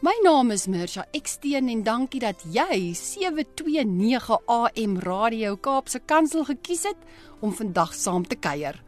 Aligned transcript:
My 0.00 0.14
naam 0.24 0.48
is 0.48 0.62
Mirsha 0.64 1.02
Eksteen 1.12 1.66
en 1.68 1.82
dankie 1.84 2.22
dat 2.22 2.40
jy 2.48 2.94
729 2.96 4.38
AM 4.48 4.94
Radio 5.04 5.58
Kaapse 5.60 6.00
Kansel 6.08 6.46
gekies 6.48 6.86
het 6.88 7.02
om 7.44 7.52
vandag 7.52 7.92
saam 7.92 8.24
te 8.24 8.38
kuier. 8.40 8.78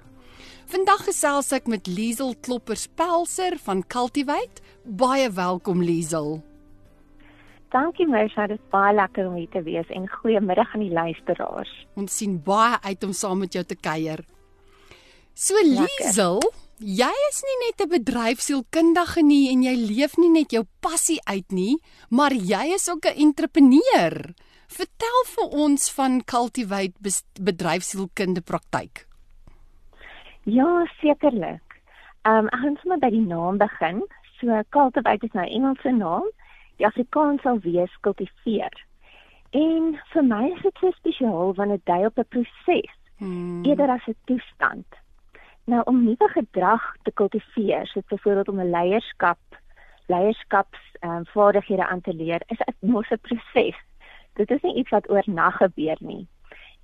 Vandag 0.73 1.03
gesels 1.11 1.53
ek 1.53 1.69
met 1.69 1.91
Liesel 1.91 2.33
Kloppers 2.41 2.87
Pelser 2.97 3.59
van 3.61 3.85
Cultivate. 3.85 4.65
Baie 4.89 5.29
welkom 5.37 5.85
Liesel. 5.85 6.39
Dankie 7.77 8.09
Mirsha, 8.09 8.49
dit 8.49 8.57
is 8.57 8.73
baie 8.73 8.97
lekker 8.97 9.29
om 9.29 9.37
hier 9.37 9.53
te 9.53 9.61
wees 9.69 9.93
en 9.93 10.09
goeiemiddag 10.09 10.73
aan 10.73 10.87
die 10.87 10.97
luisteraars. 10.97 11.75
Ons 11.93 12.17
sien 12.23 12.41
baie 12.41 12.81
uit 12.89 13.05
om 13.05 13.13
saam 13.13 13.45
met 13.45 13.53
jou 13.53 13.67
te 13.69 13.77
kuier. 13.77 14.25
So 15.37 15.61
Liesel, 15.61 16.41
jy 16.83 17.13
is 17.31 17.43
nie 17.47 17.59
net 17.67 17.81
'n 17.81 17.91
bedryfsielkundige 17.91 19.23
nie 19.23 19.53
en 19.53 19.63
jy 19.63 19.75
leef 19.75 20.19
nie 20.19 20.31
net 20.31 20.53
jou 20.53 20.65
passie 20.81 21.21
uit 21.25 21.51
nie, 21.53 21.79
maar 22.11 22.33
jy 22.33 22.75
is 22.75 22.89
ook 22.91 23.07
'n 23.07 23.17
entrepreneur. 23.17 24.35
Vertel 24.69 25.19
vir 25.35 25.49
ons 25.65 25.91
van 25.93 26.25
Cultivate 26.25 26.95
bedryfsielkunde 27.41 28.41
praktyk. 28.41 29.07
Ja, 30.45 30.87
sekerlik. 31.01 31.63
Ehm 32.25 32.37
um, 32.39 32.47
ek 32.47 32.61
gaan 32.61 32.77
sommer 32.83 32.99
by 32.99 33.11
die 33.11 33.27
naam 33.27 33.59
begin. 33.59 34.03
So 34.41 34.63
Cultivate 34.71 35.27
is 35.27 35.33
nou 35.33 35.47
Engelse 35.47 35.91
naam 35.91 36.27
die 36.77 36.87
Afrikaans 36.87 37.43
sal 37.43 37.61
wees 37.63 37.93
kultiveer. 38.01 38.73
En 39.53 39.99
vir 40.13 40.25
my 40.25 40.49
is 40.51 40.63
dit 40.63 40.81
so 40.81 40.91
spesiaal 40.97 41.55
want 41.59 41.71
dit 41.71 41.87
dui 41.87 42.07
op 42.07 42.19
'n 42.19 42.29
proses 42.29 42.91
hmm. 43.19 43.65
eerder 43.65 43.91
as 43.91 44.07
'n 44.09 44.17
toestand. 44.25 44.87
Nou 45.65 45.83
om 45.85 46.05
nuwe 46.05 46.29
gedrag 46.29 46.83
te 47.03 47.13
kultiveer, 47.15 47.87
soos 47.87 48.05
byvoorbeeld 48.09 48.49
om 48.49 48.61
'n 48.61 48.71
leierskap 48.71 49.39
leierskaps 50.07 50.81
ehm 51.01 51.11
um, 51.11 51.27
vaardighede 51.27 51.87
aan 51.87 52.01
te 52.01 52.15
leer, 52.15 52.43
is 52.47 52.59
'n 52.59 52.91
mos 52.91 53.11
'n 53.11 53.19
proses. 53.21 53.77
Dit 54.33 54.51
is 54.51 54.63
nie 54.63 54.75
iets 54.75 54.91
wat 54.91 55.11
oornag 55.11 55.57
gebeur 55.57 55.97
nie. 56.01 56.27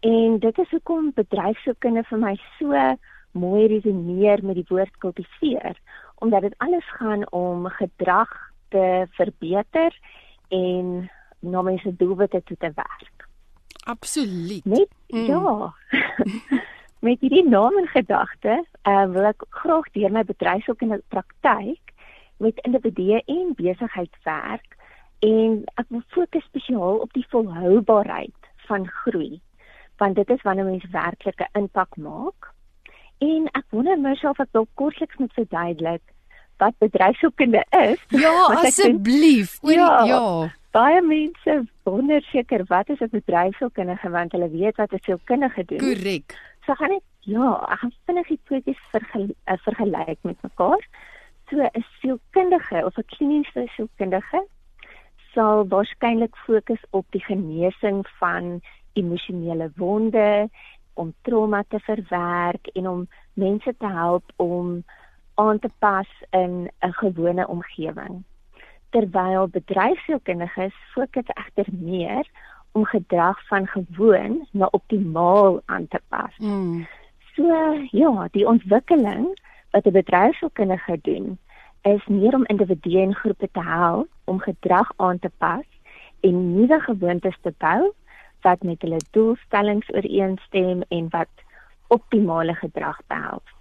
En 0.01 0.39
dit 0.39 0.59
is 0.59 0.71
hoekom 0.71 1.13
bedryfskunde 1.15 2.03
vir 2.03 2.19
my 2.19 2.39
so 2.59 2.97
mooi 3.31 3.67
resoneer 3.67 4.45
met 4.45 4.55
die 4.55 4.69
woord 4.69 4.97
kultiveer, 4.99 5.77
omdat 6.15 6.41
dit 6.41 6.55
alles 6.59 6.91
gaan 6.99 7.31
om 7.33 7.67
gedrag 7.67 8.31
te 8.69 9.07
verbeter 9.11 9.99
en 10.49 11.11
na 11.39 11.63
mense 11.63 11.97
doelwitte 11.97 12.43
toe 12.45 12.57
te 12.57 12.73
werk. 12.75 13.29
Absoluut. 13.85 14.65
Net 14.65 14.89
mm. 15.09 15.27
ja. 15.27 15.75
Met 17.01 17.21
hierdie 17.21 17.49
naam 17.49 17.79
in 17.79 17.87
gedagte, 17.87 18.65
uh, 18.89 19.05
wil 19.13 19.29
ek 19.31 19.45
graag 19.63 19.87
deur 19.95 20.11
my 20.11 20.25
bedryf 20.27 20.69
ook 20.69 20.83
in 20.83 20.97
die 20.97 21.05
praktyk 21.09 21.93
met 22.43 22.59
individue 22.67 23.23
en 23.27 23.55
besigheid 23.59 24.15
werk 24.25 24.77
en 25.27 25.65
ek 25.75 25.87
wil 25.89 26.03
fokus 26.15 26.45
spesiaal 26.47 27.03
op 27.03 27.13
die 27.13 27.27
volhoubaarheid 27.31 28.51
van 28.67 28.87
groei 29.03 29.41
want 29.99 30.15
dit 30.15 30.31
is 30.31 30.43
wanneer 30.43 30.65
mens 30.65 30.85
werklike 30.91 31.49
impak 31.59 31.97
maak. 31.97 32.53
En 33.19 33.49
ek 33.59 33.65
wonder 33.75 33.99
myself 33.99 34.39
of 34.39 34.47
ek 34.55 34.77
kortliks 34.79 35.19
moet 35.19 35.35
verduidelik 35.35 36.05
wat 36.63 36.79
bedryfskunde 36.79 37.65
is. 37.83 37.99
Ja, 38.15 38.47
asseblief. 38.63 39.59
Ja, 39.63 40.05
ja. 40.07 40.23
Baie 40.75 41.03
mense 41.03 41.65
wonder 41.83 42.23
seker 42.31 42.65
wat 42.71 42.89
is 42.95 43.01
'n 43.01 43.11
bedryfskundige 43.11 44.11
want 44.11 44.33
hulle 44.33 44.51
weet 44.51 44.77
wat 44.77 44.93
'n 44.93 45.03
sielkundige 45.03 45.65
doen. 45.65 45.79
Korrek. 45.79 46.39
So 46.69 46.75
gaan 46.77 46.93
ek 46.93 47.05
ja, 47.25 47.51
ek 47.73 47.79
gaan 47.81 47.93
vinnig 48.05 48.27
die 48.29 48.41
tweeetjies 48.45 48.81
vergel, 48.93 49.31
uh, 49.49 49.55
vergelyk 49.65 50.19
met 50.29 50.43
mekaar. 50.45 50.83
So 51.49 51.65
'n 51.65 51.85
sielkundige 52.01 52.83
of 52.85 52.99
'n 53.01 53.09
kliniese 53.15 53.63
sielkundige 53.73 54.43
sal 55.33 55.65
waarskynlik 55.73 56.37
fokus 56.37 56.83
op 56.91 57.07
die 57.17 57.25
genesing 57.25 58.05
van 58.21 58.61
emosionele 58.93 59.71
wonde, 59.77 60.51
om 60.95 61.15
trauma 61.23 61.65
te 61.69 61.81
verwerk 61.81 62.67
en 62.77 62.89
om 62.89 63.09
mense 63.33 63.75
te 63.79 63.87
help 63.87 64.25
om 64.37 64.85
aan 65.35 65.59
te 65.59 65.71
pas 65.79 66.11
in 66.31 66.69
'n 66.85 66.93
gewone 66.93 67.49
omgewing. 67.49 68.25
Terwyl 68.91 69.49
bedryfsielkundiges 69.49 70.77
fokus 70.93 71.29
egter 71.35 71.67
meer 71.73 72.29
om 72.73 72.85
gedrag 72.85 73.47
van 73.47 73.67
gewoon 73.67 74.47
na 74.51 74.69
optimaal 74.71 75.61
aan 75.65 75.89
te 75.89 76.01
pas. 76.09 76.37
Mm. 76.37 76.87
So 77.35 77.75
ja, 77.91 78.29
die 78.31 78.47
ontwikkeling 78.47 79.41
wat 79.71 79.85
'n 79.87 79.91
bedryfsielkundige 79.91 80.99
doen, 81.03 81.39
is 81.83 82.07
meer 82.07 82.35
om 82.35 82.47
individue 82.47 83.01
en 83.01 83.15
groepe 83.15 83.49
te 83.53 83.63
help 83.63 84.09
om 84.25 84.41
gedrag 84.41 84.93
aan 84.97 85.19
te 85.19 85.31
pas 85.39 85.67
en 86.21 86.55
nuwe 86.55 86.81
gewoontes 86.81 87.39
te 87.43 87.55
bou 87.59 87.93
wat 88.41 88.63
met 88.63 88.83
hulle 88.83 89.01
doelstellings 89.11 89.91
ooreenstem 89.93 90.83
en 90.89 91.07
wat 91.11 91.29
optimale 91.87 92.55
gedrag 92.55 93.01
behels. 93.07 93.58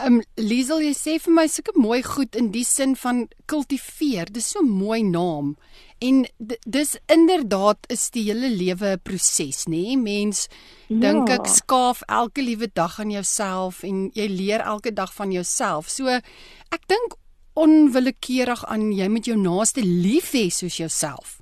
Ehm 0.00 0.20
um, 0.20 0.22
Liesel, 0.40 0.80
jy 0.86 0.92
sê 0.96 1.14
vir 1.20 1.34
my 1.36 1.46
sulke 1.50 1.72
mooi 1.76 2.00
goed 2.04 2.36
in 2.38 2.50
die 2.54 2.64
sin 2.64 2.94
van 2.96 3.26
kultiveer. 3.50 4.30
Dis 4.32 4.50
so 4.52 4.60
'n 4.60 4.68
mooi 4.68 5.02
naam. 5.02 5.56
En 5.98 6.26
dis 6.64 6.96
inderdaad 7.06 7.78
is 7.88 8.10
die 8.10 8.24
hele 8.30 8.48
lewe 8.48 8.92
'n 8.96 9.00
proses, 9.02 9.66
nê? 9.66 9.70
Nee? 9.70 9.96
Mens 9.96 10.48
ja. 10.88 10.96
dink 11.00 11.28
ek 11.28 11.46
skaaf 11.46 12.02
elke 12.08 12.42
liewe 12.42 12.70
dag 12.72 13.00
aan 13.00 13.10
jouself 13.10 13.82
en 13.82 14.10
jy 14.14 14.28
leer 14.28 14.60
elke 14.60 14.92
dag 14.92 15.12
van 15.14 15.32
jouself. 15.32 15.88
So 15.88 16.06
ek 16.08 16.82
dink 16.86 17.16
onwillekeurig 17.52 18.64
aan 18.64 18.92
jy 18.92 19.08
met 19.08 19.24
jou 19.24 19.36
naaste 19.36 19.82
lief 19.84 20.32
hê 20.32 20.48
soos 20.50 20.76
jouself. 20.76 21.40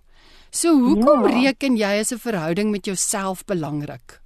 So 0.50 0.74
hoekom 0.74 1.28
ja. 1.28 1.34
reken 1.34 1.76
jy 1.76 2.00
as 2.00 2.12
'n 2.12 2.18
verhouding 2.18 2.70
met 2.70 2.84
jouself 2.86 3.44
belangrik? 3.44 4.20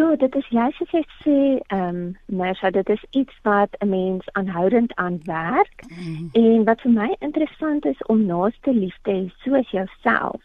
Ja, 0.00 0.16
dit 0.16 0.34
is 0.34 0.46
juist 0.48 0.76
soos 0.76 0.92
jy 0.96 1.00
sê, 1.20 1.38
ehm, 1.76 1.96
um, 1.96 2.36
Marsha, 2.38 2.70
dit 2.70 2.88
is 2.88 3.02
iets 3.10 3.34
wat 3.42 3.68
'n 3.78 3.88
mens 3.88 4.24
aanhoudend 4.32 4.94
aan 4.94 5.20
werk. 5.24 5.82
Mm. 5.88 6.28
En 6.32 6.64
wat 6.64 6.80
vir 6.80 6.90
my 6.92 7.16
interessant 7.18 7.84
is 7.84 8.02
om 8.06 8.24
naaste 8.26 8.72
liefde 8.72 9.32
soos 9.42 9.70
jouself 9.70 10.40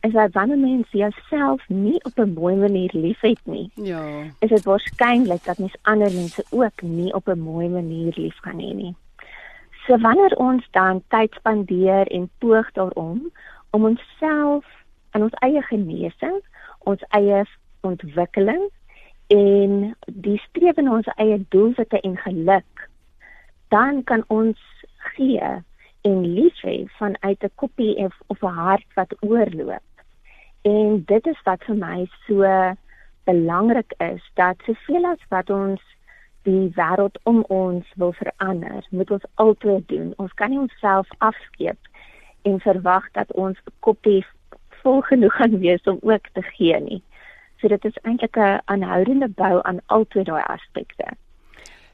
is 0.00 0.12
dat 0.12 0.32
wanneer 0.32 0.58
mens 0.58 0.86
jouself 0.90 1.68
nie 1.68 2.04
op 2.04 2.18
'n 2.18 2.32
mooi 2.32 2.56
manier 2.56 2.90
liefhet 2.92 3.40
nie. 3.44 3.70
Ja. 3.74 4.22
Is 4.38 4.48
dit 4.48 4.64
waarskynlik 4.64 5.44
dat 5.44 5.58
mens 5.58 5.76
ander 5.82 6.12
mense 6.12 6.44
ook 6.50 6.82
nie 6.82 7.14
op 7.14 7.28
'n 7.28 7.38
mooi 7.38 7.68
manier 7.68 8.12
lief 8.16 8.40
kan 8.40 8.58
hê 8.60 8.74
nie. 8.74 8.94
So 9.86 9.98
wanneer 9.98 10.36
ons 10.36 10.68
dan 10.70 11.02
tyd 11.08 11.34
spandeer 11.34 12.06
en 12.06 12.30
poog 12.38 12.72
daarom 12.72 13.32
om 13.70 13.84
onsself 13.84 14.64
en 15.10 15.22
ons 15.22 15.34
eie 15.34 15.62
genesing, 15.62 16.42
ons 16.78 17.02
eie 17.08 17.44
ontwikkeling 17.80 18.70
en 19.30 19.94
die 20.06 20.38
streef 20.48 20.76
na 20.76 20.98
ons 20.98 21.10
eie 21.16 21.38
doelwitte 21.54 22.00
en 22.00 22.16
geluk 22.16 22.88
dan 23.70 24.04
kan 24.04 24.24
ons 24.26 24.58
gee 25.14 25.50
en 26.00 26.20
lief 26.34 26.60
hê 26.66 26.76
vanuit 26.98 27.42
'n 27.44 27.54
koppie 27.54 27.96
of, 27.96 28.14
of 28.26 28.42
'n 28.42 28.56
hart 28.64 28.86
wat 28.94 29.14
oorloop. 29.20 29.90
En 30.62 31.02
dit 31.06 31.26
is 31.26 31.40
wat 31.42 31.64
vir 31.64 31.76
my 31.76 32.08
so 32.26 32.42
belangrik 33.24 33.92
is 33.96 34.22
dat 34.34 34.56
soveel 34.64 35.04
as 35.06 35.22
wat 35.28 35.50
ons 35.50 35.82
die 36.42 36.72
wêreld 36.74 37.18
om 37.22 37.44
ons 37.48 37.86
wil 37.94 38.12
verander, 38.12 38.86
moet 38.90 39.10
ons 39.10 39.24
altyd 39.34 39.88
doen. 39.88 40.12
Ons 40.16 40.32
kan 40.32 40.50
nie 40.50 40.58
onsself 40.58 41.08
afskeep 41.18 41.78
en 42.42 42.60
verwag 42.60 43.10
dat 43.12 43.32
ons 43.32 43.58
koppie 43.78 44.26
vol 44.68 45.00
genoeg 45.00 45.34
gaan 45.34 45.58
wees 45.58 45.82
om 45.82 45.98
ook 46.00 46.26
te 46.32 46.42
gee 46.42 46.80
nie. 46.80 47.02
So 47.60 47.68
dit 47.68 47.84
is 47.84 47.96
eintlik 48.02 48.36
'n 48.36 48.60
aanhoudende 48.64 49.28
bou 49.28 49.60
aan 49.62 49.80
albei 49.86 50.24
daai 50.24 50.42
aspekte 50.42 51.06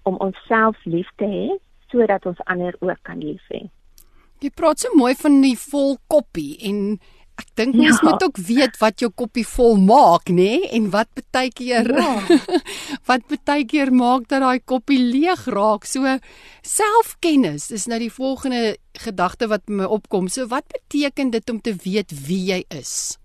om 0.02 0.16
onsself 0.16 0.76
lief 0.84 1.08
te 1.16 1.24
hê 1.24 1.58
sodat 1.90 2.26
ons 2.26 2.40
ander 2.44 2.76
ook 2.80 2.98
kan 3.02 3.18
lief 3.18 3.42
hê. 3.52 3.68
Jy 4.40 4.50
praat 4.50 4.78
so 4.78 4.88
mooi 4.94 5.14
van 5.14 5.40
die 5.40 5.58
vol 5.58 5.98
koppie 6.06 6.58
en 6.60 6.98
Ek 7.36 7.50
dink 7.58 7.74
mens 7.76 7.98
ja. 8.00 8.08
moet 8.08 8.22
ook 8.24 8.38
weet 8.48 8.78
wat 8.80 9.02
jou 9.02 9.10
koppie 9.12 9.44
vol 9.44 9.76
maak, 9.76 10.30
nê? 10.32 10.36
Nee? 10.56 10.68
En 10.78 10.88
wat 10.94 11.20
baie 11.36 11.50
keer 11.52 11.90
ja. 11.92 12.14
wat 13.08 13.26
baie 13.44 13.66
keer 13.68 13.92
maak 13.92 14.24
dat 14.30 14.40
daai 14.40 14.60
koppie 14.64 14.98
leeg 15.02 15.44
raak. 15.52 15.84
So 15.84 16.16
selfkennis 16.64 17.68
is 17.76 17.86
nou 17.92 18.00
die 18.00 18.12
volgende 18.12 18.78
gedagte 19.04 19.50
wat 19.52 19.68
my 19.68 19.84
opkom. 19.84 20.30
So 20.32 20.48
wat 20.48 20.64
beteken 20.72 21.34
dit 21.36 21.52
om 21.52 21.60
te 21.60 21.76
weet 21.84 22.16
wie 22.24 22.40
jy 22.54 22.62
is? 22.72 23.18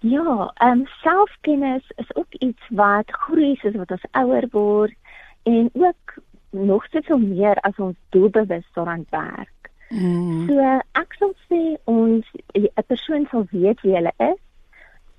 Ja, 0.00 0.52
ehm 0.54 0.78
um, 0.78 0.86
selfkennis 1.02 1.92
is 1.96 2.14
ook 2.14 2.32
iets 2.38 2.68
wat 2.68 3.10
groei 3.10 3.56
soos 3.56 3.74
wat 3.74 3.90
ons 3.90 4.06
ouer 4.10 4.46
word 4.50 4.94
en 5.42 5.70
ook 5.72 6.14
nog 6.50 6.86
soveel 6.90 7.18
meer 7.18 7.56
as 7.56 7.76
ons 7.76 7.96
doelbewus 8.08 8.66
daaraan 8.72 9.06
werk. 9.10 9.70
Mm. 9.88 10.46
So 10.46 10.80
ek 10.92 11.16
sal 11.18 11.34
sê 11.48 11.62
ons 11.84 12.26
'n 12.54 12.86
persoon 12.86 13.26
sal 13.30 13.46
weet 13.50 13.80
wie 13.80 13.94
hulle 13.94 14.12
is 14.16 14.40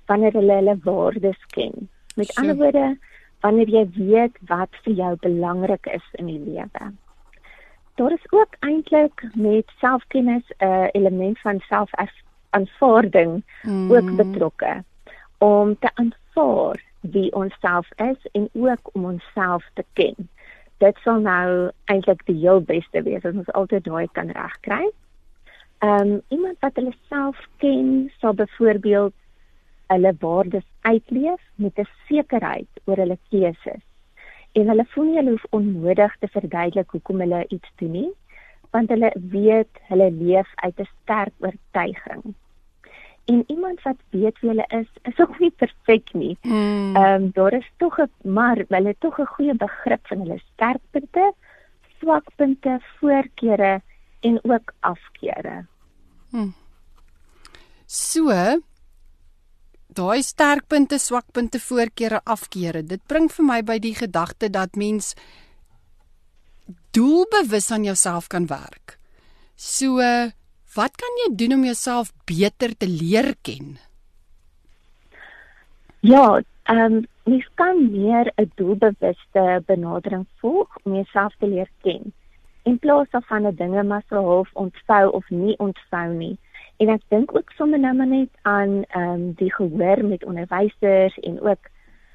wanneer 0.06 0.32
hulle 0.32 0.52
hulle 0.52 0.78
waardes 0.82 1.42
ken. 1.46 1.88
Met 2.16 2.34
ander 2.34 2.56
woorde, 2.56 2.98
wanneer 3.40 3.68
jy 3.68 3.84
weet 3.94 4.36
wat 4.46 4.74
vir 4.84 4.94
jou 4.94 5.16
belangrik 5.20 5.86
is 5.86 6.06
in 6.12 6.26
die 6.26 6.40
lewe. 6.40 6.92
Daar 7.94 8.12
is 8.12 8.26
ook 8.30 8.56
eintlik 8.60 9.28
met 9.34 9.70
selfkennis 9.78 10.46
'n 10.58 10.64
uh, 10.64 10.88
element 10.92 11.38
van 11.40 11.60
selfaanvaarding 12.50 13.42
mm. 13.62 13.92
ook 13.92 14.16
betrokke 14.16 14.82
om 15.38 15.78
te 15.78 15.90
aanvaar 15.94 16.82
wie 17.00 17.32
ons 17.32 17.54
self 17.60 17.88
is 17.96 18.30
en 18.32 18.48
ook 18.52 18.90
om 18.92 19.04
onsself 19.04 19.64
te 19.74 19.84
ken 19.92 20.28
dit 20.80 21.00
sal 21.04 21.20
nou 21.24 21.70
eintlik 21.92 22.22
die 22.28 22.38
heel 22.40 22.62
beste 22.64 23.02
wees 23.04 23.24
as 23.28 23.36
ons 23.36 23.52
altyd 23.58 23.84
daai 23.84 24.08
kan 24.16 24.32
regkry. 24.36 24.88
Ehm 25.84 26.14
um, 26.14 26.20
iemand 26.28 26.60
wat 26.64 26.76
hulle 26.80 26.94
self 27.12 27.40
ken, 27.62 28.10
sal 28.20 28.36
byvoorbeeld 28.36 29.16
hulle 29.92 30.12
waardes 30.24 30.66
uitleef 30.88 31.42
met 31.54 31.78
'n 31.78 31.88
sekerheid 32.08 32.82
oor 32.84 32.96
hulle 32.96 33.18
keuses. 33.30 33.84
En 34.52 34.68
hulle 34.68 34.86
voel 34.92 35.04
nie 35.04 35.16
hulle 35.16 35.36
hoef 35.36 35.46
onnodig 35.50 36.16
te 36.18 36.28
verduidelik 36.28 36.90
hoekom 36.90 37.20
hulle 37.20 37.44
iets 37.48 37.70
doen 37.76 37.90
nie, 37.90 38.12
want 38.70 38.88
hulle 38.88 39.10
weet 39.14 39.82
hulle 39.88 40.10
leef 40.10 40.48
uit 40.54 40.80
'n 40.80 40.88
sterk 41.02 41.34
oortuiging 41.38 42.34
en 43.30 43.44
iemand 43.46 43.82
wat 43.82 43.96
weet 44.10 44.38
wie 44.40 44.50
hulle 44.50 44.66
is, 44.68 44.88
is 45.02 45.18
ook 45.18 45.38
nie 45.38 45.50
perfek 45.50 46.12
nie. 46.12 46.36
Hmm. 46.40 46.96
Ehm 46.96 47.22
um, 47.22 47.30
daar 47.32 47.52
is 47.52 47.70
tog 47.76 47.98
'n 48.00 48.10
maar 48.22 48.64
hulle 48.68 48.88
het 48.88 49.00
tog 49.00 49.18
'n 49.20 49.32
goeie 49.34 49.54
begrip 49.54 50.06
van 50.06 50.18
hulle 50.18 50.40
sterkpunte, 50.52 51.32
swakpunte, 51.98 52.80
voorkeure 52.98 53.82
en 54.20 54.38
ook 54.42 54.72
afkeure. 54.80 55.66
Hmm. 56.30 56.54
So 57.86 58.30
daai 59.86 60.22
sterkpunte, 60.22 60.98
swakpunte, 60.98 61.60
voorkeure, 61.60 62.20
afkeure. 62.24 62.82
Dit 62.82 63.06
bring 63.06 63.30
vir 63.32 63.44
my 63.44 63.62
by 63.62 63.78
die 63.78 63.94
gedagte 63.94 64.50
dat 64.50 64.74
mens 64.74 65.14
doelbewus 66.90 67.70
aan 67.70 67.84
jouself 67.84 68.26
kan 68.26 68.46
werk. 68.46 68.98
So 69.56 70.00
Wat 70.70 70.94
kan 70.94 71.16
jy 71.18 71.28
doen 71.34 71.56
om 71.56 71.64
jouself 71.66 72.12
beter 72.30 72.70
te 72.78 72.86
leer 72.86 73.34
ken? 73.42 73.74
Ja, 76.06 76.38
ehm 76.70 76.78
um, 76.78 77.00
mens 77.26 77.48
kan 77.58 77.90
meer 77.90 78.30
'n 78.36 78.52
doelbewuste 78.54 79.62
benadering 79.66 80.26
volg 80.38 80.78
om 80.82 80.94
jouself 80.94 81.34
te 81.38 81.46
leer 81.46 81.70
ken. 81.82 82.12
In 82.62 82.78
plaas 82.78 83.10
daarvan 83.10 83.42
dat 83.42 83.56
dinge 83.56 83.82
maar 83.82 84.02
so 84.08 84.22
half 84.22 84.50
ontvou 84.52 85.10
of 85.10 85.30
nie 85.30 85.58
ontvou 85.58 86.14
nie. 86.14 86.38
En 86.76 86.88
ek 86.88 87.02
dink 87.08 87.34
ook 87.36 87.50
sommer 87.50 87.78
nou 87.78 87.94
maar 87.94 88.06
net 88.06 88.30
aan 88.42 88.84
ehm 88.84 89.10
um, 89.10 89.32
die 89.32 89.52
gehoor 89.52 90.04
met 90.04 90.24
onderwysers 90.24 91.18
en 91.18 91.40
ook 91.40 91.64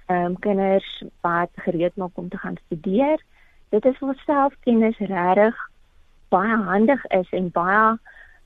ehm 0.05 0.25
um, 0.25 0.39
kinders 0.39 1.03
wat 1.21 1.51
gereed 1.55 1.95
maak 1.95 2.17
om 2.17 2.29
te 2.29 2.37
gaan 2.37 2.55
studeer. 2.65 3.19
Dit 3.69 3.85
is 3.85 3.97
vir 3.97 4.19
selfkennis 4.25 4.97
regtig 4.97 5.55
baie 6.33 6.57
handig 6.69 7.05
is 7.05 7.31
en 7.31 7.49
baie 7.51 7.97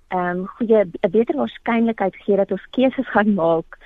ehm 0.10 0.40
um, 0.40 0.46
goeie 0.58 0.86
'n 0.86 1.12
beter 1.12 1.36
waarskynlikheid 1.38 2.16
gee 2.16 2.36
dat 2.36 2.52
ons 2.52 2.70
keuses 2.76 3.10
gaan 3.14 3.34
maak 3.34 3.78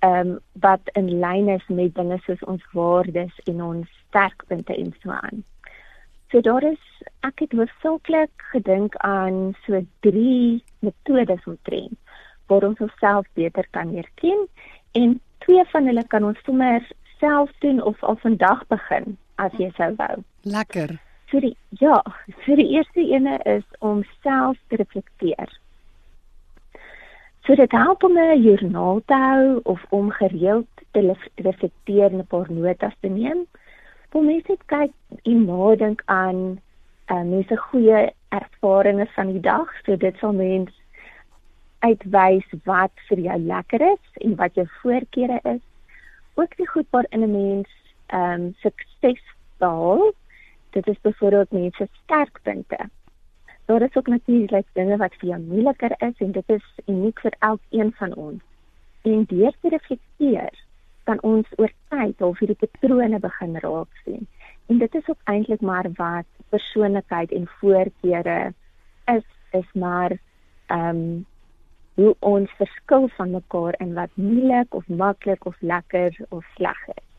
ehm 0.00 0.30
um, 0.30 0.38
wat 0.52 0.80
in 0.92 1.08
lyn 1.20 1.48
is 1.48 1.66
met 1.68 1.94
dinge 1.94 2.18
soos 2.24 2.42
ons 2.44 2.64
waardes 2.72 3.40
en 3.44 3.62
ons 3.62 3.88
sterkpunte 4.08 4.76
en 4.76 4.94
so 5.02 5.10
aan. 5.10 5.44
So 6.30 6.40
daar 6.40 6.62
is 6.62 6.84
ek 7.20 7.40
het 7.40 7.52
hoofsaaklik 7.52 8.44
gedink 8.52 8.96
aan 8.96 9.56
so 9.66 9.80
drie 10.00 10.62
metodes 10.78 11.44
om 11.44 11.58
train 11.62 11.96
waar 12.46 12.64
ons 12.68 12.78
onsself 12.78 13.26
beter 13.34 13.66
kan 13.70 13.92
leer 13.94 14.10
ken 14.14 14.46
en 14.92 15.20
twee 15.38 15.64
van 15.72 15.86
hulle 15.86 16.06
kan 16.06 16.24
ons 16.24 16.44
sommer 16.44 16.86
self 17.18 17.50
doen 17.58 17.82
of 17.82 18.02
al 18.02 18.16
vandag 18.16 18.66
begin 18.66 19.16
as 19.44 19.56
jy 19.58 19.70
sou 19.76 19.94
wou. 19.98 20.22
Lekker. 20.42 20.98
So 21.30 21.40
die 21.40 21.56
ja, 21.78 22.00
so 22.44 22.56
die 22.58 22.70
eerste 22.74 23.00
ene 23.00 23.38
is 23.46 23.66
om 23.78 24.02
self 24.22 24.58
te 24.68 24.80
reflekteer. 24.80 25.52
So 27.46 27.54
dit 27.54 27.72
help 27.72 28.04
om 28.04 28.18
'n 28.18 28.42
joernaal 28.42 29.02
te 29.06 29.14
hou 29.14 29.60
of 29.62 29.84
om 29.88 30.10
gereeld 30.10 30.68
te 30.92 31.14
reflekteer 31.34 32.10
en 32.12 32.18
'n 32.18 32.26
paar 32.26 32.50
notas 32.52 32.96
te 33.00 33.08
neem. 33.08 33.46
Om 34.12 34.26
net 34.26 34.44
te 34.44 34.56
kyk 34.66 34.92
en 35.22 35.44
nadink 35.44 36.02
aan 36.04 36.60
uh, 37.10 37.22
mense 37.22 37.56
goeie 37.56 38.12
ervarings 38.28 39.14
van 39.14 39.32
die 39.32 39.40
dag. 39.40 39.68
So 39.84 39.96
dit 39.96 40.16
sal 40.18 40.32
mens 40.32 40.70
uitwys 41.78 42.46
wat 42.64 42.92
vir 43.08 43.18
jou 43.18 43.38
lekker 43.38 43.80
is 43.80 44.22
en 44.24 44.36
wat 44.36 44.54
jou 44.54 44.66
voorkeure 44.82 45.40
is. 45.42 45.62
Ook 46.34 46.56
die 46.56 46.68
goed 46.68 46.86
waar 46.90 47.06
'n 47.10 47.30
mens 47.30 47.68
ehm 48.10 48.40
um, 48.40 48.54
sukses 48.62 49.22
behaal. 49.58 50.12
Dit 50.70 50.86
is 50.86 51.00
byvoorbeeld 51.00 51.50
mense 51.50 51.88
sterkpunte 52.02 52.90
daar 53.70 53.82
is 53.82 53.96
ook 53.96 54.06
natuurlik 54.06 54.66
dinge 54.72 54.96
wat 54.96 55.14
vir 55.18 55.28
jou 55.28 55.40
moeiliker 55.40 55.92
is 55.98 56.16
en 56.18 56.32
dit 56.32 56.48
is 56.50 56.64
uniek 56.86 57.20
vir 57.20 57.34
elkeen 57.38 57.92
van 57.98 58.14
ons. 58.14 58.42
En 59.02 59.24
deur 59.32 59.54
te 59.60 59.68
reflekteer, 59.68 60.56
kan 61.04 61.20
ons 61.22 61.52
oor 61.56 61.70
tyd 61.94 62.22
al 62.26 62.34
hierdie 62.40 62.58
patrone 62.62 63.20
begin 63.22 63.54
raak 63.64 64.00
sien. 64.04 64.26
En 64.66 64.82
dit 64.82 64.94
is 64.94 65.08
ook 65.08 65.22
eintlik 65.34 65.62
maar 65.70 65.86
wat 66.00 66.26
persoonlikheid 66.54 67.30
en 67.38 67.46
voorkeure 67.60 68.38
is, 69.14 69.28
is 69.62 69.70
maar 69.84 70.16
ehm 70.66 70.88
um, 70.88 71.26
hoe 71.94 72.14
ons 72.18 72.50
verskil 72.56 73.08
van 73.16 73.30
mekaar 73.30 73.74
in 73.78 73.94
wat 73.94 74.10
moeilik 74.14 74.74
of 74.74 74.88
maklik 74.88 75.46
of 75.46 75.56
lekker 75.60 76.16
of 76.28 76.44
sleg 76.54 76.86
is. 76.88 77.09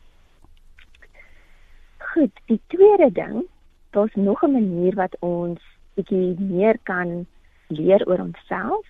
Goed, 2.12 2.40
die 2.46 2.60
tweede 2.66 3.12
ding, 3.12 3.44
daar's 3.90 4.14
nog 4.14 4.42
'n 4.42 4.52
manier 4.52 4.94
wat 4.94 5.16
ons 5.20 5.60
bietjie 5.94 6.36
meer 6.38 6.78
kan 6.82 7.26
leer 7.66 8.06
oor 8.06 8.20
onsself 8.20 8.86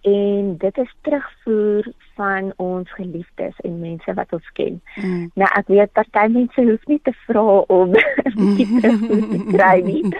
en 0.00 0.56
dit 0.58 0.78
is 0.78 0.94
terugvoer 1.00 1.92
van 2.14 2.52
ons 2.56 2.92
geliefdes 2.92 3.60
en 3.60 3.80
mense 3.80 4.14
wat 4.14 4.32
ons 4.32 4.52
ken. 4.52 4.80
Mm. 4.96 5.30
Nou 5.34 5.48
ek 5.58 5.68
weet 5.68 5.92
party 5.92 6.26
mense 6.32 6.62
hoef 6.62 6.86
nie 6.88 7.00
te 7.04 7.12
vra 7.26 7.44
om 7.68 7.92
bietjie 8.38 8.80
terugvoer 8.80 9.26
te 9.28 9.42
kry 9.56 9.76
nie. 9.84 10.04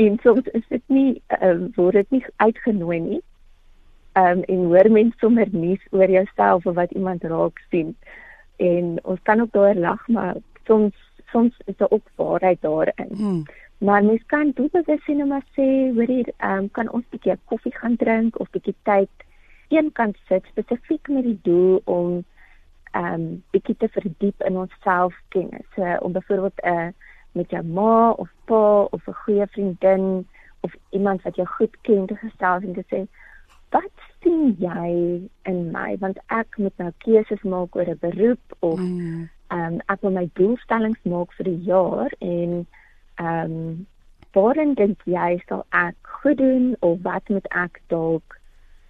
En 0.00 0.14
soms 0.22 0.46
is 0.56 0.62
dit 0.72 0.82
nie 0.88 1.22
um, 1.44 1.66
word 1.76 1.92
dit 1.92 2.10
nie 2.10 2.22
uitgenooi 2.40 3.00
nie. 3.00 3.18
Ehm 4.16 4.38
um, 4.38 4.44
en 4.48 4.62
hoor 4.72 4.88
mense 4.90 5.18
sommer 5.20 5.48
nuus 5.52 5.82
oor 5.90 6.08
jouself 6.08 6.66
of 6.66 6.74
wat 6.74 6.94
iemand 6.96 7.26
raak 7.28 7.60
sien. 7.68 7.92
En 8.56 8.96
ons 9.02 9.20
kan 9.28 9.40
ook 9.44 9.52
daar 9.52 9.76
lag, 9.76 10.08
maar 10.08 10.40
soms 10.64 10.96
soms 11.30 11.56
is 11.64 11.76
daar 11.76 11.90
ook 11.90 12.06
waarheid 12.14 12.60
daarin. 12.60 13.08
Mm. 13.08 13.42
Maar 13.78 14.04
mens 14.04 14.22
kan 14.26 14.52
doelbewus 14.54 15.04
sien 15.04 15.22
om 15.22 15.40
te 15.40 15.46
sê, 15.56 15.94
hoor 15.94 16.06
hier, 16.06 16.32
um, 16.44 16.70
kan 16.70 16.90
ons 16.90 17.04
'n 17.04 17.10
bietjie 17.10 17.38
koffie 17.44 17.76
gaan 17.76 17.96
drink 17.96 18.38
of 18.40 18.50
bietjie 18.50 18.74
tyd 18.82 19.08
een 19.68 19.92
kant 19.92 20.16
sit 20.28 20.44
spesifiek 20.44 21.08
met 21.08 21.24
die 21.24 21.38
doel 21.42 21.82
om 21.84 22.24
ehm 22.90 23.14
um, 23.14 23.42
bietjie 23.50 23.76
te 23.76 23.88
verdiep 23.88 24.42
in 24.42 24.56
onsself 24.56 25.14
kennis. 25.28 25.66
So 25.74 25.96
om 26.00 26.12
byvoorbeeld 26.12 26.60
'n 26.62 26.68
uh, 26.68 26.86
eh, 26.86 26.92
met 27.32 27.50
jou 27.50 27.64
ma 27.64 28.10
of 28.10 28.28
pa 28.44 28.82
of 28.82 29.06
'n 29.06 29.12
goeie 29.12 29.46
vriendin 29.46 30.26
of 30.60 30.74
iemand 30.90 31.22
wat 31.22 31.36
jou 31.36 31.48
goed 31.48 31.76
ken 31.80 32.06
te 32.06 32.14
gesels 32.14 32.62
en 32.62 32.72
te 32.72 32.84
sê, 32.90 33.06
"Wat 33.70 33.96
sien 34.20 34.56
jy 34.58 35.20
in 35.42 35.70
my? 35.70 35.96
Want 35.98 36.18
ek 36.26 36.56
moet 36.56 36.76
nou 36.76 36.92
keuses 36.98 37.42
maak 37.42 37.76
oor 37.76 37.88
'n 37.88 37.98
beroep 38.00 38.56
of 38.58 38.78
mm. 38.78 39.28
Ehm 39.50 39.74
um, 39.74 39.80
ek 39.86 40.02
wil 40.06 40.14
my 40.16 40.26
doelstellings 40.38 41.08
maak 41.12 41.32
vir 41.38 41.48
die 41.50 41.62
jaar 41.70 42.12
en 42.18 42.66
ehm 43.14 43.56
um, 43.56 43.86
waarin 44.32 44.74
dink 44.78 45.00
jy 45.04 45.42
sal 45.48 45.64
ek 45.74 45.96
goed 46.22 46.38
doen 46.38 46.76
of 46.86 47.00
wat 47.02 47.28
moet 47.28 47.48
ek 47.50 47.80
dalk 47.92 48.36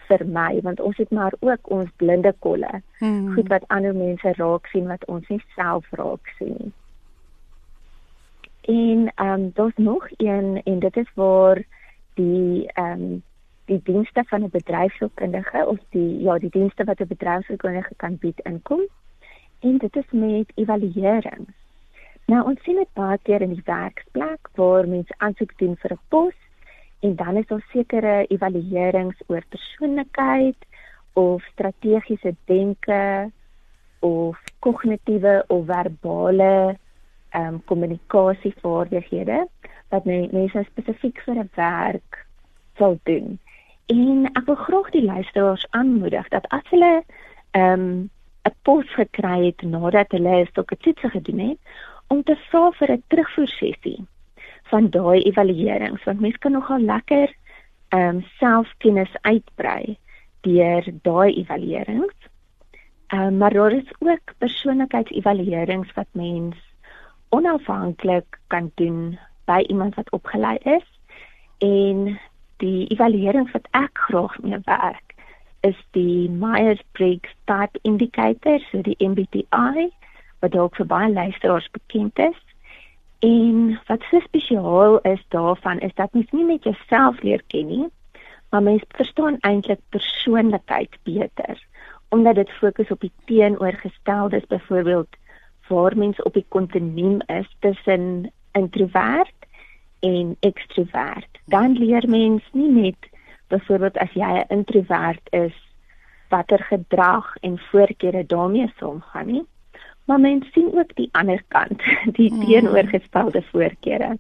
vir 0.09 0.27
my 0.27 0.61
want 0.67 0.81
ons 0.81 0.99
het 1.01 1.11
maar 1.11 1.35
ook 1.41 1.71
ons 1.71 1.91
blinde 2.03 2.35
kolle. 2.47 2.83
Hmm. 2.99 3.33
Goed 3.35 3.49
wat 3.49 3.65
ander 3.69 3.95
mense 3.95 4.35
raak 4.37 4.69
sien 4.73 4.87
wat 4.91 5.05
ons 5.15 5.29
nie 5.29 5.43
self 5.57 5.89
raak 6.03 6.35
sien 6.39 6.57
nie. 6.59 6.73
En 8.71 9.09
ehm 9.15 9.33
um, 9.33 9.51
daar's 9.55 9.77
nog 9.77 10.09
een 10.17 10.61
en 10.65 10.79
dit 10.79 10.97
is 10.97 11.11
waar 11.15 11.63
die 12.15 12.69
ehm 12.75 13.03
um, 13.03 13.23
die 13.71 13.81
dienste 13.83 14.25
van 14.27 14.43
'n 14.43 14.51
bedryfskundige 14.51 15.67
of 15.67 15.79
die 15.91 16.23
ja, 16.23 16.39
die 16.39 16.51
dienste 16.51 16.85
wat 16.85 17.01
'n 17.01 17.07
bedryfskundige 17.07 17.95
kan 17.97 18.17
bied 18.17 18.41
inkom. 18.41 18.81
En 19.61 19.79
dit 19.79 19.97
is 19.97 20.11
met 20.11 20.53
evaluering. 20.55 21.49
Nou 22.25 22.45
ons 22.47 22.63
sien 22.63 22.77
dit 22.77 22.93
baie 22.95 23.19
keer 23.23 23.43
in 23.43 23.55
die 23.55 23.67
werksplek 23.67 24.49
waar 24.55 24.89
mense 24.89 25.15
aansoek 25.19 25.53
doen 25.59 25.77
vir 25.83 25.93
'n 25.93 26.01
pos 26.09 26.37
en 27.01 27.17
dan 27.17 27.37
is 27.37 27.47
daar 27.47 27.65
sekere 27.73 28.27
evaluerings 28.27 29.23
oor 29.27 29.45
persoonlikheid 29.49 30.57
of 31.13 31.43
strategiese 31.45 32.35
denke 32.45 33.31
of 33.99 34.39
kognitiewe 34.59 35.45
of 35.49 35.67
verbale 35.67 36.77
ehm 37.31 37.55
um, 37.55 37.65
kommunikasievaardighede 37.65 39.49
wat 39.89 40.05
mense 40.05 40.65
spesifiek 40.71 41.21
vir 41.27 41.35
'n 41.35 41.51
werk 41.55 42.27
sal 42.77 42.99
doen. 43.03 43.39
En 43.87 44.31
ek 44.33 44.45
wil 44.47 44.55
graag 44.55 44.91
die 44.91 45.05
luisteraars 45.05 45.67
aanmoedig 45.71 46.29
dat 46.29 46.49
as 46.49 46.67
hulle 46.71 47.05
ehm 47.51 47.81
um, 47.81 48.11
'n 48.51 48.57
pos 48.63 48.87
gekry 48.99 49.39
het 49.47 49.63
nadat 49.63 50.13
hulle 50.17 50.47
sulke 50.53 50.77
toetse 50.77 51.09
gedoen 51.11 51.39
het, 51.49 51.61
om 52.09 52.23
te 52.23 52.37
vra 52.49 52.71
vir 52.79 52.93
'n 52.93 53.03
terugvoersessie 53.09 54.01
van 54.71 54.91
daai 54.91 55.21
evaluerings 55.23 56.05
want 56.05 56.21
mense 56.21 56.39
kan 56.39 56.53
nogal 56.53 56.81
lekker 56.81 57.29
ehm 57.89 58.17
um, 58.17 58.25
selfkennis 58.39 59.15
uitbrei 59.21 59.99
deur 60.47 60.85
daai 61.03 61.35
evaluerings. 61.43 62.19
Ehm 63.07 63.23
um, 63.23 63.37
maar 63.37 63.53
daar 63.53 63.73
is 63.73 63.91
ook 63.99 64.35
persoonlikheidsevaluerings 64.39 65.93
wat 65.95 66.07
mens 66.13 66.57
onafhanklik 67.29 68.39
kan 68.47 68.71
doen 68.75 69.19
by 69.45 69.65
iemand 69.67 69.95
wat 69.95 70.11
opgelei 70.11 70.57
is 70.63 70.89
en 71.59 72.19
die 72.57 72.87
evaluering 72.87 73.51
wat 73.53 73.69
ek 73.71 73.99
graag 74.07 74.39
mee 74.43 74.59
werk 74.65 75.10
is 75.67 75.77
die 75.91 76.29
Myers-Briggs 76.29 77.33
Type 77.45 77.79
Indicator, 77.83 78.59
so 78.71 78.83
die 78.83 78.97
MBTI 78.99 79.91
wat 80.41 80.53
dalk 80.53 80.77
vir 80.81 80.89
baie 80.89 81.11
luisteraars 81.13 81.69
bekend 81.73 82.19
is. 82.19 82.39
En 83.21 83.79
wat 83.89 84.05
so 84.09 84.21
spesiaal 84.25 84.99
is 85.09 85.21
daarvan 85.29 85.83
is 85.85 85.95
dat 85.95 86.13
mens 86.17 86.31
nie 86.33 86.45
net 86.45 86.65
jouself 86.65 87.21
leer 87.23 87.43
ken 87.53 87.67
nie, 87.69 87.89
maar 88.51 88.63
mens 88.63 88.87
verstaan 88.97 89.37
eintlik 89.47 89.81
persoonlikheid 89.91 90.97
beter 91.05 91.61
omdat 92.11 92.35
dit 92.35 92.51
fokus 92.51 92.91
op 92.91 93.01
die 93.01 93.13
teenoorgesteldes 93.25 94.47
byvoorbeeld 94.47 95.09
waar 95.69 95.97
mens 95.97 96.23
op 96.23 96.35
die 96.35 96.45
kontinuum 96.49 97.21
is 97.27 97.57
tussen 97.59 98.33
introvert 98.53 99.47
en 100.01 100.37
ekstrovert. 100.41 101.39
Dan 101.45 101.79
leer 101.79 102.09
mens 102.09 102.43
nie 102.53 102.71
net 102.71 103.10
byvoorbeeld 103.51 103.99
as 103.99 104.13
jy 104.15 104.31
'n 104.31 104.49
introvert 104.57 105.33
is 105.37 105.57
watter 106.31 106.63
gedrag 106.63 107.37
en 107.41 107.59
voorkeure 107.59 108.27
daarmee 108.27 108.73
saamgaan 108.79 109.27
nie, 109.27 109.47
maar 110.05 110.21
mens 110.21 110.53
sien 110.53 110.71
ook 110.75 110.95
die 110.95 111.09
ander 111.13 111.43
kant, 111.49 111.83
die 112.19 112.33
mm. 112.33 112.45
teenoorgestelde 112.45 113.43
voorkeure. 113.43 114.19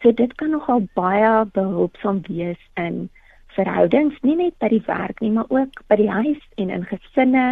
So 0.00 0.12
dit 0.12 0.34
kan 0.34 0.50
nogal 0.50 0.88
baie 0.94 1.44
behulpsaam 1.52 2.20
wees 2.28 2.60
in 2.74 3.08
verhoudings, 3.46 4.18
nie 4.20 4.36
net 4.36 4.58
by 4.58 4.68
die 4.68 4.82
werk 4.86 5.20
nie, 5.20 5.32
maar 5.32 5.48
ook 5.48 5.80
by 5.88 5.96
die 5.96 6.10
huis 6.10 6.42
en 6.60 6.70
in 6.70 6.84
gesinne. 6.84 7.46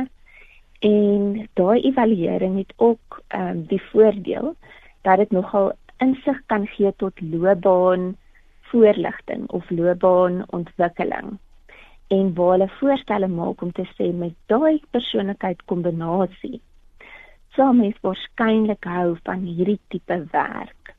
En 0.84 1.48
daai 1.56 1.80
evaluering 1.80 2.58
het 2.60 2.72
ook 2.76 3.22
ehm 3.28 3.48
um, 3.48 3.64
die 3.66 3.82
voordeel 3.92 4.54
dat 5.02 5.16
dit 5.16 5.30
nogal 5.30 5.72
insig 5.98 6.40
kan 6.46 6.66
gee 6.66 6.92
tot 6.96 7.20
loopbaan 7.20 8.16
voorligting 8.74 9.48
of 9.50 9.70
loopbaanontwikkeling 9.70 11.38
en 12.06 12.34
waar 12.34 12.50
hulle 12.50 12.68
voorstelle 12.78 13.28
maak 13.28 13.62
om 13.62 13.72
te 13.72 13.86
sê 13.94 14.10
met 14.12 14.34
daai 14.50 14.80
persoonlikheidskombinasie 14.90 16.58
sal 17.54 17.76
mens 17.78 17.98
waarskynlik 18.02 18.86
hou 18.90 19.14
van 19.22 19.46
hierdie 19.46 19.80
tipe 19.94 20.18
werk. 20.32 20.94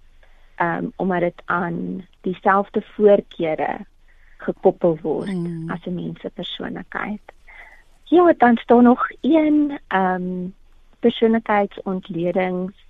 Um 0.63 0.93
omdat 0.95 1.27
dit 1.27 1.41
aan 1.45 2.05
dieselfde 2.23 2.81
voorkeure 2.95 3.85
gekoppel 4.37 4.97
word 5.01 5.33
mm. 5.33 5.69
as 5.71 5.83
'n 5.85 5.95
mens 5.95 6.19
se 6.21 6.29
persoonlikheid. 6.29 7.33
Ja, 8.03 8.33
dan 8.37 8.57
staan 8.57 8.83
nog 8.83 9.07
een 9.21 9.79
um 9.95 10.55
persoonlikheidsontledings 10.99 12.84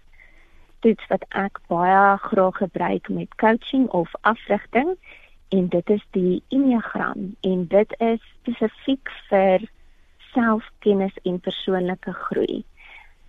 toets 0.86 1.10
wat 1.10 1.26
ek 1.42 1.58
baie 1.74 2.18
graag 2.28 2.62
gebruik 2.62 3.10
met 3.10 3.38
coaching 3.42 3.90
of 3.90 4.14
afrigting 4.22 4.94
en 5.50 5.68
dit 5.74 5.90
is 5.90 6.06
die 6.18 6.44
Enneagram 6.54 7.34
en 7.42 7.66
dit 7.74 7.98
is 8.00 8.22
spesifiek 8.38 9.10
vir 9.32 9.66
selfkennis 10.34 11.18
en 11.24 11.42
persoonlike 11.50 12.14
groei 12.28 12.62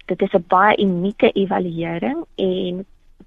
dit 0.07 0.23
is 0.23 0.35
'n 0.35 0.45
baie 0.49 0.77
unieke 0.77 1.31
evaluering 1.33 2.25
en 2.35 2.87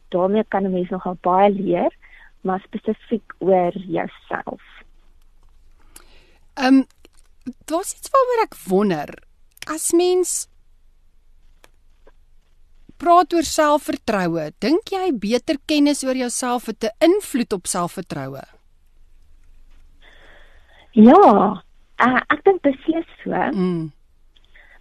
daarmee 0.10 0.44
kan 0.48 0.64
'n 0.64 0.72
mens 0.72 0.90
nogal 0.90 1.18
baie 1.22 1.50
leer, 1.52 1.96
maar 2.42 2.60
spesifiek 2.60 3.34
oor 3.38 3.72
jouself. 3.72 4.64
Ehm 6.54 6.74
um, 6.74 6.86
dit 7.44 7.80
is 7.80 8.10
waaroor 8.12 8.44
ek 8.44 8.56
wonder. 8.68 9.10
As 9.68 9.92
mens 9.92 10.48
praat 13.00 13.34
oor 13.34 13.48
selfvertroue, 13.48 14.50
dink 14.60 14.92
jy 14.94 15.10
beter 15.26 15.60
kennis 15.66 16.04
oor 16.04 16.18
jouself 16.20 16.68
het 16.68 16.84
'n 16.84 17.12
invloed 17.12 17.54
op 17.54 17.68
selfvertroue? 17.68 18.44
Ja, 20.92 21.64
uh, 22.06 22.22
ek 22.34 22.44
dink 22.44 22.62
beslis 22.62 23.08
so. 23.24 23.32
Mm. 23.32 23.92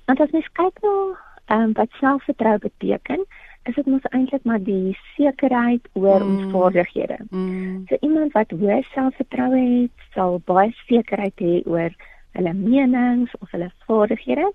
Want 0.06 0.20
as 0.20 0.30
mens 0.30 0.48
kyk 0.52 0.82
na 0.82 0.88
nou 0.88 1.16
ehm 1.48 1.62
um, 1.62 1.72
wat 1.72 1.90
selfvertroue 2.00 2.58
beteken, 2.58 3.24
is 3.68 3.74
dit 3.74 3.86
mos 3.86 4.04
eintlik 4.10 4.44
maar 4.44 4.60
die 4.64 4.96
sekerheid 5.16 5.88
oor 5.92 6.20
mm. 6.24 6.28
ons 6.28 6.52
vaardighede. 6.52 7.18
Mm. 7.30 7.84
So 7.88 7.96
iemand 8.00 8.32
wat 8.32 8.52
hoë 8.52 8.82
selfvertroue 8.94 9.64
het, 9.82 10.06
sal 10.14 10.40
baie 10.44 10.72
sekerheid 10.86 11.44
hê 11.44 11.62
oor 11.66 11.92
hulle 12.36 12.54
menings 12.54 13.32
of 13.40 13.50
hulle 13.50 13.70
vaardighede. 13.86 14.50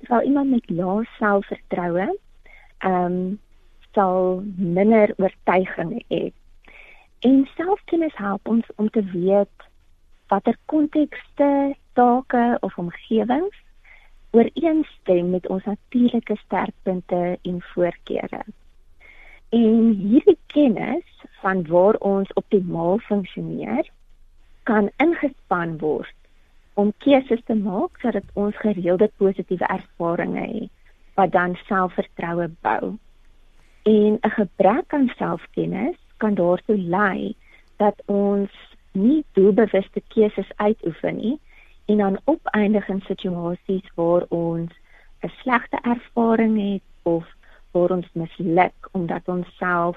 Terwyl 0.00 0.28
iemand 0.28 0.50
met 0.50 0.70
lae 0.70 1.06
selfvertroue 1.18 2.08
ehm 2.80 3.04
um, 3.04 3.38
sal 3.92 4.42
minder 4.56 5.14
oortuiging 5.18 6.04
hê. 6.08 6.30
En 7.20 7.48
selfkennis 7.56 8.16
help 8.16 8.48
ons 8.48 8.66
om 8.76 8.90
te 8.90 9.02
weet 9.12 9.66
watter 10.30 10.56
kontekste, 10.70 11.74
take 11.92 12.56
of 12.60 12.76
omgewings 12.78 13.58
ooreenstem 14.30 15.30
met 15.30 15.48
ons 15.48 15.64
natuurlike 15.64 16.36
sterkpunte 16.44 17.38
en 17.42 17.62
voorkeure. 17.72 18.42
En 19.50 19.90
hierdie 19.98 20.38
kennis 20.46 21.24
van 21.42 21.66
waar 21.66 21.94
ons 21.94 22.32
optimaal 22.32 22.98
funksioneer 22.98 23.90
kan 24.62 24.90
ingespan 24.96 25.78
word 25.78 26.14
om 26.74 26.92
keuses 27.02 27.42
te 27.44 27.54
maak 27.54 27.98
sodat 28.00 28.28
ons 28.32 28.56
gereelde 28.56 29.10
positiewe 29.16 29.66
ervarings 29.66 30.38
het 30.46 30.79
wat 31.14 31.32
dan 31.32 31.54
selfvertroue 31.54 32.50
bou. 32.60 32.96
En 33.82 34.18
'n 34.20 34.30
gebrek 34.30 34.92
aan 34.94 35.12
selfkennis 35.16 35.96
kan 36.16 36.34
daartoe 36.34 36.78
lei 36.78 37.34
dat 37.76 38.02
ons 38.06 38.50
nie 38.92 39.24
doelbewuste 39.32 40.02
keuses 40.08 40.50
uitoefen 40.56 41.16
nie 41.16 41.38
en 41.84 41.96
dan 41.96 42.20
opeindig 42.24 42.88
in 42.88 43.00
situasies 43.00 43.90
waar 43.94 44.24
ons 44.28 44.70
'n 45.20 45.32
slegte 45.42 45.78
ervaring 45.82 46.72
het 46.72 46.82
of 47.02 47.24
waar 47.70 47.90
ons 47.90 48.08
misluk 48.12 48.88
omdat 48.90 49.28
ons 49.28 49.56
self 49.56 49.96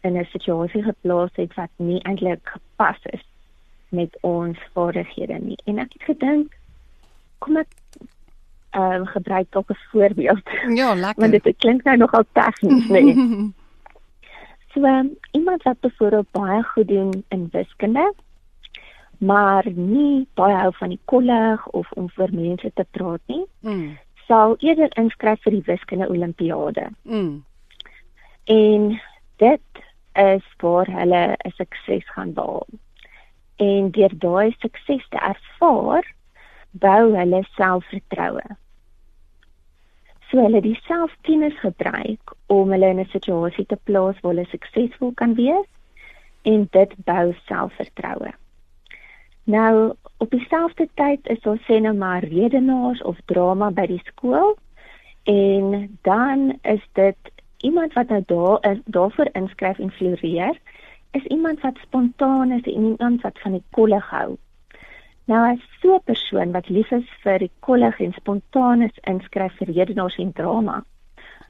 in 0.00 0.16
'n 0.18 0.24
situasie 0.24 0.82
geplaas 0.82 1.30
het 1.32 1.54
wat 1.54 1.70
nie 1.76 2.02
eintlik 2.02 2.40
gepas 2.42 3.00
is 3.02 3.24
met 3.88 4.18
ons 4.20 4.58
vaardighede 4.72 5.38
nie. 5.38 5.58
En 5.64 5.78
ek 5.78 5.92
het 5.92 6.02
gedink 6.02 6.58
kom 7.38 7.56
ek 7.56 7.72
ehm 8.70 9.02
uh, 9.02 9.06
gebruik 9.06 9.46
dalk 9.50 9.70
'n 9.70 9.78
voorbeeld. 9.90 10.50
Ja, 10.74 10.94
lekker. 10.94 11.30
Want 11.30 11.42
dit 11.42 11.56
klink 11.58 11.82
nou 11.82 11.96
nogal 11.96 12.24
tegnies, 12.32 12.88
nee. 12.88 13.14
so 14.72 14.84
um, 14.84 15.16
iemand 15.30 15.62
wat 15.62 15.80
byvoorbeeld 15.80 16.30
baie 16.30 16.62
goed 16.62 16.88
doen 16.88 17.24
in 17.28 17.48
wiskunde 17.50 18.14
maar 19.20 19.66
nie 19.74 20.26
baie 20.34 20.56
hou 20.56 20.70
van 20.78 20.94
die 20.94 21.00
kolleg 21.12 21.66
of 21.76 21.90
om 22.00 22.08
vir 22.16 22.32
mense 22.32 22.70
te 22.74 22.86
praat 22.96 23.20
nie. 23.28 23.44
Mm. 23.60 23.98
Sal 24.26 24.56
eerder 24.64 24.92
inskryf 25.00 25.42
vir 25.44 25.58
die 25.58 25.66
wiskunde 25.66 26.08
olimpiade. 26.08 26.86
Mm. 27.02 27.42
En 28.54 28.86
dit 29.42 29.82
is 30.16 30.46
waar 30.62 30.88
hulle 30.88 31.36
'n 31.36 31.52
sukses 31.58 32.08
gaan 32.14 32.32
behaal. 32.32 32.66
En 33.56 33.90
deur 33.90 34.14
daai 34.18 34.56
sukses 34.58 35.04
te 35.08 35.18
ervaar, 35.18 36.14
bou 36.70 37.14
hulle 37.16 37.42
selfvertroue. 37.56 38.56
So 40.30 40.38
hulle 40.38 40.60
die 40.62 40.78
selfkennis 40.86 41.56
gebruik 41.58 42.34
om 42.46 42.70
hulle 42.70 42.92
in 42.94 43.00
'n 43.00 43.10
situasie 43.10 43.66
te 43.66 43.78
plaas 43.84 44.20
waar 44.20 44.34
hulle 44.34 44.46
suksesvol 44.50 45.12
kan 45.14 45.34
wees 45.34 45.66
en 46.42 46.68
dit 46.70 46.94
bou 47.04 47.34
selfvertroue. 47.46 48.32
Nou 49.44 49.94
op 50.16 50.30
dieselfde 50.30 50.88
tyd 50.94 51.28
is 51.28 51.40
daar 51.40 51.58
sê 51.66 51.80
nou 51.80 51.94
maar 51.94 52.24
redenaars 52.24 53.02
of 53.02 53.18
drama 53.24 53.70
by 53.70 53.86
die 53.86 54.02
skool 54.04 54.56
en 55.24 55.98
dan 56.02 56.58
is 56.62 56.84
dit 56.92 57.16
iemand 57.58 57.92
wat 57.92 58.08
nou 58.08 58.22
daar 58.26 58.78
daarvoor 58.84 59.28
inskryf 59.32 59.78
en 59.78 59.90
floreer 59.90 60.58
is 61.10 61.24
iemand 61.24 61.60
wat 61.60 61.78
spontaan 61.82 62.52
is 62.52 62.62
en 62.62 62.72
iemand 62.72 63.20
wat 63.20 63.38
van 63.38 63.52
die 63.52 63.64
kollig 63.70 64.10
hou. 64.10 64.36
Nou 65.26 65.40
as 65.52 65.60
so 65.80 65.96
'n 65.96 66.04
persoon 66.04 66.52
wat 66.52 66.68
lief 66.68 66.90
is 66.92 67.08
vir 67.22 67.38
die 67.38 67.50
kollig 67.60 68.00
en 68.00 68.12
spontaan 68.12 68.82
is 68.82 69.02
inskryf 69.12 69.56
vir 69.58 69.72
redenaars 69.74 70.16
en 70.18 70.32
drama, 70.32 70.84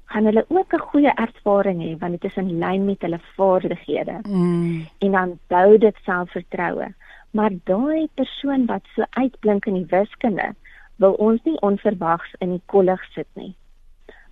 gaan 0.07 0.25
hulle 0.25 0.45
ook 0.49 0.75
'n 0.75 0.87
goeie 0.91 1.13
ervaring 1.15 1.81
hê 1.83 1.99
want 1.99 2.13
dit 2.13 2.25
is 2.31 2.37
in 2.37 2.59
lyn 2.59 2.85
met 2.85 3.03
hulle 3.03 3.21
vaardighede. 3.37 4.21
Mm. 4.29 4.87
En 4.99 5.11
dan 5.13 5.39
bou 5.49 5.79
dit 5.79 5.97
selfvertroue. 6.05 6.95
Maar 7.31 7.51
daai 7.65 8.09
persoon 8.15 8.67
wat 8.67 8.83
so 8.95 9.05
uitblink 9.11 9.67
in 9.67 9.75
die 9.75 9.87
wiskunde, 9.87 10.55
wil 10.97 11.13
ons 11.13 11.43
nie 11.45 11.61
onverwags 11.61 12.35
in 12.39 12.51
die 12.51 12.63
kollig 12.67 13.05
sit 13.15 13.29
nie 13.35 13.55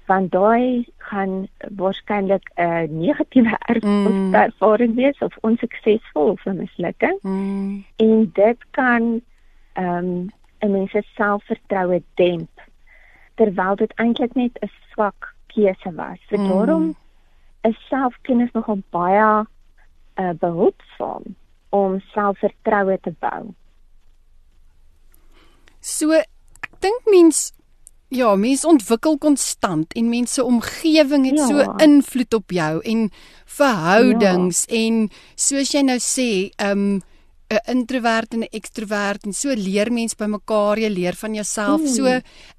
want 0.08 0.32
daai 0.32 0.86
gaan 1.10 1.48
waarskynlik 1.76 2.50
'n 2.56 2.62
uh, 2.62 2.84
negatiewe 2.88 3.58
mm. 3.80 4.34
ervaring 4.34 4.94
wees 4.94 5.18
of 5.18 5.36
onsuksesvol 5.40 6.30
of 6.34 6.46
'n 6.46 6.56
mislukking. 6.56 7.18
Mm. 7.22 7.84
En 7.96 8.30
dit 8.32 8.58
kan 8.70 9.22
ehm 9.72 9.96
um, 9.96 10.30
'n 10.60 10.70
mens 10.70 10.90
se 10.90 11.02
selfvertroue 11.14 12.02
demp 12.14 12.50
terwyl 13.34 13.76
dit 13.76 13.92
eintlik 13.94 14.34
net 14.34 14.58
'n 14.62 14.70
swak 14.90 15.34
keuse 15.46 15.92
was. 15.94 16.18
So 16.28 16.36
mm. 16.36 16.48
daarom 16.48 16.96
is 17.60 17.86
selfkennis 17.88 18.50
nogal 18.52 18.82
baie 18.90 19.46
uh, 20.14 20.30
behulpsaam 20.38 21.22
om 21.68 22.00
selfvertroue 22.00 22.98
te 23.00 23.14
bou. 23.18 23.54
So 25.80 26.12
ek 26.12 26.72
dink 26.80 27.06
mens 27.06 27.52
Ja, 28.08 28.30
mense 28.40 28.68
ontwikkel 28.68 29.18
konstant 29.20 29.92
en 29.92 30.08
mense 30.08 30.44
omgewing 30.44 31.26
het 31.28 31.38
ja. 31.38 31.46
so 31.46 31.74
invloed 31.84 32.34
op 32.34 32.50
jou 32.56 32.80
en 32.80 33.10
verhoudings 33.44 34.64
ja. 34.64 34.78
en 34.80 35.10
soos 35.36 35.74
jy 35.74 35.82
nou 35.84 35.98
sê, 36.00 36.28
um, 36.56 37.00
'n 37.48 37.64
introvert 37.72 38.32
en 38.34 38.40
'n 38.44 38.52
ekstrovert 38.58 39.24
en 39.24 39.32
so 39.32 39.48
leer 39.48 39.92
mens 39.92 40.14
by 40.14 40.24
mekaar, 40.24 40.78
jy 40.78 40.88
leer 40.88 41.16
van 41.16 41.34
jouself. 41.34 41.80
Mm. 41.80 41.86
So 41.86 42.04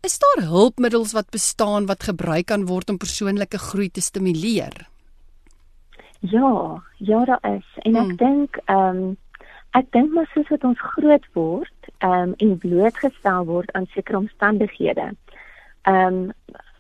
is 0.01 0.19
daar 0.19 0.45
hulpmiddels 0.49 1.13
wat 1.13 1.29
bestaan 1.29 1.85
wat 1.85 2.03
gebruik 2.03 2.45
kan 2.45 2.65
word 2.65 2.89
om 2.89 2.97
persoonlike 2.97 3.57
groei 3.57 3.89
te 3.89 4.01
stimuleer? 4.01 4.87
Ja, 6.19 6.81
ja 6.97 7.25
daar 7.25 7.55
is. 7.55 7.67
En 7.85 7.91
mm. 7.91 8.09
ek 8.09 8.17
dink 8.17 8.59
ehm 8.65 8.97
um, 8.97 9.17
ek 9.71 9.91
dink 9.91 10.13
maar 10.13 10.29
soos 10.33 10.49
wat 10.49 10.63
ons 10.63 10.81
groot 10.81 11.25
word, 11.33 11.79
ehm 11.97 12.29
um, 12.29 12.33
en 12.37 12.57
blootgestel 12.57 13.45
word 13.45 13.71
aan 13.71 13.85
sekere 13.93 14.17
omstandighede 14.17 15.13
ehm 15.81 16.29
um, 16.29 16.31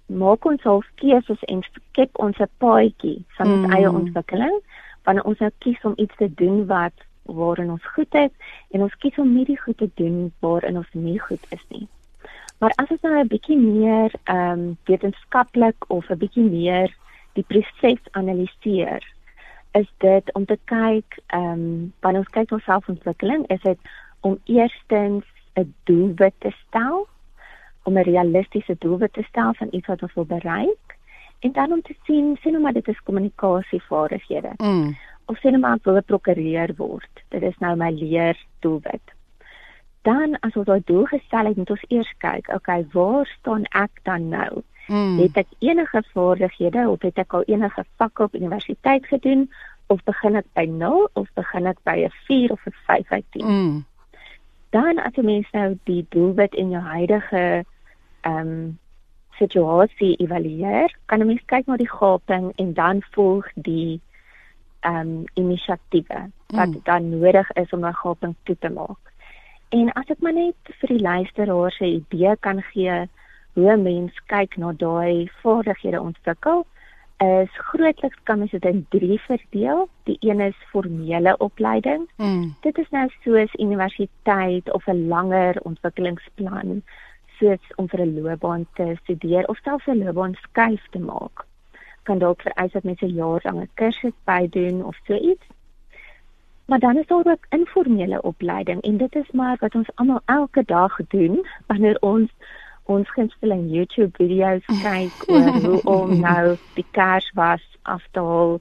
maak 0.09 0.45
ons 0.45 0.63
al 0.65 0.83
keuses 0.95 1.43
en 1.53 1.61
skep 1.63 2.19
ons 2.19 2.37
'n 2.37 2.49
paadjie 2.57 3.25
van 3.37 3.51
ons 3.51 3.67
mm. 3.67 3.73
eie 3.73 3.91
ontwikkeling 3.91 4.57
wanneer 5.03 5.23
ons 5.23 5.39
nou 5.39 5.51
kies 5.57 5.83
om 5.83 5.93
iets 5.97 6.15
te 6.15 6.33
doen 6.33 6.65
wat 6.65 6.93
waarin 7.23 7.71
ons 7.71 7.85
goed 7.93 8.15
is 8.15 8.33
en 8.69 8.81
ons 8.81 8.95
kies 8.95 9.17
om 9.17 9.33
nie 9.33 9.45
die 9.45 9.59
goed 9.59 9.77
te 9.77 9.89
doen 10.01 10.33
waarin 10.39 10.77
ons 10.77 10.91
nie 10.91 11.19
goed 11.19 11.45
is 11.49 11.63
nie. 11.69 11.87
Maar 12.59 12.73
as 12.75 12.89
ons 12.89 13.01
nou 13.01 13.19
'n 13.19 13.27
bietjie 13.27 13.57
meer 13.57 14.11
ehm 14.23 14.59
um, 14.59 14.77
wetenskaplik 14.85 15.77
of 15.87 16.09
'n 16.09 16.17
bietjie 16.17 16.49
meer 16.49 16.95
die 17.33 17.45
proses 17.47 18.01
analiseer, 18.11 19.03
is 19.71 19.89
dit 19.97 20.33
om 20.33 20.45
te 20.45 20.59
kyk 20.65 21.19
ehm 21.27 21.51
um, 21.51 21.93
wanneer 21.99 22.21
ons 22.21 22.35
kyk 22.37 22.51
na 22.51 22.59
selfontwikkeling, 22.59 23.47
is 23.47 23.61
dit 23.61 23.79
om 24.19 24.39
eerstens 24.45 25.25
'n 25.55 25.73
doelwit 25.83 26.33
te 26.39 26.51
stel 26.67 27.07
om 27.89 27.97
'n 27.97 28.09
realistiese 28.13 28.75
doelwit 28.79 29.13
te 29.13 29.25
stel 29.29 29.53
van 29.53 29.67
iets 29.71 29.87
wat 29.87 30.01
ons 30.01 30.13
wil 30.13 30.25
bereik 30.25 30.89
en 31.39 31.51
dan 31.51 31.71
om 31.71 31.81
te 31.81 31.95
sien 32.03 32.37
sien 32.41 32.53
hoe 32.53 32.63
maar 32.63 32.73
dit 32.73 32.87
is 32.87 33.03
kommunikasievaardighede. 33.03 34.51
Mm. 34.57 34.97
Of 35.25 35.37
sien 35.37 35.51
hoe 35.51 35.59
maar 35.59 35.77
wil 35.81 35.95
'n 35.95 36.03
prokureur 36.03 36.73
word. 36.77 37.13
Dit 37.27 37.41
is 37.41 37.57
nou 37.57 37.75
my 37.75 37.91
leer 37.91 38.37
doelwit. 38.59 39.07
Dan 40.01 40.39
as 40.39 40.55
ons 40.55 40.65
daai 40.65 40.81
doel 40.85 41.05
gestel 41.05 41.45
het, 41.45 41.55
moet 41.55 41.69
ons 41.69 41.85
eers 41.87 42.13
kyk, 42.17 42.47
okay, 42.53 42.85
waar 42.91 43.25
staan 43.39 43.63
ek 43.63 43.99
dan 44.03 44.29
nou? 44.29 44.61
Mm. 44.87 45.17
Het 45.17 45.37
ek 45.37 45.47
enige 45.59 46.03
vaardighede 46.13 46.89
of 46.89 47.01
het 47.01 47.17
ek 47.17 47.33
al 47.33 47.43
enige 47.45 47.85
vakke 47.97 48.23
op 48.23 48.35
universiteit 48.35 49.05
gedoen 49.05 49.51
of 49.87 50.03
begin 50.03 50.35
ek 50.35 50.45
by 50.53 50.65
0 50.65 51.09
of 51.13 51.27
begin 51.33 51.65
ek 51.65 51.77
by 51.83 51.97
'n 52.05 52.13
4 52.25 52.51
of 52.51 52.65
'n 52.65 52.73
5 52.85 53.11
uit 53.11 53.25
10? 53.29 53.45
Mm. 53.45 53.85
Dan 54.69 54.99
as 54.99 55.15
jy 55.15 55.23
mens 55.23 55.47
nou 55.51 55.77
die 55.83 56.05
doelwit 56.09 56.53
in 56.53 56.69
jou 56.69 56.81
huidige 56.83 57.65
ehm 58.21 58.47
um, 58.47 58.79
situasie 59.39 60.15
evalueer, 60.15 60.95
kan 61.05 61.19
'n 61.19 61.27
mens 61.27 61.45
kyk 61.45 61.65
na 61.67 61.77
die 61.77 61.89
gaping 61.89 62.51
en 62.55 62.73
dan 62.73 63.01
volg 63.11 63.47
die 63.55 64.01
ehm 64.79 64.95
um, 64.95 65.23
inisiatiewe 65.33 66.31
wat 66.47 66.67
mm. 66.67 66.79
dan 66.83 67.09
nodig 67.09 67.51
is 67.51 67.69
om 67.69 67.85
'n 67.85 67.93
gaping 67.93 68.35
toe 68.43 68.57
te 68.59 68.69
maak. 68.69 69.03
En 69.69 69.91
as 69.93 70.09
ek 70.09 70.19
maar 70.19 70.33
net 70.33 70.73
vir 70.79 70.89
die 70.89 71.01
luisteraars 71.01 71.79
'n 71.79 71.95
idee 72.01 72.35
kan 72.39 72.61
gee 72.61 73.07
hoe 73.53 73.71
'n 73.71 73.83
mens 73.83 74.13
kyk 74.25 74.57
na 74.57 74.71
daai 74.71 75.29
vaardighede 75.41 76.01
ontwikkel, 76.01 76.65
is 77.17 77.49
grootliks 77.51 78.17
kan 78.23 78.39
mens 78.39 78.51
dit 78.51 78.65
in 78.65 78.85
drie 78.89 79.19
verdeel. 79.19 79.89
Die 80.03 80.17
een 80.19 80.39
is 80.39 80.55
formele 80.71 81.37
opleiding. 81.37 82.09
Mm. 82.17 82.55
Dit 82.61 82.77
is 82.77 82.89
nou 82.89 83.09
soos 83.23 83.53
universiteit 83.53 84.71
of 84.71 84.87
'n 84.87 85.07
langer 85.07 85.61
ontwikkelingsplan 85.61 86.83
soos 87.39 87.75
om 87.75 87.87
vir 87.87 88.01
'n 88.05 88.21
loopbaan 88.21 88.65
te 88.73 88.95
studeer 89.01 89.47
of 89.47 89.57
selfs 89.63 89.87
'n 89.87 90.03
loopbaan 90.03 90.33
skuif 90.33 90.83
te 90.91 90.99
maak. 90.99 91.45
Kan 92.03 92.19
dalk 92.19 92.41
vereis 92.41 92.71
dat 92.71 92.83
mense 92.83 93.05
'n 93.05 93.15
jaar 93.21 93.39
lange 93.43 93.67
kursus 93.73 94.17
bydoen 94.23 94.85
of 94.85 94.95
so 95.07 95.15
iets. 95.15 95.45
Maar 96.65 96.79
dan 96.79 96.97
is 96.97 97.07
daar 97.07 97.25
ook 97.25 97.45
informele 97.49 98.21
opleiding 98.21 98.81
en 98.81 98.97
dit 98.97 99.15
is 99.15 99.31
maar 99.31 99.57
wat 99.59 99.75
ons 99.75 99.89
almal 99.95 100.21
elke 100.25 100.63
dag 100.65 100.97
doen 101.07 101.47
wanneer 101.67 101.97
ons 101.99 102.29
ons 102.83 103.11
gunsteling 103.11 103.71
YouTube 103.71 104.11
video's 104.17 104.65
kyk 104.85 105.29
oor 105.29 105.49
hoe 105.65 105.81
om 105.83 106.19
nou 106.19 106.57
die 106.73 106.85
kers 106.91 107.31
was 107.33 107.77
af 107.81 108.03
te 108.11 108.19
haal 108.19 108.59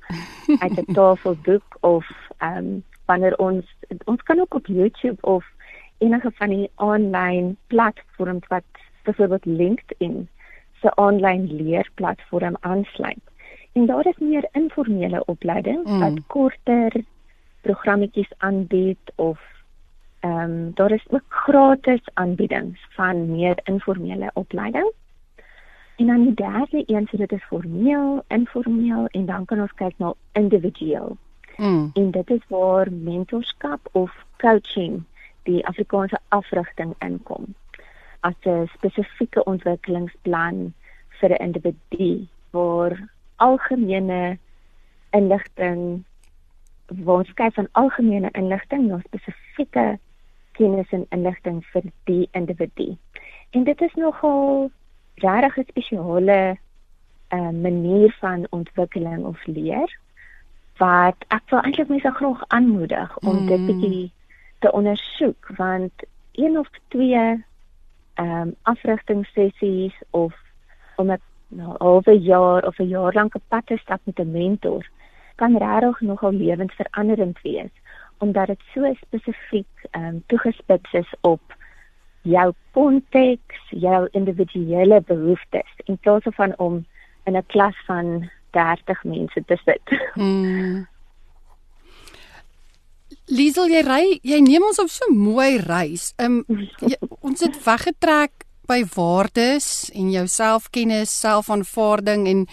uit 0.59 0.77
'n 0.77 0.93
tafeldoek 0.99 1.77
of 1.81 2.07
ehm 2.39 2.57
um, 2.57 2.85
wanneer 3.07 3.37
ons 3.39 3.65
ons 4.05 4.23
kan 4.23 4.41
ook 4.41 4.55
op 4.55 4.67
YouTube 4.67 5.21
of 5.21 5.45
enige 5.99 6.31
van 6.35 6.49
die 6.49 6.71
aanlyn 6.75 7.57
platforms 7.67 8.47
wat 8.47 8.65
byvoorbeeld 9.03 9.45
LinkedIn 9.45 10.29
se 10.81 10.95
aanlyn 10.95 11.47
leerplatform 11.63 12.57
aansluit. 12.61 13.25
En 13.73 13.87
daar 13.87 14.07
is 14.07 14.19
meer 14.19 14.49
informele 14.53 15.25
opleiding 15.25 15.85
mm. 15.85 16.01
wat 16.01 16.27
korter 16.27 16.93
programmetjies 17.61 18.33
aanbied 18.37 19.13
of 19.15 19.41
ehm 20.21 20.41
um, 20.41 20.71
daar 20.75 20.91
is 20.91 21.07
ook 21.09 21.23
gratis 21.29 22.01
aanbiedings 22.15 22.87
van 22.91 23.31
meer 23.31 23.61
informele 23.65 24.31
opleiding. 24.35 24.93
En 25.97 26.07
dan 26.07 26.23
die 26.23 26.35
derde 26.35 26.83
een, 26.87 27.07
so 27.11 27.17
dit 27.17 27.33
is 27.33 27.45
formeel, 27.45 28.25
informeel 28.29 29.07
en 29.07 29.27
dan 29.27 29.45
kan 29.45 29.61
ons 29.61 29.75
kyk 29.75 29.95
na 29.97 30.15
individueel. 30.33 31.17
Mm. 31.57 31.91
En 31.95 32.11
dit 32.11 32.31
is 32.31 32.43
waar 32.49 32.93
mentorskap 32.93 33.89
of 33.93 34.25
coaching 34.37 35.05
die 35.43 35.67
Afrikaanse 35.67 36.19
afrigting 36.29 36.95
inkom 36.99 37.55
as 38.21 38.35
'n 38.45 38.67
spesifieke 38.75 39.45
ontwikkelingsplan 39.45 40.75
vir 41.21 41.31
'n 41.31 41.43
individu 41.43 42.27
waar 42.51 43.09
algemene 43.37 44.39
inligting 45.11 46.05
waar 46.87 47.17
ons 47.17 47.35
kyk 47.35 47.55
van 47.55 47.69
algemene 47.73 48.31
inligting 48.33 48.89
na 48.89 49.01
spesifieke 49.07 49.99
kennis 50.53 50.91
en 50.91 51.07
inligting 51.09 51.65
vir 51.73 51.83
die 52.05 52.29
individu. 52.33 52.97
En 53.51 53.65
dit 53.65 53.81
is 53.81 53.95
nogal 53.95 54.71
regtig 55.15 55.57
'n 55.57 55.69
spesiale 55.69 56.59
uh, 57.29 57.51
manier 57.51 58.17
van 58.21 58.47
ontwikkeling 58.51 59.25
of 59.25 59.47
leer 59.47 59.99
wat 60.77 61.25
ek 61.29 61.43
wil 61.51 61.61
eintlik 61.61 61.89
mense 61.89 62.11
graag 62.11 62.43
aanmoedig 62.49 63.19
om 63.19 63.43
mm. 63.43 63.47
dit 63.47 63.67
bietjie 63.67 64.13
te 64.59 64.73
ondersoek 64.73 65.51
want 65.57 65.93
een 66.33 66.59
of 66.59 66.69
twee 66.89 67.45
ehm 68.15 68.41
um, 68.41 68.55
afrigtingssessies 68.63 69.95
of 70.11 70.35
om 70.97 71.11
'n 71.11 71.21
nou, 71.49 71.75
halwe 71.79 72.21
jaar 72.21 72.67
of 72.67 72.79
'n 72.79 72.89
jaar 72.89 73.13
lank 73.13 73.35
'n 73.35 73.43
pad 73.49 73.67
te 73.67 73.77
stap 73.77 74.01
met 74.05 74.19
'n 74.19 74.31
mentor 74.31 74.89
kan 75.35 75.57
regtig 75.57 76.01
nogal 76.01 76.33
lewensveranderend 76.33 77.41
wees 77.43 77.71
omdat 78.19 78.47
dit 78.47 78.61
so 78.75 78.95
spesifiek 78.95 79.89
ehm 79.91 80.05
um, 80.05 80.23
toegespits 80.27 80.93
is 80.93 81.15
op 81.21 81.57
jou 82.23 82.53
konteks, 82.71 83.71
jou 83.71 84.09
individuele 84.11 85.03
behoeftes 85.07 85.73
in 85.85 85.99
plaas 85.99 86.23
van 86.25 86.55
om 86.57 86.87
in 87.25 87.37
'n 87.37 87.47
klas 87.47 87.77
van 87.87 88.31
30 88.51 89.05
mense 89.05 89.45
te 89.47 89.57
sit. 89.65 90.13
Hmm. 90.15 90.87
Liesel, 93.29 93.69
jy 93.69 93.83
ry, 93.85 94.03
jy 94.25 94.41
neem 94.41 94.65
ons 94.65 94.79
op 94.81 94.89
so 94.91 95.05
'n 95.09 95.17
mooi 95.17 95.59
reis. 95.61 96.15
Um 96.19 96.45
jy, 96.81 96.97
ons 97.21 97.41
het 97.41 97.57
weggetrek 97.65 98.47
by 98.69 98.85
waardes 98.95 99.91
en 99.95 100.11
jou 100.11 100.27
selfkennis, 100.27 101.11
selfaanvaarding 101.11 102.27
en 102.29 102.47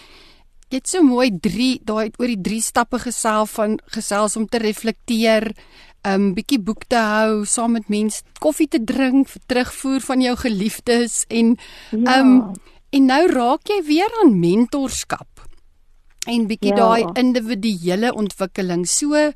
jy 0.70 0.80
het 0.80 0.88
so 0.88 1.02
mooi 1.02 1.30
3 1.30 1.80
daai 1.84 2.10
oor 2.18 2.26
die 2.28 2.40
3 2.40 2.60
stappe 2.60 2.98
gesels 2.98 3.50
van 3.50 3.78
gesels 3.92 4.36
om 4.36 4.46
te 4.46 4.58
reflekteer, 4.58 5.54
um 6.04 6.34
bietjie 6.34 6.58
boek 6.58 6.84
te 6.88 6.96
hou, 6.96 7.44
saam 7.44 7.72
met 7.72 7.88
mense 7.88 8.22
koffie 8.40 8.68
te 8.68 8.80
drink, 8.84 9.28
terugvoer 9.46 10.00
van 10.00 10.20
jou 10.20 10.36
geliefdes 10.36 11.24
en 11.28 11.56
ja. 11.90 12.20
um 12.20 12.52
en 12.92 13.06
nou 13.06 13.26
raak 13.26 13.68
jy 13.68 13.82
weer 13.84 14.12
aan 14.22 14.38
mentorskap 14.40 15.36
en 16.26 16.46
bietjie 16.46 16.74
ja. 16.74 16.76
daai 16.76 17.18
individuele 17.20 18.12
ontwikkeling. 18.14 18.86
So 18.86 19.32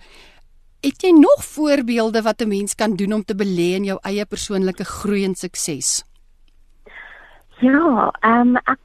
het 0.80 1.02
jy 1.02 1.10
nog 1.12 1.44
voorbeelde 1.44 2.22
wat 2.22 2.40
'n 2.40 2.48
mens 2.48 2.74
kan 2.74 2.96
doen 2.96 3.12
om 3.12 3.24
te 3.24 3.34
belê 3.34 3.74
in 3.78 3.84
jou 3.84 3.98
eie 4.02 4.26
persoonlike 4.26 4.84
groei 4.84 5.24
en 5.24 5.34
sukses? 5.34 6.04
Ja, 7.60 8.12
ehm 8.20 8.40
um, 8.40 8.56
ek 8.56 8.78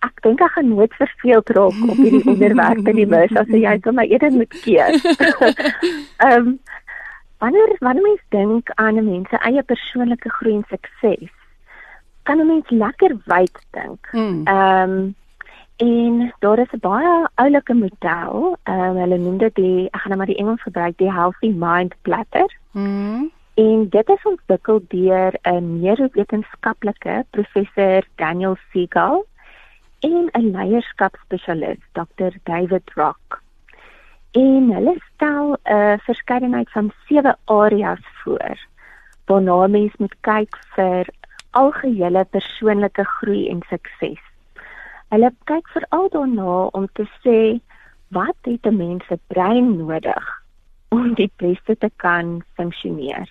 ek 0.00 0.22
dink 0.22 0.40
ek 0.40 0.52
gaan 0.56 0.68
nooit 0.68 0.94
verveeld 0.94 1.48
raak 1.48 1.78
op 1.88 1.96
hierdie 1.96 2.24
onderwerp 2.32 2.84
by 2.84 2.92
die 2.92 3.06
bus 3.06 3.36
as 3.36 3.48
jy 3.48 3.76
vir 3.84 3.96
my 3.96 4.06
eerder 4.08 4.32
moet 4.32 4.60
keer. 4.64 4.92
Ehm 6.24 6.36
um, 6.36 6.58
wanneer 7.40 7.76
wanneer 7.80 8.04
mens 8.04 8.24
dink 8.28 8.70
aan 8.74 8.96
'n 9.00 9.04
mens 9.04 9.28
se 9.28 9.36
eie 9.36 9.62
persoonlike 9.62 10.30
groei 10.30 10.54
en 10.54 10.64
sukses, 10.68 11.32
kan 12.22 12.40
'n 12.40 12.46
mens 12.46 12.70
lekker 12.70 13.16
wyd 13.24 13.56
dink. 13.70 14.08
Hmm. 14.12 14.44
Ehm 14.44 14.90
um, 14.90 15.14
En 15.80 16.34
daar 16.38 16.58
is 16.58 16.72
'n 16.72 16.78
baie 16.80 17.28
oulike 17.34 17.74
model, 17.74 18.56
ehm 18.62 18.80
um, 18.80 18.96
hulle 18.96 19.18
noem 19.18 19.38
dit 19.38 19.54
die 19.54 19.88
ek 19.90 20.00
gaan 20.00 20.08
nou 20.08 20.16
maar 20.16 20.26
die 20.26 20.36
Engels 20.36 20.62
gebruik, 20.62 20.98
die 20.98 21.12
Healthy 21.12 21.52
Mind 21.56 21.94
Platter. 22.02 22.56
Mm. 22.70 23.30
En 23.54 23.88
dit 23.88 24.08
is 24.08 24.22
ontwikkel 24.22 24.80
deur 24.88 25.32
'n 25.42 25.80
neurowetenskaplike 25.80 27.24
professor 27.30 28.02
Daniel 28.14 28.56
Siegel 28.70 29.26
en 30.00 30.28
'n 30.32 30.50
leierskapspesialis, 30.50 31.78
Dr. 31.92 32.32
David 32.42 32.90
Rock. 32.94 33.42
En 34.30 34.70
hulle 34.70 35.00
stel 35.14 35.56
'n 35.64 35.72
uh, 35.72 35.98
verskeidenheid 35.98 36.70
van 36.70 36.92
sewe 37.06 37.36
areas 37.44 38.04
voor 38.22 38.58
waarna 39.24 39.66
mens 39.66 39.96
moet 39.96 40.14
kyk 40.20 40.58
vir 40.74 41.08
algehele 41.50 42.24
persoonlike 42.24 43.04
groei 43.04 43.48
en 43.48 43.62
sukses. 43.68 44.29
Hulle 45.10 45.32
kyk 45.50 45.68
veral 45.74 46.08
daarna 46.14 46.56
om 46.78 46.86
te 46.94 47.06
sê 47.22 47.60
wat 48.14 48.36
het 48.46 48.66
'n 48.66 48.76
mens 48.76 49.06
se 49.06 49.18
brein 49.26 49.76
nodig 49.76 50.42
om 50.88 51.14
die 51.14 51.30
beste 51.36 51.76
te 51.78 51.90
kan 51.96 52.42
funksioneer. 52.54 53.26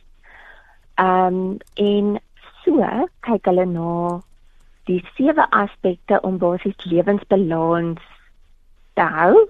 Ehm 0.96 1.36
um, 1.36 1.58
en 1.74 2.20
so 2.64 3.08
kyk 3.20 3.46
hulle 3.46 3.66
na 3.66 4.20
die 4.90 5.06
sewe 5.16 5.46
aspekte 5.52 6.22
om 6.22 6.38
basies 6.38 6.86
lewensbalans 6.86 8.02
te 8.94 9.02
hou. 9.02 9.48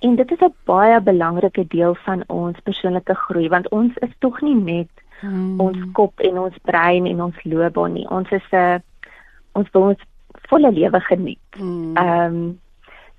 En 0.00 0.16
dit 0.16 0.30
is 0.30 0.40
'n 0.40 0.54
baie 0.64 1.00
belangrike 1.00 1.66
deel 1.66 1.94
van 1.94 2.24
ons 2.26 2.60
persoonlike 2.60 3.14
groei 3.14 3.48
want 3.48 3.68
ons 3.68 3.96
is 3.96 4.14
tog 4.18 4.40
nie 4.40 4.54
net 4.54 4.90
hmm. 5.20 5.60
ons 5.60 5.78
kop 5.92 6.20
en 6.20 6.38
ons 6.38 6.56
brein 6.62 7.06
en 7.06 7.22
ons 7.22 7.44
loopbaan 7.44 7.92
nie. 7.92 8.08
Ons 8.08 8.30
is 8.30 8.46
'n 8.52 8.82
ons 9.52 9.70
wil 9.72 9.82
ons 9.82 10.02
volle 10.50 10.72
lewe 10.72 11.00
geniet. 11.00 11.38
Hmm. 11.56 11.96
Ehm 11.96 12.34
um, 12.34 12.60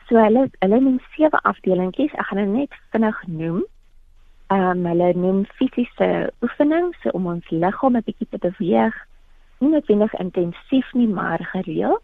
so 0.07 0.19
hulle 0.19 0.49
hulle 0.59 0.79
noem 0.79 0.99
sewe 1.15 1.39
afdelingkies. 1.47 2.13
Ek 2.19 2.27
gaan 2.29 2.41
dit 2.43 2.53
net 2.55 2.79
vinnig 2.91 3.21
noem. 3.27 3.61
Ehm 4.51 4.69
um, 4.71 4.85
hulle 4.91 5.11
noem 5.15 5.43
fisiese 5.59 6.09
oefenings 6.43 7.07
om 7.15 7.29
ons 7.33 7.49
liggaam 7.49 7.97
'n 7.97 8.05
bietjie 8.07 8.27
te 8.29 8.41
beweeg. 8.47 8.95
Nie 9.59 9.69
noodwendig 9.75 10.13
intensief 10.19 10.93
nie, 10.93 11.07
maar 11.07 11.43
gereeld. 11.53 12.03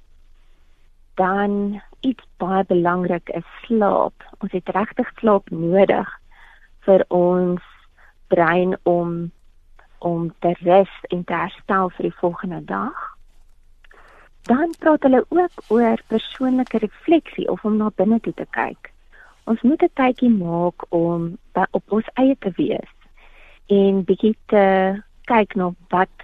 Dan 1.16 1.82
iets 2.00 2.24
baie 2.38 2.64
belangrik 2.66 3.30
is 3.30 3.48
slaap. 3.66 4.24
Ons 4.40 4.52
het 4.52 4.70
regtig 4.70 5.12
slaap 5.20 5.50
nodig 5.50 6.10
vir 6.86 7.04
ons 7.10 7.64
brein 8.28 8.78
om 8.84 9.32
om 10.00 10.34
te 10.40 10.54
rus 10.62 10.94
en 11.10 11.24
te 11.24 11.34
herstel 11.34 11.90
vir 11.90 12.04
die 12.04 12.20
volgende 12.20 12.62
dag 12.66 13.17
dan 14.48 14.74
praat 14.80 15.04
hulle 15.04 15.26
ook 15.30 15.64
oor 15.68 16.02
persoonlike 16.08 16.78
refleksie 16.78 17.50
of 17.52 17.64
om 17.64 17.78
na 17.78 17.92
binne 17.96 18.20
toe 18.20 18.34
te 18.34 18.46
kyk. 18.50 18.92
Ons 19.44 19.62
moet 19.62 19.84
'n 19.84 19.92
tydjie 19.94 20.30
maak 20.30 20.86
om 20.90 21.38
op 21.72 21.84
ons 21.92 22.08
eie 22.14 22.36
te 22.40 22.52
wees 22.56 22.92
en 23.68 24.04
bietjie 24.04 24.36
te 24.46 24.64
kyk 25.26 25.56
na 25.56 25.72
wat 25.90 26.16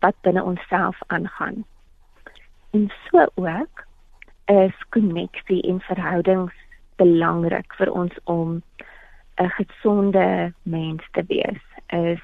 wat 0.00 0.14
binne 0.20 0.42
onsself 0.42 0.98
aangaan. 1.06 1.64
En 2.70 2.90
so 3.10 3.26
ook 3.34 3.84
is 4.44 4.74
koneksie 4.88 5.62
en 5.62 5.80
verhoudings 5.80 6.54
belangrik 6.96 7.74
vir 7.74 7.92
ons 7.92 8.14
om 8.24 8.62
'n 9.36 9.50
gesonde 9.58 10.52
mens 10.62 11.02
te 11.12 11.24
wees. 11.26 11.62
Is 11.86 12.22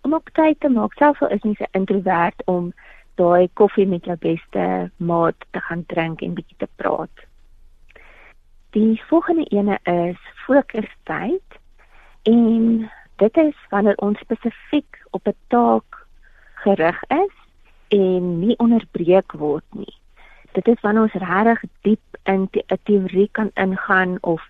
om 0.00 0.14
op 0.14 0.28
tyd 0.32 0.60
te 0.60 0.68
maak 0.68 0.92
selfs 0.92 1.20
al 1.20 1.28
is 1.28 1.42
jy 1.42 1.54
'n 1.58 1.78
introvert 1.78 2.42
om 2.44 2.72
daai 3.20 3.48
koffie 3.60 3.86
met 3.86 4.06
jou 4.08 4.16
beste 4.20 4.64
maat 4.96 5.36
te 5.50 5.60
gaan 5.68 5.84
drink 5.92 6.22
en 6.24 6.36
bietjie 6.38 6.56
te 6.62 6.68
praat. 6.80 7.26
Die 8.76 9.02
volgende 9.10 9.44
ene 9.50 9.78
is 9.90 10.20
fokustyd 10.46 11.58
en 12.30 12.88
dit 13.22 13.40
is 13.42 13.56
wanneer 13.74 13.98
ons 14.06 14.20
spesifiek 14.24 15.02
op 15.10 15.26
'n 15.26 15.36
taak 15.48 16.06
gerig 16.64 17.00
is 17.08 17.36
en 17.88 18.38
nie 18.38 18.56
onderbreek 18.58 19.32
word 19.32 19.64
nie. 19.74 19.94
Dit 20.52 20.68
is 20.68 20.80
wanneer 20.80 21.02
ons 21.02 21.12
regtig 21.12 21.62
diep 21.82 22.16
in 22.24 22.42
'n 22.42 22.48
te 22.50 22.78
teorie 22.82 23.28
kan 23.32 23.50
ingaan 23.54 24.18
of 24.20 24.42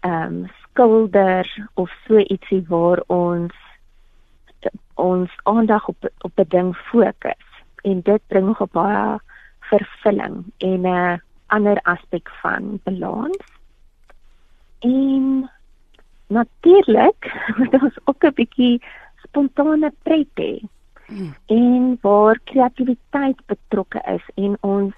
ehm 0.00 0.22
um, 0.22 0.50
skilder 0.62 1.68
of 1.74 1.90
so 2.06 2.18
ietsie 2.18 2.64
waar 2.68 3.02
ons 3.06 3.54
ons 4.94 5.30
aandag 5.42 5.88
op 5.88 6.10
op 6.20 6.32
'n 6.38 6.48
ding 6.48 6.76
fokus 6.76 7.53
en 7.84 8.00
dit 8.00 8.22
bring 8.26 8.46
nog 8.46 8.60
'n 8.62 8.72
baie 8.72 9.18
vervulling 9.70 10.44
en 10.58 10.80
'n 10.86 11.20
ander 11.46 11.78
aspek 11.82 12.28
van 12.42 12.80
balans. 12.84 13.44
En 14.78 15.50
natuurlik 16.26 17.20
moet 17.56 17.82
ons 17.82 17.98
ook 18.04 18.24
'n 18.24 18.34
bietjie 18.34 18.82
spontane 19.22 19.92
pret 20.02 20.34
hê. 20.34 20.54
Hmm. 21.06 21.34
En 21.46 21.98
waar 22.00 22.38
kreatiwiteit 22.44 23.38
betrokke 23.46 24.00
is 24.16 24.24
en 24.34 24.56
ons 24.60 24.94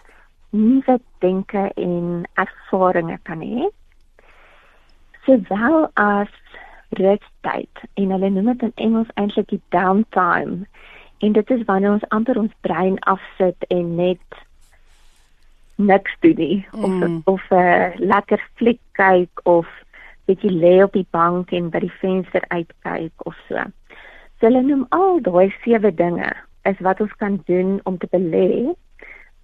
nuwe 0.51 1.01
denke 1.19 1.71
en 1.75 2.29
ervarings 2.35 3.23
kan 3.23 3.41
hê. 3.41 3.69
Sowel 5.25 5.91
as 5.95 6.33
rustyd 6.89 7.83
en 7.95 8.11
hulle 8.11 8.31
noem 8.31 8.53
dit 8.53 8.63
in 8.63 8.73
Engels 8.75 9.11
eintlik 9.15 9.49
die 9.49 9.63
downtime 9.75 10.67
En 11.19 11.33
dit 11.33 11.51
is 11.51 11.65
wanneer 11.65 11.91
ons 11.91 12.09
amper 12.09 12.39
ons 12.39 12.53
brein 12.61 12.99
afsit 12.99 13.65
en 13.69 13.95
net 13.97 14.43
niks 15.77 16.17
doen 16.21 16.37
nie 16.37 16.67
of 16.73 16.91
mm. 16.91 17.21
of 17.25 17.43
'n 17.51 17.55
uh, 17.55 17.89
lekker 17.97 18.41
fliek 18.55 18.81
kyk 18.93 19.41
of 19.45 19.69
bietjie 20.25 20.51
lê 20.51 20.83
op 20.83 20.93
die 20.93 21.07
bank 21.11 21.53
en 21.53 21.71
by 21.71 21.81
die 21.85 21.97
venster 22.01 22.45
uitkyk 22.49 23.13
of 23.29 23.37
so. 23.49 23.63
So 24.41 24.49
hulle 24.49 24.63
noem 24.63 24.87
al 24.89 25.21
daai 25.21 25.55
sewe 25.65 25.95
dinge 25.95 26.33
is 26.63 26.81
wat 26.81 27.01
ons 27.01 27.13
kan 27.21 27.41
doen 27.47 27.81
om 27.85 27.99
te 27.99 28.09
belê 28.11 28.75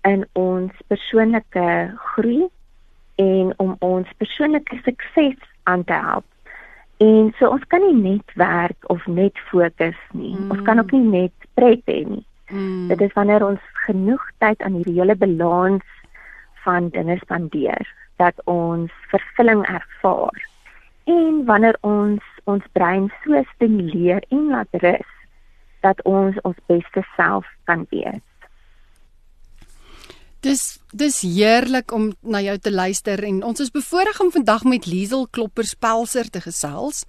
in 0.08 0.24
ons 0.32 0.72
persoonlike 0.86 1.68
groei 1.94 2.48
en 3.22 3.52
om 3.56 3.76
ons 3.78 4.08
persoonlike 4.16 4.80
sukses 4.84 5.38
aan 5.62 5.84
te 5.84 5.92
help. 5.92 6.26
En 7.02 7.32
so 7.38 7.50
ons 7.50 7.64
kan 7.72 7.82
nie 7.82 7.96
net 7.98 8.34
werk 8.38 8.90
of 8.92 9.06
net 9.06 9.38
fokus 9.50 9.98
nie. 10.14 10.36
Mm. 10.36 10.50
Ons 10.54 10.62
kan 10.66 10.78
ook 10.78 10.92
nie 10.94 11.08
net 11.08 11.48
pret 11.58 11.82
hê 11.90 12.02
nie. 12.06 12.24
Mm. 12.52 12.88
Dit 12.92 13.02
is 13.08 13.14
wanneer 13.16 13.44
ons 13.46 13.62
genoeg 13.86 14.22
tyd 14.44 14.62
aan 14.62 14.76
hierdie 14.78 14.98
hele 15.00 15.16
balans 15.18 15.86
van 16.62 16.90
dinge 16.94 17.16
spandeer 17.24 17.88
dat 18.22 18.38
ons 18.46 18.92
vervulling 19.10 19.64
ervaar. 19.66 20.44
En 21.10 21.42
wanneer 21.48 21.78
ons 21.80 22.22
ons 22.50 22.64
brein 22.76 23.08
so 23.22 23.42
stimuleer 23.54 24.22
en 24.30 24.46
laat 24.54 24.82
rus 24.84 25.10
dat 25.82 25.98
ons 26.06 26.38
ons 26.46 26.66
beste 26.70 27.02
self 27.16 27.48
kan 27.70 27.86
wees. 27.90 28.22
Dis 30.42 30.62
dis 30.90 31.20
heerlik 31.22 31.92
om 31.94 32.10
na 32.26 32.40
jou 32.42 32.56
te 32.58 32.70
luister 32.74 33.20
en 33.24 33.44
ons 33.46 33.60
is 33.62 33.70
bevoorreg 33.70 34.18
om 34.20 34.32
vandag 34.34 34.64
met 34.66 34.86
Liesel 34.90 35.28
Klopperspelser 35.30 36.28
te 36.34 36.40
gesels 36.42 37.04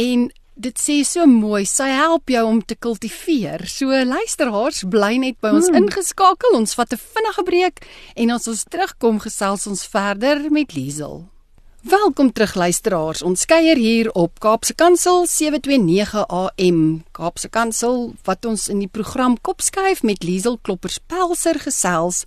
en 0.00 0.30
dit 0.60 0.80
sê 0.80 0.96
so 1.04 1.26
mooi 1.28 1.66
sy 1.68 1.90
help 1.92 2.32
jou 2.32 2.40
om 2.48 2.62
te 2.64 2.74
kultiveer. 2.74 3.66
So 3.68 3.92
luisteraars 3.92 4.86
bly 4.88 5.18
net 5.20 5.36
by 5.44 5.52
ons 5.58 5.68
hmm. 5.68 5.84
ingeskakel. 5.84 6.56
Ons 6.56 6.72
vat 6.78 6.92
'n 6.96 7.00
vinnige 7.00 7.44
breek 7.44 7.84
en 8.16 8.30
as 8.30 8.48
ons 8.48 8.64
terugkom 8.64 9.20
gesels 9.20 9.66
ons 9.66 9.84
verder 9.86 10.48
met 10.50 10.72
Liesel. 10.72 11.28
Welkom 11.82 12.32
terug 12.32 12.54
luisteraars. 12.54 13.22
Ons 13.22 13.44
kuier 13.44 13.76
hier 13.76 14.10
op 14.12 14.40
Kaapse 14.40 14.74
Kansel 14.74 15.26
729 15.26 16.26
AM. 16.28 17.04
Kaapse 17.12 17.48
Kansel 17.48 18.14
wat 18.24 18.44
ons 18.44 18.68
in 18.68 18.78
die 18.78 18.88
program 18.88 19.36
Kopskuif 19.40 20.02
met 20.02 20.24
Liesel 20.24 20.58
Kloppers 20.60 20.98
Pelser 20.98 21.60
gesels. 21.60 22.26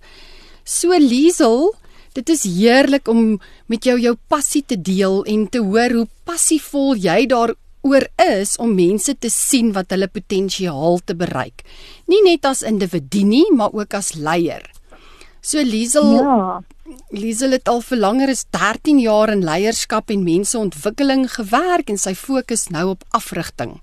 So 0.64 0.96
Liesel, 0.96 1.74
dit 2.16 2.30
is 2.32 2.46
heerlik 2.48 3.08
om 3.12 3.36
met 3.68 3.84
jou 3.84 3.98
jou 4.00 4.14
passie 4.32 4.62
te 4.64 4.78
deel 4.80 5.20
en 5.28 5.44
te 5.52 5.60
hoor 5.60 5.92
hoe 5.92 6.06
passievol 6.24 6.96
jy 6.96 7.26
daaroor 7.28 8.06
is 8.24 8.54
om 8.56 8.72
mense 8.72 9.12
te 9.20 9.28
sien 9.28 9.74
wat 9.76 9.92
hulle 9.92 10.08
potensiaal 10.08 11.02
te 11.04 11.16
bereik. 11.20 11.66
Nie 12.08 12.22
net 12.24 12.48
as 12.48 12.64
individu 12.64 13.26
nie, 13.28 13.44
maar 13.52 13.76
ook 13.76 13.92
as 13.92 14.14
leier. 14.16 14.64
So 15.44 15.60
Liesel, 15.60 16.14
ja. 16.16 16.62
Liesel 17.12 17.52
het 17.58 17.68
al 17.68 17.82
vir 17.84 18.00
langer 18.00 18.32
as 18.32 18.46
13 18.56 19.02
jaar 19.04 19.28
in 19.32 19.44
leierskap 19.44 20.08
en 20.12 20.24
menseontwikkeling 20.24 21.26
gewerk 21.32 21.92
en 21.92 22.00
sy 22.00 22.14
fokus 22.16 22.70
nou 22.72 22.94
op 22.94 23.04
afrigting. 23.12 23.76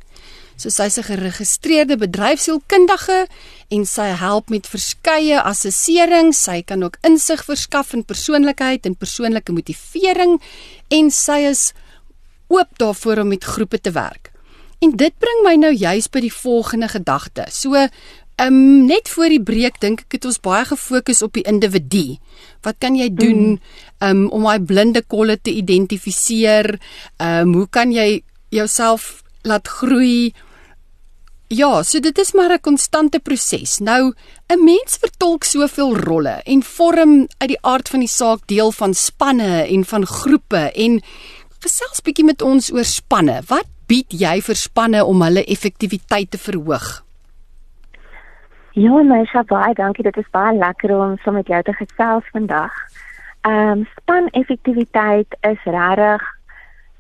So 0.62 0.70
sy's 0.70 0.98
'n 0.98 1.04
geregistreerde 1.04 1.98
bedryfsielkundige 1.98 3.28
en 3.70 3.86
sy 3.86 4.10
help 4.14 4.50
met 4.50 4.68
verskeie 4.68 5.42
assessering. 5.42 6.36
Sy 6.36 6.62
kan 6.62 6.84
ook 6.84 6.98
insig 7.02 7.44
verskaf 7.46 7.94
in 7.94 8.06
persoonlikheid 8.06 8.86
en 8.86 8.96
persoonlike 8.96 9.52
motivering 9.52 10.42
en 10.90 11.12
sy 11.12 11.40
is 11.50 11.74
oop 12.48 12.78
daarvoor 12.78 13.18
om 13.18 13.28
met 13.28 13.44
groepe 13.44 13.82
te 13.82 13.92
werk. 13.92 14.32
En 14.80 14.92
dit 14.96 15.14
bring 15.18 15.40
my 15.44 15.56
nou 15.56 15.74
juis 15.74 16.10
by 16.10 16.20
die 16.20 16.34
volgende 16.34 16.88
gedagte. 16.88 17.46
So 17.50 17.74
um, 17.76 18.86
net 18.86 19.10
voor 19.10 19.30
die 19.30 19.42
breek 19.42 19.80
dink 19.82 20.06
ek 20.06 20.12
het 20.20 20.26
ons 20.26 20.40
baie 20.40 20.66
gefokus 20.66 21.22
op 21.22 21.34
die 21.34 21.46
individu. 21.50 22.18
Wat 22.62 22.78
kan 22.78 22.96
jy 22.96 23.10
doen 23.10 23.60
um, 24.00 24.30
om 24.30 24.46
daai 24.46 24.62
blinde 24.62 25.02
kolle 25.02 25.40
te 25.42 25.54
identifiseer? 25.54 26.78
Ehm 27.18 27.50
um, 27.50 27.54
hoe 27.54 27.68
kan 27.70 27.92
jy 27.92 28.22
jouself 28.50 29.24
laat 29.42 29.68
groei? 29.68 30.34
Ja, 31.52 31.82
so 31.84 32.00
dit 32.00 32.18
is 32.18 32.32
maar 32.32 32.54
'n 32.54 32.62
konstante 32.62 33.20
proses. 33.20 33.80
Nou, 33.80 34.14
'n 34.48 34.64
mens 34.64 34.98
vertolk 34.98 35.44
soveel 35.44 35.98
rolle 35.98 36.42
en 36.44 36.64
vorm 36.64 37.28
uit 37.38 37.48
die 37.48 37.62
aard 37.62 37.90
van 37.90 38.00
die 38.00 38.08
saak 38.08 38.40
deel 38.48 38.72
van 38.72 38.94
spanne 38.94 39.68
en 39.68 39.86
van 39.86 40.06
groepe 40.06 40.72
en 40.72 41.02
gesels 41.60 42.02
bietjie 42.02 42.26
met 42.26 42.42
ons 42.42 42.72
oor 42.74 42.84
spanne. 42.84 43.42
Wat 43.48 43.68
bied 43.86 44.12
jy 44.12 44.42
vir 44.42 44.56
spanne 44.56 45.06
om 45.06 45.22
hulle 45.22 45.44
effektiwiteit 45.44 46.32
te 46.32 46.38
verhoog? 46.38 47.04
Ja, 48.72 48.92
sê 49.34 49.44
baie 49.46 49.74
dankie. 49.74 50.04
Dit 50.04 50.18
is 50.18 50.32
baie 50.32 50.58
lekker 50.58 50.96
om 50.96 51.18
saam 51.18 51.18
so 51.24 51.32
met 51.32 51.48
jou 51.48 51.62
te 51.64 51.74
gesels 51.74 52.24
vandag. 52.32 52.72
Ehm 53.42 53.80
um, 53.80 53.88
span 53.98 54.28
effektiwiteit 54.28 55.36
is 55.42 55.64
regtig 55.64 56.22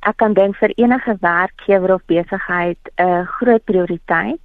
ek 0.02 0.18
kan 0.18 0.34
dink 0.34 0.56
vir 0.58 0.74
enige 0.76 1.18
werkgewer 1.22 1.94
of 1.94 2.06
besigheid 2.06 2.92
'n 2.98 3.26
groot 3.26 3.64
prioriteit. 3.64 4.42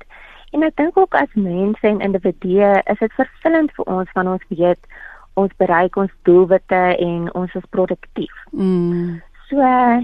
En 0.53 0.63
ek 0.63 0.77
dink 0.77 0.97
ook 0.97 1.15
as 1.15 1.33
mense 1.35 1.87
en 1.87 2.01
individue 2.01 2.83
is 2.85 2.99
dit 2.99 3.13
vervullend 3.13 3.73
vir 3.77 3.85
ons 3.85 4.11
van 4.13 4.29
ons 4.29 4.45
weet 4.49 4.87
ons 5.35 5.53
bereik 5.57 5.97
ons 5.97 6.13
doelwitte 6.23 6.83
en 6.97 7.33
ons 7.35 7.55
is 7.55 7.71
produktief. 7.71 8.37
Mm. 8.51 9.23
So 9.49 9.61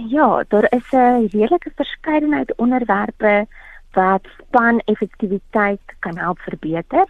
ja, 0.08 0.44
daar 0.48 0.66
is 0.70 0.92
'n 0.92 1.28
redelike 1.32 1.72
verskeidenheid 1.74 2.54
onderwerpe 2.56 3.46
wat 3.92 4.26
span 4.38 4.80
effektiwiteit 4.84 5.86
kan 5.98 6.18
help 6.18 6.38
verbeter. 6.38 7.06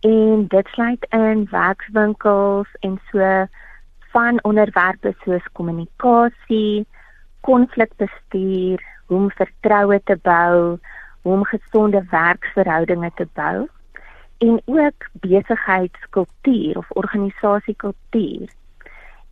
En 0.00 0.46
dit 0.48 0.66
sluit 0.68 1.06
in 1.10 1.46
werkswinkels 1.50 2.68
en 2.80 3.00
so 3.10 3.46
van 4.12 4.42
onderwerpe 4.42 5.14
soos 5.24 5.46
kommunikasie, 5.52 6.86
konflikbestuur, 7.42 8.82
hoe 9.06 9.18
om 9.18 9.30
vertroue 9.30 10.00
te 10.04 10.16
bou, 10.22 10.78
hoe 11.22 11.32
om 11.32 11.44
gesonde 11.44 12.02
werksverhoudinge 12.10 13.10
te 13.14 13.28
bou 13.34 13.68
en 14.42 14.62
ook 14.64 15.08
besigheidskultuur 15.12 16.76
of 16.76 16.90
organisasiekultuur. 16.90 18.48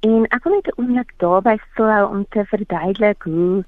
En 0.01 0.27
ek 0.29 0.44
wil 0.44 0.55
net 0.55 0.66
'n 0.70 0.81
oomblik 0.81 1.12
daarby 1.16 1.57
stil 1.70 2.07
om 2.07 2.27
te 2.29 2.44
verduidelik 2.44 3.23
hoe 3.23 3.64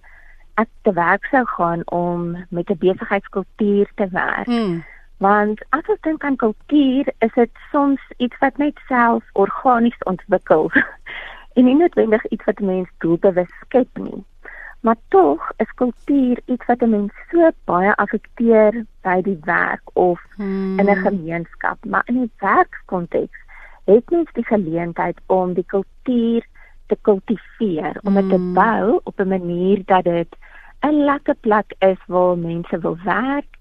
ek 0.55 0.69
te 0.83 0.93
werk 0.93 1.25
sou 1.25 1.45
gaan 1.47 1.83
om 1.91 2.47
met 2.49 2.71
'n 2.71 2.79
besigheidskultuur 2.79 3.91
te 3.95 4.09
werk. 4.09 4.47
Hmm. 4.47 4.85
Want 5.17 5.65
as 5.69 5.87
ek 5.87 6.03
dink 6.03 6.25
aan 6.25 6.37
kultuur, 6.37 7.13
is 7.19 7.33
dit 7.35 7.51
soms 7.71 8.03
iets 8.17 8.39
wat 8.39 8.57
net 8.57 8.79
self 8.87 9.25
organies 9.33 10.03
ontwikkel 10.03 10.71
en 11.57 11.65
nie 11.65 11.77
noodwendig 11.77 12.27
iets 12.27 12.45
wat 12.45 12.61
mense 12.61 12.93
doelbewus 12.99 13.53
skep 13.61 13.89
nie. 13.99 14.25
Maar 14.83 14.97
tog 15.09 15.51
is 15.57 15.75
kultuur 15.75 16.41
iets 16.45 16.67
wat 16.67 16.81
'n 16.81 16.91
mens 16.91 17.13
so 17.31 17.51
baie 17.65 17.95
affekteer 17.95 18.85
by 19.03 19.21
die 19.23 19.39
werk 19.45 19.83
of 19.93 20.21
hmm. 20.37 20.79
in 20.79 20.91
'n 20.91 21.05
gemeenskap, 21.09 21.85
maar 21.85 22.03
in 22.05 22.21
'n 22.21 22.31
werkskonteks 22.39 23.39
het 23.85 24.11
mens 24.11 24.33
die 24.33 24.45
geleentheid 24.45 25.19
om 25.27 25.53
die 25.55 25.67
kultuur 25.67 26.47
te 26.87 26.97
kultiveer, 27.01 28.01
om 28.03 28.15
dit 28.15 28.25
mm. 28.25 28.29
te 28.31 28.37
hmm. 28.37 28.55
bou 28.55 29.01
op 29.03 29.21
'n 29.21 29.29
manier 29.29 29.83
dat 29.85 30.05
dit 30.05 30.37
'n 30.81 31.05
lekker 31.05 31.35
plek 31.35 31.75
is 31.79 32.01
waar 32.07 32.39
mense 32.39 32.79
wil 32.79 32.99
werk 33.05 33.57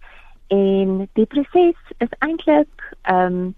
en 0.47 1.10
die 1.13 1.25
proses 1.25 1.79
is 1.97 2.13
eintlik 2.19 2.95
ehm 3.01 3.25
um, 3.25 3.55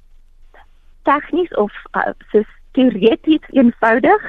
tegnies 1.02 1.56
of 1.56 1.73
uh, 1.91 2.13
so 2.32 2.43
teoreties 2.78 3.46
eenvoudig. 3.52 4.28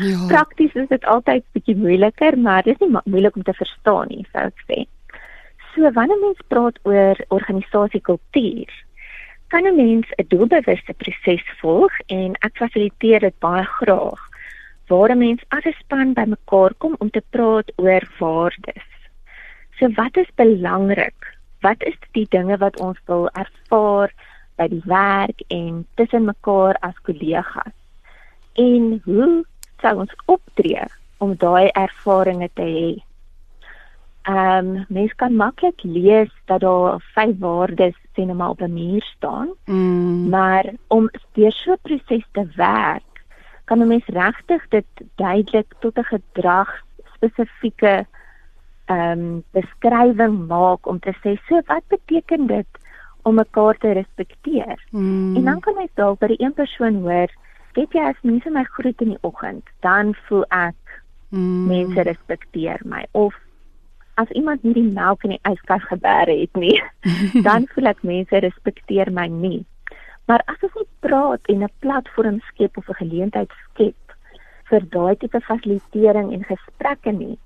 Ja. 0.00 0.26
Prakties 0.32 0.74
is 0.74 0.88
dit 0.88 1.04
altyd 1.04 1.44
bietjie 1.56 1.76
moeiliker, 1.76 2.38
maar 2.38 2.62
dit 2.66 2.74
is 2.80 2.86
nie 2.86 3.00
moeilik 3.04 3.36
om 3.36 3.46
te 3.46 3.54
verstaan 3.56 4.08
nie, 4.12 4.24
sou 4.32 4.48
ek 4.48 4.64
sê. 4.68 4.84
So 5.72 5.88
wanneer 5.96 6.20
mens 6.20 6.40
praat 6.52 6.78
oor 6.88 7.20
organisasiekultuur, 7.28 8.72
kan 9.52 9.66
'n 9.68 9.76
mens 9.76 10.06
'n 10.16 10.28
doelbewuste 10.28 10.92
proses 10.96 11.44
volg 11.60 11.92
en 12.06 12.36
ek 12.40 12.56
fasiliteer 12.56 13.20
dit 13.20 13.38
baie 13.38 13.64
graag 13.64 14.20
waar 14.88 15.10
'n 15.10 15.18
mens 15.18 15.42
as 15.48 15.64
'n 15.64 15.76
span 15.82 16.12
bymekaar 16.12 16.72
kom 16.78 16.94
om 16.98 17.10
te 17.10 17.22
praat 17.30 17.72
oor 17.76 18.04
waardes. 18.18 18.88
So 19.78 19.88
wat 20.00 20.16
is 20.16 20.30
belangrik? 20.34 21.20
Wat 21.60 21.82
is 21.82 21.98
die 22.12 22.26
dinge 22.28 22.56
wat 22.56 22.80
ons 22.80 22.98
wil 23.06 23.28
ervaar 23.28 24.10
by 24.56 24.68
die 24.68 24.82
werk 24.84 25.40
en 25.48 25.86
tussen 25.94 26.24
mekaar 26.24 26.74
as 26.80 26.96
kollegas? 27.02 27.81
En 28.52 29.00
hoe 29.04 29.44
sou 29.80 29.96
ons 29.98 30.14
optree 30.26 30.84
om 31.18 31.34
daai 31.36 31.68
ervarings 31.68 32.52
te 32.54 32.62
hê? 32.62 32.90
Ehm 34.22 34.66
um, 34.66 34.84
mens 34.88 35.14
kan 35.18 35.36
maklik 35.36 35.82
lees 35.82 36.30
dat 36.46 36.60
daar 36.60 37.02
vyf 37.14 37.38
waardes 37.38 37.96
sien 38.14 38.26
nou 38.26 38.36
maar 38.36 38.50
op 38.50 38.60
'n 38.60 38.72
muur 38.72 39.02
staan. 39.16 39.48
Mm. 39.64 40.28
Maar 40.28 40.72
om 40.86 41.10
deur 41.32 41.52
so 41.52 41.72
'n 41.72 41.78
proses 41.82 42.26
te 42.32 42.46
werk 42.56 43.24
kan 43.64 43.78
'n 43.78 43.86
mens 43.86 44.06
regtig 44.06 44.68
dit 44.68 44.86
duidelik 45.14 45.74
tot 45.78 45.98
'n 45.98 46.04
gedrag 46.04 46.70
spesifieke 47.14 48.06
ehm 48.84 49.18
um, 49.18 49.44
beskrywing 49.50 50.46
maak 50.46 50.86
om 50.86 50.98
te 50.98 51.14
sê 51.22 51.36
so 51.46 51.60
wat 51.66 51.82
beteken 51.88 52.46
dit 52.46 52.66
om 53.22 53.34
mekaar 53.34 53.76
te 53.78 53.92
respekteer. 53.92 54.84
Hmm. 54.90 55.36
En 55.36 55.44
dan 55.44 55.60
kan 55.60 55.74
jy 55.74 55.88
dalk 55.94 56.18
by 56.18 56.26
die 56.26 56.42
een 56.42 56.52
persoon 56.52 56.94
hoor, 56.94 57.30
weet 57.76 57.94
jy 57.96 58.04
as 58.08 58.20
mense 58.22 58.50
my 58.50 58.64
groet 58.64 59.00
in 59.00 59.14
die 59.14 59.22
oggend, 59.22 59.64
dan 59.80 60.14
voel 60.28 60.44
ek 60.50 61.00
hmm. 61.30 61.66
mense 61.70 62.04
respekteer 62.08 62.82
my 62.84 63.04
of 63.12 63.34
as 64.20 64.30
iemand 64.36 64.64
nie 64.64 64.74
die 64.76 64.88
melk 64.92 65.24
in 65.24 65.34
die 65.34 65.44
yskas 65.48 65.84
gebeere 65.88 66.34
het 66.36 66.56
nie, 66.60 66.76
dan 67.48 67.66
voel 67.72 67.92
ek 67.92 68.02
mense 68.04 68.42
respekteer 68.44 69.10
my 69.10 69.26
nie. 69.32 69.62
Maar 70.28 70.44
as 70.52 70.60
ons 70.62 70.76
nie 70.78 70.88
praat 71.00 71.48
en 71.48 71.64
'n 71.64 71.74
platform 71.84 72.40
skep 72.52 72.76
of 72.76 72.88
'n 72.88 73.00
geleentheid 73.00 73.50
skep 73.64 74.16
vir 74.70 74.82
daai 74.94 75.16
tipe 75.16 75.40
fasilitering 75.40 76.32
en 76.32 76.44
gesprekke 76.44 77.12
nie, 77.12 77.38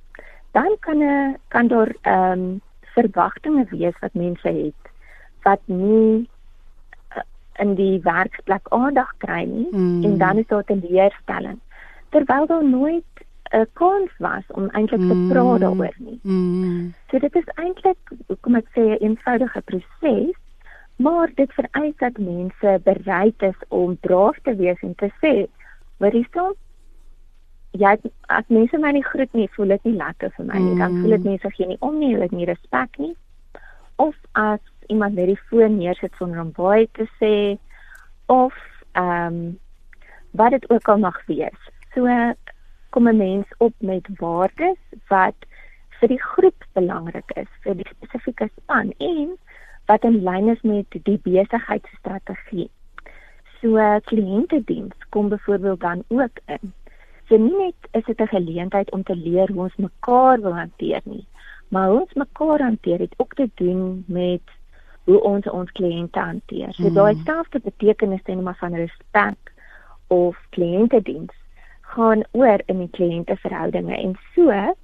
dan 0.53 0.77
kan 0.81 1.03
'n 1.03 1.37
kan 1.49 1.69
daar 1.69 1.95
ehm 2.03 2.33
um, 2.33 2.61
verwagtinge 2.97 3.65
wees 3.71 3.97
wat 4.01 4.15
mense 4.15 4.49
het 4.49 4.93
wat 5.45 5.61
nie 5.67 6.29
in 7.59 7.75
die 7.75 8.01
werksplek 8.03 8.69
aandag 8.69 9.13
kry 9.19 9.45
nie 9.45 9.69
mm. 9.71 10.05
en 10.05 10.19
dan 10.19 10.39
is 10.39 10.47
daar 10.47 10.65
'n 10.69 10.83
leerstelling 10.89 11.61
terwyl 12.11 12.47
daar 12.47 12.65
nooit 12.65 13.13
'n 13.53 13.67
kans 13.73 14.11
was 14.19 14.45
om 14.49 14.69
eintlik 14.69 15.01
te 15.01 15.27
praat 15.31 15.59
mm. 15.59 15.59
daaroor 15.59 15.97
nie. 15.99 16.21
Mm. 16.23 16.95
So 17.11 17.19
dit 17.19 17.35
is 17.35 17.49
eintlik 17.55 17.99
kom 18.41 18.55
ek 18.55 18.69
sê 18.75 18.81
'n 18.81 19.03
eenvoudige 19.03 19.61
proses 19.61 20.35
Maar 20.97 21.31
dit 21.35 21.53
vereis 21.53 21.97
dat 21.97 22.19
mense 22.19 22.81
bereid 22.83 23.43
is 23.43 23.59
om 23.69 23.97
braaf 24.01 24.39
te 24.43 24.57
wees 24.57 24.81
en 24.81 24.95
te 24.95 25.11
sê, 25.21 25.47
"Wat 25.97 26.13
is 26.13 26.27
dit? 26.31 26.57
Ja, 27.71 27.97
as 28.27 28.45
mense 28.47 28.79
my 28.79 28.91
nie 28.91 29.05
groet 29.05 29.33
nie, 29.33 29.49
voel 29.51 29.67
dit 29.67 29.85
nie 29.85 29.95
lekker 29.95 30.31
vir 30.31 30.45
my 30.45 30.59
nie. 30.59 30.73
Mm. 30.73 30.79
Dan 30.79 31.01
voel 31.01 31.11
dit 31.11 31.25
mense 31.25 31.51
gee 31.51 31.67
nie 31.67 31.77
om 31.81 31.99
nie, 31.99 32.11
hulle 32.11 32.23
het 32.23 32.31
nie 32.31 32.45
respek 32.45 32.99
nie." 32.99 33.17
Of 33.97 34.15
as 34.33 34.61
iemand 34.87 35.15
net 35.15 35.27
die 35.27 35.41
foon 35.49 35.79
neersit 35.79 36.13
sonder 36.19 36.41
om 36.41 36.53
baie 36.53 36.89
te 36.93 37.07
sê 37.21 37.59
of 38.27 38.55
ehm 38.93 39.27
um, 39.35 39.59
wat 40.37 40.51
dit 40.51 40.71
ook 40.71 40.89
al 40.89 40.99
mag 40.99 41.17
wees. 41.27 41.61
So 41.95 42.07
kom 42.91 43.09
'n 43.09 43.17
mens 43.17 43.47
op 43.59 43.75
met 43.79 44.09
waardes 44.19 44.79
wat 45.09 45.37
vir 46.01 46.09
die 46.09 46.23
groep 46.23 46.65
belangrik 46.73 47.31
is, 47.35 47.49
vir 47.65 47.75
die 47.75 47.89
spesifieke 47.89 48.49
span 48.57 48.93
en 48.99 49.37
wat 49.87 50.05
in 50.05 50.23
lyn 50.23 50.49
is 50.49 50.63
met 50.63 50.87
die 50.91 51.19
besigheidsstrategie. 51.23 52.71
So 53.61 54.01
kliëntediens 54.11 55.09
kom 55.09 55.29
byvoorbeeld 55.29 55.81
dan 55.81 56.05
ook 56.09 56.41
in. 56.47 56.73
So 57.29 57.37
nie 57.37 57.57
net 57.57 57.89
is 57.91 58.05
dit 58.05 58.21
'n 58.21 58.35
geleentheid 58.37 58.91
om 58.91 59.03
te 59.03 59.17
leer 59.17 59.53
hoe 59.53 59.63
ons 59.63 59.77
mekaar 59.77 60.41
wil 60.41 60.55
hanteer 60.55 61.01
nie, 61.05 61.27
maar 61.69 61.89
hoe 61.89 62.01
ons 62.01 62.15
mekaar 62.15 62.61
hanteer 62.61 62.99
het 62.99 63.15
ook 63.17 63.35
te 63.35 63.51
doen 63.55 64.05
met 64.07 64.43
hoe 65.07 65.21
ons 65.23 65.47
ons 65.51 65.73
kliënte 65.79 66.19
hanteer. 66.19 66.73
So 66.75 66.89
mm. 66.89 66.95
daai 66.95 67.15
selfde 67.25 67.61
betekenis 67.63 68.23
ten 68.27 68.43
opsigte 68.43 68.67
van 68.67 68.75
respek 68.75 69.53
of 70.15 70.39
kliëntediens 70.55 71.35
gaan 71.95 72.25
oor 72.33 72.63
in 72.67 72.83
die 72.83 72.91
kliënteverhoudinge 72.99 73.97
en 73.97 74.17
so 74.35 74.51
'n 74.51 74.75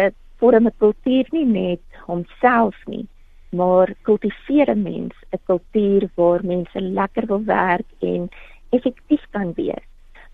uh, 0.00 0.10
vorm 0.40 0.66
'n 0.66 0.78
kultuur 0.78 1.26
nie 1.30 1.46
net 1.46 1.84
homself 2.06 2.76
nie, 2.86 3.06
maar 3.50 3.94
kultiveer 4.02 4.70
'n 4.70 4.82
mens 4.82 5.14
'n 5.32 5.40
kultuur 5.46 6.08
waar 6.14 6.44
mense 6.44 6.80
lekker 6.80 7.26
wil 7.26 7.44
werk 7.44 7.88
en 8.00 8.28
effektief 8.70 9.24
kan 9.30 9.52
wees. 9.52 9.84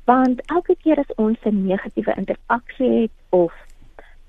Want 0.04 0.40
elke 0.46 0.76
keer 0.82 0.98
as 0.98 1.14
ons 1.16 1.38
'n 1.44 1.66
negatiewe 1.66 2.14
interaksie 2.16 2.90
het 3.00 3.16
of 3.28 3.52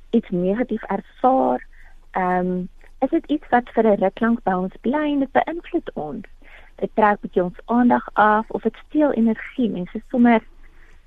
iets 0.10 0.30
negatief 0.30 0.84
ervaar, 0.84 1.66
ehm 2.12 2.48
um, 2.48 2.70
is 3.02 3.10
dit 3.10 3.26
iets 3.26 3.50
wat 3.50 3.70
vir 3.76 3.86
'n 3.86 4.00
ruk 4.04 4.20
lank 4.20 4.44
by 4.44 4.54
ons 4.54 4.76
bly 4.82 5.06
en 5.14 5.20
dit 5.20 5.32
beïnvloed 5.32 5.92
ons. 5.94 6.26
Dit 6.76 6.92
trek 6.96 7.22
bietjie 7.22 7.44
ons 7.44 7.60
aandag 7.66 8.10
af 8.14 8.50
of 8.50 8.62
dit 8.62 8.78
steel 8.88 9.12
energie. 9.12 9.70
Mense 9.70 10.02
sommer 10.10 10.42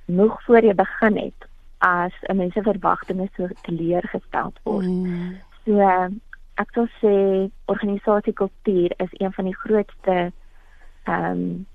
nog 0.04 0.42
voor 0.42 0.62
jy 0.64 0.74
begin 0.74 1.16
het 1.16 1.48
as 1.78 2.12
'n 2.28 2.36
mens 2.36 2.52
se 2.52 2.62
verwagtinge 2.62 3.28
so 3.36 3.48
teleurgestel 3.62 4.52
word. 4.62 4.86
Mm. 4.86 5.36
So 5.64 5.80
ek 6.54 6.70
sou 6.74 6.86
sê 7.02 7.50
organisasiekultuur 7.64 8.92
is 8.96 9.12
een 9.12 9.32
van 9.32 9.44
die 9.44 9.56
grootste 9.56 10.32
ehm 11.04 11.30
um, 11.30 11.66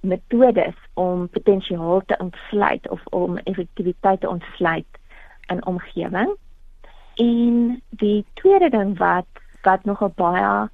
metodes 0.00 0.74
om 0.94 1.28
potensiaal 1.28 2.02
te 2.06 2.16
ontsluit 2.18 2.88
of 2.88 3.06
om 3.06 3.36
effektiwiteit 3.36 4.20
te 4.20 4.28
ontsluit 4.28 4.86
in 5.46 5.66
omgewing. 5.66 6.36
En 7.20 7.82
die 8.02 8.24
tweede 8.40 8.70
ding 8.72 8.98
wat 8.98 9.28
wat 9.62 9.84
nogal 9.84 10.12
baie 10.16 10.68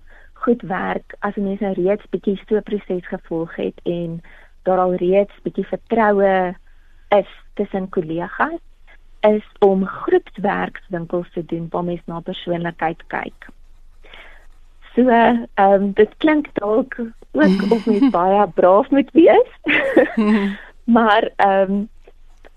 goed 0.47 0.63
werk 0.63 1.17
as 1.27 1.35
mense 1.35 1.65
nou 1.65 1.75
reeds 1.75 2.07
bietjie 2.13 2.37
so 2.43 2.57
'n 2.57 2.63
proses 2.63 3.09
gevolg 3.11 3.57
het 3.57 3.81
en 3.83 4.21
daar 4.63 4.79
al 4.79 4.95
reeds 4.95 5.43
bietjie 5.43 5.67
vertroue 5.67 6.55
is 7.09 7.31
tussen 7.55 7.89
kollegas 7.89 8.63
is 9.21 9.47
om 9.59 9.87
groepswerkswinkels 9.87 11.31
te 11.33 11.45
doen 11.45 11.67
waar 11.71 11.85
mense 11.85 12.03
na 12.07 12.21
persoonlikheid 12.21 13.03
kyk. 13.07 13.49
So, 14.95 15.09
ehm 15.09 15.43
um, 15.57 15.93
dit 15.93 16.13
klink 16.17 16.49
dalk 16.53 16.95
ook 17.33 17.63
of 17.71 17.87
mens 17.87 18.11
baie 18.19 18.47
braaf 18.49 18.91
moet 18.91 19.11
wees. 19.13 19.51
maar 20.97 21.31
ehm 21.37 21.73
um, 21.73 21.89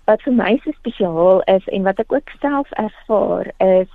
wat 0.04 0.22
vir 0.22 0.32
my 0.32 0.60
so 0.64 0.72
spesiaal 0.72 1.42
is 1.46 1.66
en 1.66 1.82
wat 1.82 1.98
ek 1.98 2.12
ook 2.12 2.30
self 2.40 2.70
ervaar 2.70 3.52
is 3.58 3.88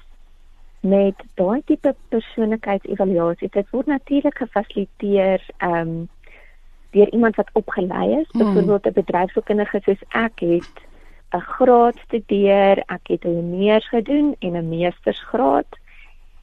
met 0.86 1.24
daai 1.34 1.62
tipe 1.66 1.96
persoonlikheidsevaluasie. 2.14 3.50
Dit 3.52 3.70
word 3.72 3.88
natuurlik 3.88 4.38
gefasiliteer 4.38 5.42
ehm 5.58 5.80
um, 5.80 6.10
deur 6.96 7.10
iemand 7.12 7.36
wat 7.36 7.50
opgelei 7.54 8.22
is, 8.22 8.30
mm. 8.32 8.40
byvoorbeeld 8.40 8.86
'n 8.88 8.94
bedryfskundige 8.94 9.80
soos 9.84 10.04
ek 10.10 10.40
het 10.40 10.76
'n 11.36 11.40
graad 11.40 11.98
studeer, 12.06 12.84
ek 12.88 13.08
het 13.08 13.26
'n 13.26 13.36
honeurs 13.36 13.88
gedoen 13.90 14.36
en 14.40 14.56
'n 14.56 14.70
meestersgraad. 14.70 15.72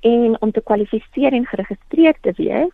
En 0.00 0.36
om 0.40 0.50
te 0.52 0.60
kwalifiseer 0.60 1.32
en 1.32 1.46
geregistreer 1.46 2.14
te 2.20 2.32
wees, 2.36 2.72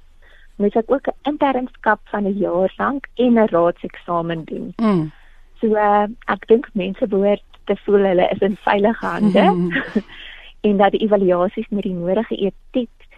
moet 0.56 0.76
ek 0.76 0.90
ook 0.90 1.06
'n 1.06 1.30
internskap 1.30 2.00
van 2.04 2.24
'n 2.24 2.38
jaar 2.38 2.72
lank 2.76 3.06
en 3.14 3.32
'n 3.32 3.46
raadseksamen 3.46 4.44
doen. 4.44 4.72
Mm. 4.76 5.12
So 5.60 5.74
uh, 5.74 6.06
ek 6.30 6.46
dink 6.50 6.68
mense 6.78 7.06
behoort 7.06 7.44
te 7.68 7.76
voel 7.84 8.06
hulle 8.10 8.28
is 8.32 8.44
in 8.44 8.56
veilige 8.64 9.06
hande 9.06 9.44
mm. 9.50 10.04
en 10.68 10.76
dat 10.76 10.94
die 10.94 11.02
evaluasies 11.06 11.68
met 11.68 11.86
die 11.86 11.94
nodige 11.94 12.36
etiek 12.36 13.08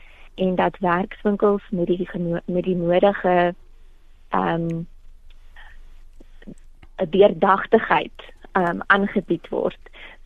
en 0.40 0.54
dat 0.54 0.78
werkswinkels 0.80 1.62
met 1.70 1.86
die 1.86 2.08
met 2.46 2.64
die 2.64 2.76
nodige 2.76 3.36
ehm 4.30 4.66
um, 4.70 4.86
deurdagtigheid 7.10 8.26
ehm 8.52 8.66
um, 8.66 8.82
aangebied 8.86 9.48
word. 9.48 9.78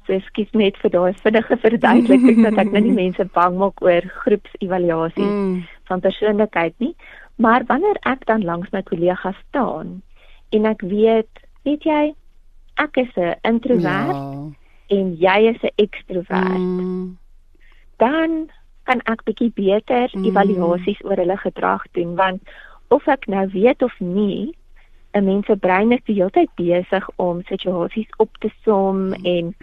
So 0.06 0.12
ekskuus 0.12 0.50
net 0.52 0.76
vir 0.82 0.90
daai 0.90 1.12
vinnige 1.24 1.56
verduideliking 1.56 2.42
dat 2.44 2.58
ek 2.60 2.72
nou 2.72 2.82
nie 2.84 2.96
mense 3.04 3.24
bang 3.36 3.58
maak 3.60 3.82
oor 3.82 4.08
groepsevaluasies 4.24 5.30
mm. 5.30 5.62
van 5.90 6.00
persoonlikheid 6.04 6.74
nie, 6.78 6.94
maar 7.36 7.64
wanneer 7.70 8.00
ek 8.02 8.26
dan 8.30 8.44
langs 8.44 8.70
my 8.72 8.82
kollegas 8.82 9.38
staan 9.48 10.02
en 10.54 10.68
ek 10.70 10.84
weet, 10.90 11.43
weet 11.64 11.84
jy, 11.84 12.14
ek 12.74 12.96
is 12.96 13.12
'n 13.16 13.34
introvert 13.42 14.16
ja. 14.16 14.50
en 14.96 15.16
jy 15.16 15.38
is 15.52 15.62
'n 15.62 15.74
ekstrovert. 15.76 16.58
Mm. 16.58 17.18
Dan 17.96 18.50
kan 18.84 19.00
ek 19.04 19.24
bietjie 19.24 19.52
beter 19.54 20.10
mm. 20.12 20.24
evaluasies 20.24 21.00
oor 21.04 21.16
hulle 21.16 21.36
gedrag 21.36 21.84
doen 21.92 22.14
want 22.16 22.42
of 22.88 23.06
ek 23.08 23.26
nou 23.26 23.46
weet 23.52 23.82
of 23.82 23.94
nie 24.00 24.54
'n 25.14 25.24
mens 25.24 25.46
se 25.46 25.56
brein 25.56 25.92
is 25.92 26.04
die 26.04 26.14
hele 26.14 26.30
tyd 26.30 26.50
besig 26.54 27.08
om 27.16 27.42
situasies 27.42 28.10
op 28.16 28.36
te 28.38 28.50
som 28.64 29.12
en 29.12 29.54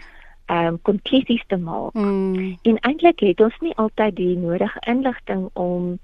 ehm 0.46 0.66
um, 0.66 0.78
konklusies 0.82 1.44
te 1.46 1.56
maak. 1.56 1.94
Mm. 1.94 2.58
En 2.62 2.78
eintlik 2.80 3.20
het 3.20 3.40
ons 3.40 3.58
nie 3.60 3.76
altyd 3.76 4.16
die 4.16 4.36
nodige 4.36 4.80
inligting 4.80 5.50
om 5.52 5.98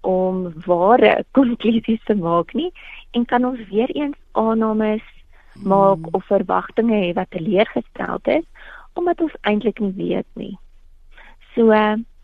om 0.00 0.52
ware 0.66 1.24
konklusies 1.38 2.04
te 2.04 2.14
maak 2.14 2.52
nie 2.52 2.72
en 3.10 3.24
kan 3.24 3.44
ons 3.44 3.60
weer 3.70 3.90
eens 3.90 4.16
aannames 4.32 5.02
mm. 5.02 5.13
Maak 5.62 5.98
of 6.12 6.26
verwagtinge 6.26 6.94
hê 6.94 7.12
wat 7.14 7.30
teleurgestel 7.30 8.18
is 8.24 8.44
omdat 8.94 9.20
ons 9.20 9.34
eintlik 9.42 9.80
nie 9.80 9.94
weet 9.96 10.26
nie. 10.34 10.58
So 11.54 11.70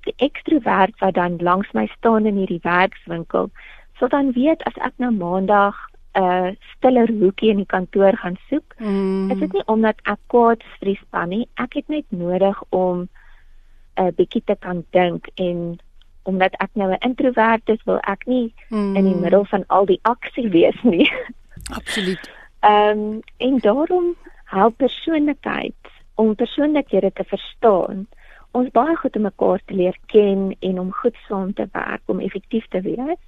die 0.06 0.14
ekstrovert 0.16 0.94
wat 1.00 1.14
dan 1.14 1.36
langs 1.38 1.70
my 1.72 1.86
staan 1.96 2.26
in 2.26 2.38
hierdie 2.40 2.62
werkswinkel 2.62 3.50
sal 3.98 4.08
dan 4.08 4.32
weet 4.32 4.62
as 4.64 4.78
ek 4.80 4.94
nou 4.96 5.10
maandag 5.12 5.76
'n 6.14 6.22
uh, 6.22 6.50
stiller 6.74 7.08
hoekie 7.20 7.50
in 7.50 7.62
die 7.62 7.70
kantoor 7.70 8.16
gaan 8.16 8.38
soek, 8.48 8.74
mm. 8.78 9.30
is 9.30 9.38
dit 9.38 9.52
nie 9.52 9.62
omdat 9.66 10.00
ek 10.02 10.18
kwaad 10.26 10.64
die 10.80 10.98
span 10.98 11.28
nie. 11.28 11.46
Ek 11.54 11.74
het 11.78 11.88
net 11.88 12.06
nodig 12.08 12.62
om 12.70 13.06
'n 13.06 14.06
uh, 14.06 14.10
bietjie 14.16 14.42
te 14.44 14.56
kan 14.58 14.84
dink 14.90 15.28
en 15.34 15.78
omdat 16.22 16.54
ek 16.58 16.70
nou 16.74 16.90
'n 16.90 17.04
introvert 17.06 17.68
is, 17.68 17.84
wil 17.84 17.98
ek 18.02 18.26
nie 18.26 18.54
mm. 18.68 18.96
in 18.96 19.04
die 19.04 19.14
middel 19.14 19.44
van 19.44 19.64
al 19.66 19.86
die 19.86 20.00
aksie 20.02 20.48
wees 20.48 20.82
nie. 20.82 21.10
Absoluut. 21.78 22.39
Ehm 22.60 22.98
um, 22.98 23.20
en 23.36 23.58
daarom 23.58 24.16
help 24.44 24.76
persoonlikheid 24.76 25.74
om 26.14 26.34
persoonlikhede 26.34 27.12
te 27.12 27.24
verstaan. 27.24 28.06
Ons 28.50 28.70
baie 28.70 28.96
goed 28.96 29.16
om 29.16 29.22
mekaar 29.22 29.60
te 29.64 29.74
leer 29.74 29.96
ken 30.06 30.56
en 30.58 30.80
om 30.80 30.92
goed 30.92 31.16
saam 31.28 31.52
te 31.54 31.68
werk 31.72 32.02
om 32.06 32.20
effektief 32.20 32.66
te 32.68 32.80
wees. 32.80 33.20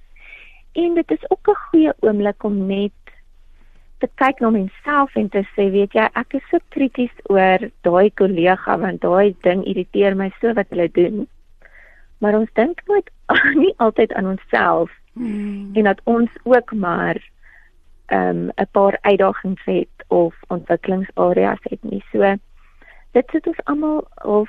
En 0.73 0.93
dit 0.93 1.11
is 1.11 1.29
ook 1.29 1.49
'n 1.49 1.61
goeie 1.69 1.93
oomblik 1.99 2.43
om 2.43 2.65
net 2.67 2.91
te 3.97 4.09
kyk 4.15 4.39
na 4.39 4.49
myself 4.49 5.15
en 5.15 5.29
te 5.29 5.43
sê, 5.55 5.69
weet 5.71 5.93
jy, 5.93 6.07
ek 6.13 6.33
is 6.33 6.49
so 6.51 6.59
krities 6.69 7.15
oor 7.31 7.69
daai 7.87 8.09
kollega 8.11 8.77
want 8.77 9.01
daai 9.01 9.35
ding 9.41 9.65
irriteer 9.65 10.15
my 10.15 10.31
so 10.41 10.53
wat 10.53 10.69
hulle 10.69 10.89
doen. 10.91 11.27
Maar 12.17 12.35
ons 12.39 12.49
dink 12.53 12.81
nooit 12.87 13.09
nie 13.63 13.73
altyd 13.77 14.13
aan 14.13 14.27
onsself 14.27 14.91
hmm. 15.13 15.71
en 15.73 15.83
dat 15.83 16.01
ons 16.03 16.29
ook 16.43 16.73
maar 16.73 17.21
'n 18.11 18.51
um, 18.55 18.67
paar 18.71 18.97
uitdagings 19.01 19.63
het 19.65 20.05
of 20.07 20.35
ontwikkelingsareas 20.47 21.59
het 21.61 21.83
nie. 21.83 22.03
So 22.11 22.35
dit 23.11 23.29
sit 23.31 23.47
ons 23.47 23.63
almal 23.63 24.07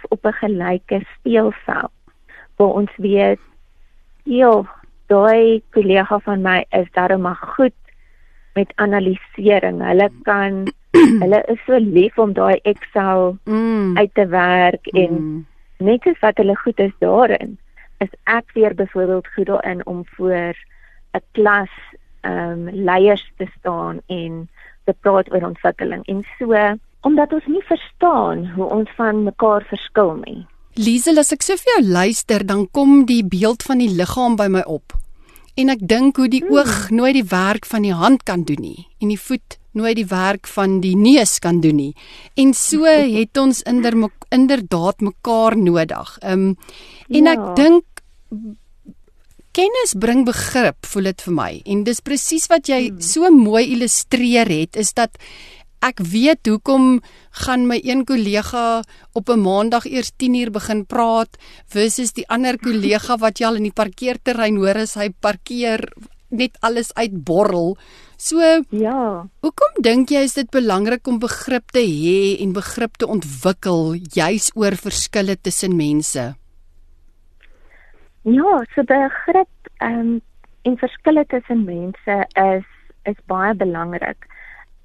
op 0.09 0.27
'n 0.27 0.33
gelyke 0.33 1.07
speelveld 1.19 1.93
waar 2.57 2.75
ons 2.81 2.97
weet 2.97 3.41
heel 4.25 4.67
daai 5.07 5.63
kollega 5.71 6.19
van 6.19 6.43
my 6.43 6.65
is 6.71 6.91
daarom 6.93 7.21
maar 7.21 7.43
goed 7.57 7.77
met 8.55 8.73
analisering. 8.75 9.83
Hulle 9.83 10.11
kan 10.23 10.73
hulle 11.23 11.43
is 11.47 11.61
so 11.67 11.79
lief 11.79 12.19
om 12.19 12.33
daai 12.33 12.59
Excel 12.63 13.37
mm. 13.45 13.97
uit 13.97 14.15
te 14.15 14.27
werk 14.27 14.87
en 14.87 15.13
mm. 15.13 15.47
net 15.77 16.07
as 16.07 16.19
wat 16.21 16.37
hulle 16.37 16.57
goed 16.57 16.79
is 16.79 16.95
daarin, 16.99 17.59
is 17.99 18.13
ek 18.25 18.55
weer 18.55 18.75
byvoorbeeld 18.75 19.29
goed 19.35 19.47
daarin 19.47 19.87
om 19.87 20.05
voor 20.17 20.55
'n 21.13 21.23
klas 21.33 21.75
ehm 22.25 22.69
um, 22.69 22.85
leiers 22.89 23.25
te 23.39 23.47
staan 23.59 24.01
en 24.09 24.49
te 24.85 24.95
praat 25.01 25.31
oor 25.33 25.45
ontwikkeling. 25.53 26.03
En 26.09 26.25
so 26.39 26.57
omdat 27.05 27.33
ons 27.37 27.47
nie 27.53 27.63
verstaan 27.69 28.47
hoe 28.57 28.67
ons 28.67 28.91
van 28.97 29.25
mekaar 29.25 29.65
verskil 29.69 30.15
nie. 30.25 30.47
Liesel, 30.81 31.21
as 31.21 31.33
ek 31.37 31.45
so 31.45 31.57
vir 31.61 31.71
jou 31.77 31.83
luister, 31.93 32.43
dan 32.47 32.65
kom 32.73 33.05
die 33.07 33.23
beeld 33.23 33.63
van 33.63 33.83
die 33.83 33.93
liggaam 33.93 34.39
by 34.41 34.49
my 34.51 34.65
op. 34.67 34.97
En 35.55 35.71
ek 35.71 35.85
dink 35.87 36.17
hoe 36.19 36.31
die 36.33 36.43
hmm. 36.43 36.57
oog 36.57 36.91
nooit 36.91 37.15
die 37.15 37.29
werk 37.31 37.69
van 37.71 37.85
die 37.87 37.95
hand 37.95 38.25
kan 38.27 38.43
doen 38.49 38.65
nie 38.65 38.89
en 38.99 39.13
die 39.13 39.21
voet 39.21 39.59
nooit 39.75 39.99
die 39.99 40.09
werk 40.11 40.49
van 40.51 40.81
die 40.83 40.95
neus 40.99 41.39
kan 41.43 41.61
doen 41.63 41.77
nie. 41.79 41.93
En 42.41 42.55
so 42.59 42.89
het 43.19 43.39
ons 43.39 43.63
inder, 43.71 43.95
inderdaad 44.35 45.05
mekaar 45.13 45.59
nodig. 45.59 46.19
Ehm 46.23 46.55
um, 46.55 46.57
en 47.13 47.29
ja. 47.29 47.35
ek 47.37 47.57
dink 47.59 47.85
kennis 49.55 49.95
bring 49.95 50.25
begrip, 50.27 50.87
voel 50.91 51.11
dit 51.13 51.27
vir 51.27 51.35
my. 51.35 51.51
En 51.71 51.85
dis 51.87 52.01
presies 52.05 52.47
wat 52.51 52.69
jy 52.69 52.89
hmm. 52.89 53.03
so 53.05 53.31
mooi 53.31 53.65
illustreer 53.77 54.51
het, 54.51 54.77
is 54.77 54.93
dat 54.99 55.15
ek 55.85 56.01
weet 56.01 56.49
hoekom 56.49 57.03
gaan 57.45 57.67
my 57.69 57.77
een 57.85 58.07
kollega 58.09 58.83
op 59.13 59.29
'n 59.29 59.41
maandag 59.41 59.85
eers 59.85 60.13
10uur 60.17 60.51
begin 60.51 60.87
praat 60.87 61.37
versus 61.69 62.13
die 62.13 62.25
ander 62.29 62.57
kollega 62.59 63.19
wat 63.21 63.39
jy 63.39 63.47
al 63.47 63.61
in 63.61 63.69
die 63.69 63.79
parkeerterrein 63.83 64.57
hoor 64.57 64.81
as 64.81 64.95
hy 64.95 65.11
parkeer 65.11 65.85
net 66.31 66.57
alles 66.61 66.91
uitborrel. 66.95 67.77
So 68.17 68.41
ja. 68.71 69.29
Hoekom 69.45 69.83
dink 69.83 70.11
jy 70.11 70.25
is 70.25 70.35
dit 70.35 70.51
belangrik 70.51 71.07
om 71.07 71.19
begrip 71.19 71.71
te 71.71 71.85
hê 71.85 72.41
en 72.41 72.53
begrip 72.53 72.97
te 72.97 73.07
ontwikkel 73.07 73.95
juis 74.15 74.51
oor 74.55 74.77
verskille 74.77 75.37
tussen 75.37 75.77
mense? 75.77 76.35
Ja, 78.25 78.65
so 78.75 78.83
begrip 78.89 79.49
ehm 79.79 80.01
um, 80.01 80.21
en 80.65 80.79
verskille 80.81 81.27
tussen 81.29 81.65
mense 81.65 82.27
is 82.41 82.65
is 83.03 83.17
baie 83.29 83.55
belangrik. 83.55 84.27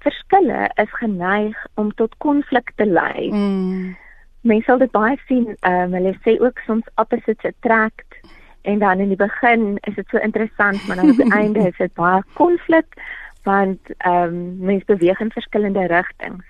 Verskille 0.04 0.68
is 0.74 0.90
geneig 0.98 1.56
om 1.74 1.94
tot 1.94 2.16
konflik 2.18 2.72
te 2.76 2.86
lei. 2.86 3.30
Mm. 3.32 3.96
Mense 4.40 4.64
sal 4.68 4.78
dit 4.78 4.92
baie 4.92 5.16
sien, 5.26 5.46
ehm 5.60 5.86
um, 5.88 5.96
hulle 5.96 6.12
sê 6.26 6.36
ook 6.40 6.60
soms 6.66 6.90
opposites 7.00 7.48
attract 7.48 8.20
en 8.62 8.78
dan 8.78 9.00
in 9.00 9.08
die 9.08 9.16
begin 9.16 9.78
is 9.88 9.94
dit 9.94 10.08
so 10.12 10.20
interessant, 10.20 10.86
maar 10.86 11.00
dan 11.00 11.08
aan 11.08 11.16
die 11.16 11.32
einde 11.40 11.68
is 11.68 11.76
dit 11.78 11.94
baie 11.94 12.22
konflik 12.34 13.00
want 13.48 13.80
ehm 13.96 14.36
um, 14.36 14.58
mense 14.58 14.84
beweeg 14.84 15.20
in 15.20 15.32
verskillende 15.32 15.86
rigtings. 15.86 16.44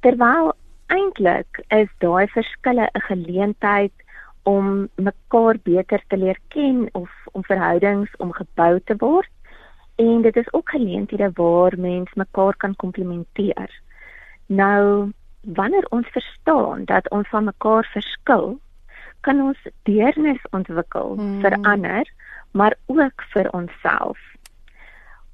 Terwyl 0.00 0.50
eintlik 0.86 1.62
is 1.68 1.88
daai 2.02 2.26
verskille 2.34 2.90
'n 2.90 3.06
geleentheid 3.10 3.94
om 4.46 4.88
mekaar 4.94 5.58
beter 5.62 6.02
te 6.06 6.16
leer 6.16 6.38
ken 6.54 6.88
of 6.92 7.10
om 7.32 7.44
verhoudings 7.44 8.16
om 8.22 8.32
gebou 8.32 8.80
te 8.84 8.94
word. 8.98 9.30
En 9.96 10.22
dit 10.22 10.36
is 10.36 10.52
ook 10.52 10.70
geleenthede 10.70 11.30
waar 11.34 11.74
mens 11.78 12.12
mekaar 12.14 12.56
kan 12.56 12.76
komplementeer. 12.76 13.80
Nou, 14.46 15.12
wanneer 15.40 15.86
ons 15.88 16.08
verstaan 16.08 16.84
dat 16.84 17.10
ons 17.10 17.28
van 17.28 17.44
mekaar 17.44 17.88
verskil, 17.92 18.58
kan 19.20 19.40
ons 19.42 19.58
deernis 19.82 20.42
ontwikkel 20.50 21.16
hmm. 21.16 21.40
vir 21.40 21.58
ander, 21.62 22.12
maar 22.50 22.76
ook 22.86 23.26
vir 23.34 23.50
onsself. 23.50 24.18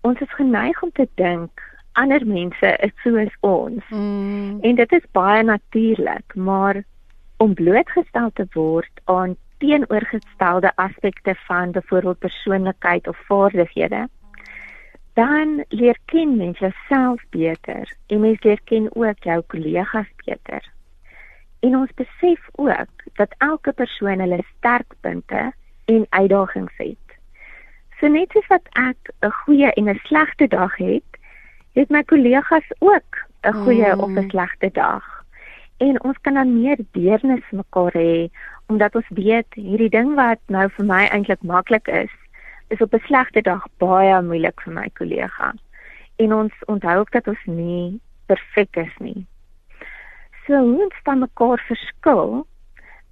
Ons 0.01 0.21
is 0.21 0.35
geneig 0.41 0.83
om 0.83 0.93
te 0.93 1.09
dink 1.15 1.61
ander 1.93 2.25
mense 2.27 2.77
is 2.81 2.95
soos 3.05 3.35
ons. 3.41 3.85
Hmm. 3.89 4.59
En 4.65 4.75
dit 4.81 4.93
is 4.93 5.05
baie 5.13 5.43
natuurlik, 5.43 6.35
maar 6.35 6.83
om 7.43 7.55
blootgestel 7.55 8.31
te 8.39 8.47
word 8.55 9.01
aan 9.05 9.37
teenoorgestelde 9.59 10.73
aspekte 10.75 11.35
van 11.47 11.71
byvoorbeeld 11.71 12.19
persoonlikheid 12.19 13.09
of 13.09 13.19
vaardighede 13.27 14.09
dan 15.13 15.65
leer 15.69 15.99
ken 16.05 16.37
mens 16.37 16.59
jouself 16.59 17.23
beter 17.31 17.93
en 18.07 18.21
mens 18.21 18.43
leer 18.43 18.61
ken 18.65 18.89
ook 18.97 19.23
jou 19.23 19.43
kollegas 19.47 20.07
beter. 20.25 20.71
En 21.61 21.77
ons 21.77 21.95
besef 21.95 22.49
ook 22.53 23.05
dat 23.15 23.35
elke 23.39 23.73
persoon 23.73 24.19
hulle 24.19 24.45
sterkpunte 24.57 25.53
en 25.85 26.07
uitdagings 26.09 26.77
het. 26.77 27.17
So 28.01 28.09
net 28.09 28.31
soos 28.33 28.47
wat 28.47 28.67
ek 28.73 29.13
'n 29.21 29.31
goeie 29.31 29.73
en 29.73 29.89
'n 29.89 30.01
slegte 30.05 30.47
dag 30.49 30.77
het 30.77 31.11
het 31.73 31.89
my 31.89 32.05
kollegas 32.05 32.69
ook 32.79 33.11
'n 33.43 33.53
goeie 33.53 33.95
mm. 33.95 34.01
of 34.01 34.11
'n 34.11 34.31
slegte 34.31 34.71
dag 34.73 35.12
en 35.83 35.99
ons 36.07 36.19
kan 36.23 36.39
dan 36.39 36.53
meer 36.61 36.81
deernis 36.97 37.45
mekaar 37.51 37.95
hê 37.99 38.29
omdat 38.73 38.95
ons 38.99 39.09
weet 39.19 39.59
hierdie 39.59 39.91
ding 39.93 40.15
wat 40.19 40.41
nou 40.57 40.69
vir 40.77 40.87
my 40.89 41.03
eintlik 41.09 41.43
maklik 41.43 41.89
is 41.89 42.13
is 42.75 42.81
op 42.85 42.95
'n 42.95 43.05
slegte 43.07 43.43
dag 43.43 43.67
baie 43.79 44.23
moeilik 44.23 44.61
vir 44.65 44.73
my 44.73 44.89
kollega. 45.01 45.53
En 46.17 46.33
ons 46.33 46.55
onthou 46.67 46.97
ook 46.99 47.13
dat 47.13 47.29
ons 47.29 47.45
nie 47.45 48.01
perfek 48.27 48.77
is 48.77 48.95
nie. 48.99 49.27
So 50.47 50.57
hoe 50.57 50.83
ons 50.85 51.03
dan 51.05 51.19
mekaar 51.19 51.61
verskil 51.69 52.47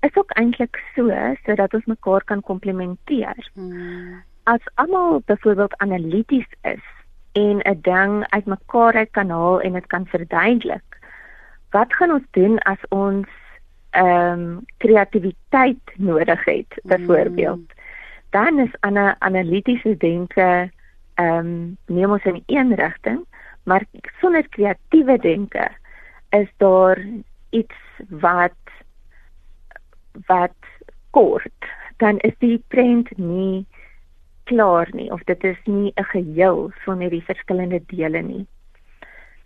is 0.00 0.16
ook 0.16 0.30
eintlik 0.30 0.80
so 0.94 1.10
sodat 1.44 1.74
ons 1.74 1.84
mekaar 1.84 2.24
kan 2.24 2.40
komplementeer. 2.40 3.50
Hmm. 3.54 4.22
as 4.44 4.60
almal 4.74 5.22
byvoorbeeld 5.26 5.76
analities 5.76 6.46
is 6.62 6.84
en 7.32 7.58
'n 7.58 7.80
ding 7.82 8.24
uitmekaar 8.28 8.94
uit 8.94 9.10
kan 9.10 9.30
haal 9.30 9.60
en 9.60 9.72
dit 9.72 9.86
kan 9.86 10.06
verduidelik 10.06 10.99
wat 11.70 11.94
gaan 11.94 12.10
ons 12.10 12.26
doen 12.30 12.58
as 12.58 12.82
ons 12.88 13.28
ehm 13.90 14.40
um, 14.40 14.64
kreatiwiteit 14.76 15.94
nodig 15.96 16.44
het 16.44 16.80
byvoorbeeld? 16.82 17.58
Mm. 17.58 17.78
dan 18.30 18.58
is 18.58 18.70
'n 18.70 18.86
ana 18.86 19.16
analitiese 19.18 19.96
denke 19.96 20.70
ehm 21.14 21.38
um, 21.38 21.76
neem 21.86 22.10
ons 22.10 22.24
in 22.24 22.42
een 22.46 22.74
rigting 22.74 23.26
maar 23.62 23.84
sonder 24.20 24.48
kreatiewe 24.48 25.18
denke 25.18 25.70
is 26.30 26.48
daar 26.56 27.06
iets 27.50 27.74
wat 28.08 28.52
wat 30.26 30.56
kort. 31.10 31.64
Dan 31.96 32.18
is 32.18 32.34
die 32.38 32.64
prent 32.68 33.18
nie 33.18 33.66
klaar 34.44 34.88
nie 34.92 35.10
of 35.12 35.22
dit 35.24 35.44
is 35.44 35.58
nie 35.64 35.92
'n 35.94 36.04
geheel 36.04 36.72
sonder 36.84 37.10
die 37.10 37.24
verskillende 37.24 37.82
dele 37.86 38.22
nie 38.22 38.46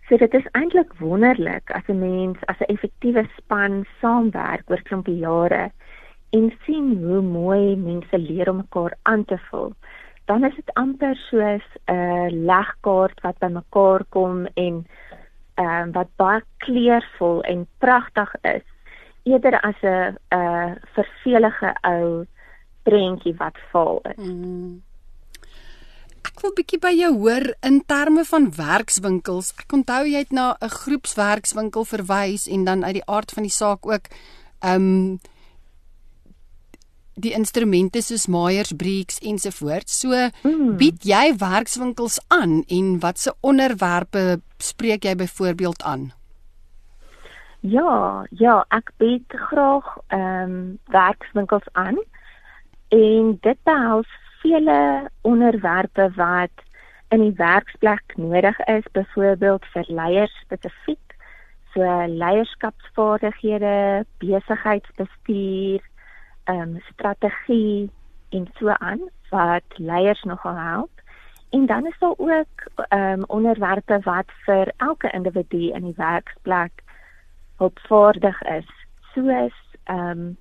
So 0.05 0.17
dit 0.21 0.33
is 0.37 0.45
eintlik 0.53 0.91
wonderlik 1.01 1.71
as 1.73 1.87
'n 1.89 1.99
mens 1.99 2.37
as 2.45 2.59
'n 2.59 2.71
effektiewe 2.73 3.23
span 3.37 3.85
saamwerk 4.01 4.69
oor 4.69 4.81
klompie 4.81 5.17
jare 5.17 5.71
en 6.29 6.53
sien 6.65 6.97
hoe 7.03 7.21
mooi 7.21 7.75
mense 7.75 8.17
leer 8.17 8.49
om 8.49 8.55
mekaar 8.55 8.93
aan 9.01 9.25
te 9.25 9.37
vul. 9.37 9.73
Dan 10.25 10.45
is 10.45 10.55
dit 10.55 10.73
amper 10.73 11.15
soos 11.15 11.67
'n 11.87 12.45
legkaart 12.45 13.21
wat 13.21 13.39
bymekaar 13.39 14.03
kom 14.09 14.45
en 14.45 14.85
ehm 15.55 15.87
uh, 15.89 15.93
wat 15.93 16.09
baie 16.15 16.41
kleurvol 16.57 17.41
en 17.41 17.67
pragtig 17.77 18.35
is 18.41 18.65
eerder 19.23 19.59
as 19.61 19.81
'n 19.81 20.17
'n 20.29 20.77
vervelige 20.93 21.75
ou 21.81 22.25
prentjie 22.83 23.35
wat 23.37 23.57
val 23.71 23.99
is. 24.03 24.25
Mm 24.29 24.84
ek 26.35 26.41
wil 26.43 26.51
bietjie 26.51 26.81
by 26.83 26.91
jou 26.91 27.13
hoor 27.15 27.45
in 27.63 27.77
terme 27.87 28.25
van 28.27 28.49
werkswinkels. 28.57 29.53
Ek 29.61 29.71
onthou 29.71 30.01
jy 30.03 30.19
het 30.19 30.33
na 30.35 30.57
'n 30.59 30.67
groepswerkswinkel 30.67 31.85
verwys 31.87 32.43
en 32.51 32.65
dan 32.67 32.83
uit 32.83 32.99
die 32.99 33.07
aard 33.07 33.31
van 33.31 33.43
die 33.47 33.55
saak 33.55 33.87
ook 33.87 34.11
ehm 34.59 34.75
um, 34.75 35.19
die 37.15 37.31
instrumente 37.31 38.01
soos 38.01 38.27
Myers 38.27 38.73
Briggs 38.75 39.19
ensovoorts. 39.19 39.99
So 39.99 40.11
mm. 40.43 40.75
bied 40.75 41.05
jy 41.07 41.37
werkswinkels 41.39 42.19
aan 42.27 42.63
en 42.67 42.99
watse 42.99 43.31
onderwerpe 43.39 44.41
spreek 44.57 45.03
jy 45.03 45.15
byvoorbeeld 45.15 45.83
aan? 45.83 46.11
Ja, 47.61 48.25
ja, 48.29 48.65
ek 48.69 48.91
bied 48.97 49.31
graag 49.31 49.87
ehm 50.07 50.51
um, 50.51 50.79
werkswinkels 50.91 51.67
aan 51.71 51.95
en 52.91 53.37
dit 53.41 53.59
behels 53.63 54.11
vele 54.45 55.09
onderwerpe 55.21 56.11
wat 56.15 56.51
in 57.07 57.21
die 57.21 57.33
werksplek 57.37 58.13
nodig 58.15 58.59
is, 58.59 58.85
byvoorbeeld 58.91 59.65
vir 59.73 59.85
leiers 59.87 60.33
spesifiek, 60.43 61.15
so 61.73 61.81
leierskapsvaardighede, 62.21 64.05
besigheidsbestuur, 64.21 65.81
ehm 66.45 66.61
um, 66.61 66.81
strategie 66.91 67.89
en 68.29 68.47
so 68.59 68.69
aan 68.69 69.01
wat 69.29 69.77
leiers 69.77 70.23
nogal 70.23 70.57
help. 70.57 71.01
En 71.49 71.65
dan 71.65 71.85
is 71.87 71.99
daar 71.99 72.17
ook 72.17 72.69
ehm 72.89 73.19
um, 73.19 73.23
onderwerpe 73.27 73.99
wat 74.03 74.29
vir 74.45 74.73
elke 74.77 75.09
individu 75.11 75.71
in 75.73 75.89
die 75.89 75.97
werksplek 75.97 76.83
hulpvaardig 77.57 78.41
is, 78.41 78.69
soos 79.13 79.57
ehm 79.83 80.09
um, 80.09 80.37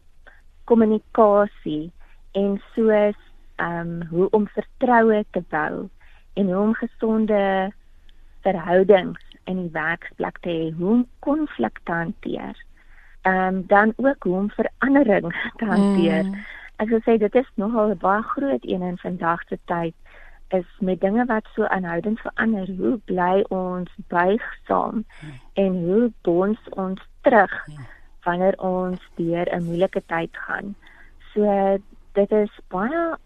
kommunikasie 0.65 1.93
en 2.33 2.61
soos 2.75 3.17
um 3.57 4.03
hoe 4.11 4.29
om 4.31 4.49
vertroue 4.49 5.25
te 5.31 5.43
bou 5.49 5.89
en 6.35 6.47
hoe 6.47 6.63
om 6.63 6.75
gesonde 6.75 7.73
verhoudings 8.41 9.23
in 9.45 9.57
die 9.57 9.73
werksplek 9.73 10.39
te 10.41 10.49
hê, 10.49 10.73
hoe 10.77 10.91
om 10.91 11.07
konflik 11.19 11.81
te 11.85 11.93
hanteer. 11.93 12.57
Um 13.23 13.67
dan 13.67 13.93
ook 13.97 14.23
hoe 14.23 14.37
om 14.37 14.51
verandering 14.51 15.33
te 15.59 15.65
hanteer. 15.65 16.25
Mm. 16.25 16.45
Ek 16.83 16.89
wil 16.91 17.03
sê 17.07 17.19
dit 17.19 17.35
is 17.35 17.51
nogal 17.55 17.95
'n 17.95 17.99
baie 17.99 18.23
groot 18.23 18.65
een 18.67 18.83
in 18.83 18.99
vandag 18.99 19.43
se 19.49 19.59
tyd 19.65 19.95
is 20.49 20.67
met 20.79 21.01
dinge 21.01 21.25
wat 21.25 21.47
so 21.55 21.65
aanhoudend 21.65 22.21
verander. 22.21 22.69
Hoe 22.79 22.99
bly 23.05 23.45
ons 23.49 23.91
buigsaam 24.09 24.95
mm. 24.95 25.41
en 25.53 25.73
hoe 25.85 26.13
bons 26.23 26.59
ons 26.71 27.01
terug 27.21 27.67
mm. 27.67 27.87
wanneer 28.23 28.55
ons 28.59 29.01
deur 29.15 29.47
'n 29.55 29.65
moeilike 29.65 30.03
tyd 30.07 30.37
gaan. 30.37 30.75
So 31.33 31.79
dit 32.13 32.31
is 32.33 32.61
baie 32.69 33.17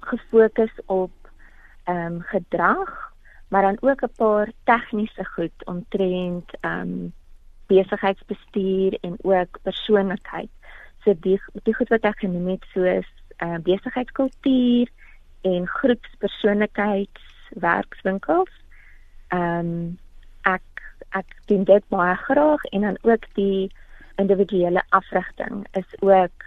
gefokus 0.00 0.72
op 0.86 1.10
ehm 1.84 1.96
um, 1.96 2.20
gedrag 2.20 3.10
maar 3.50 3.62
dan 3.62 3.76
ook 3.80 4.02
'n 4.02 4.12
paar 4.16 4.52
tegniese 4.64 5.24
goed 5.24 5.64
omtrent 5.64 6.50
ehm 6.60 6.80
um, 6.80 7.12
besigheidsbestuur 7.66 8.98
en 9.00 9.16
ook 9.22 9.58
persoonlikheid. 9.62 10.48
So 11.04 11.14
die 11.20 11.42
die 11.62 11.74
goed 11.74 11.88
wat 11.88 12.00
ek 12.00 12.18
genoem 12.18 12.48
het 12.48 12.64
soos 12.72 13.12
uh, 13.38 13.56
besigheidskultuur 13.62 14.88
en 15.40 15.66
groepspersoonlikheidswerkswinkels. 15.66 18.50
Ehm 19.28 19.58
um, 19.58 19.98
ek 20.42 20.62
ek 21.08 21.26
doen 21.46 21.64
dit 21.64 21.88
baie 21.88 22.14
graag 22.14 22.64
en 22.64 22.80
dan 22.80 22.98
ook 23.02 23.24
die 23.34 23.72
individuele 24.16 24.82
afrigting 24.88 25.66
is 25.72 26.00
ook 26.00 26.44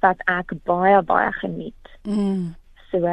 wat 0.00 0.22
ek 0.24 0.52
baie 0.62 1.02
baie 1.02 1.32
geniet. 1.32 1.88
Mm. 2.02 2.54
So 2.90 3.06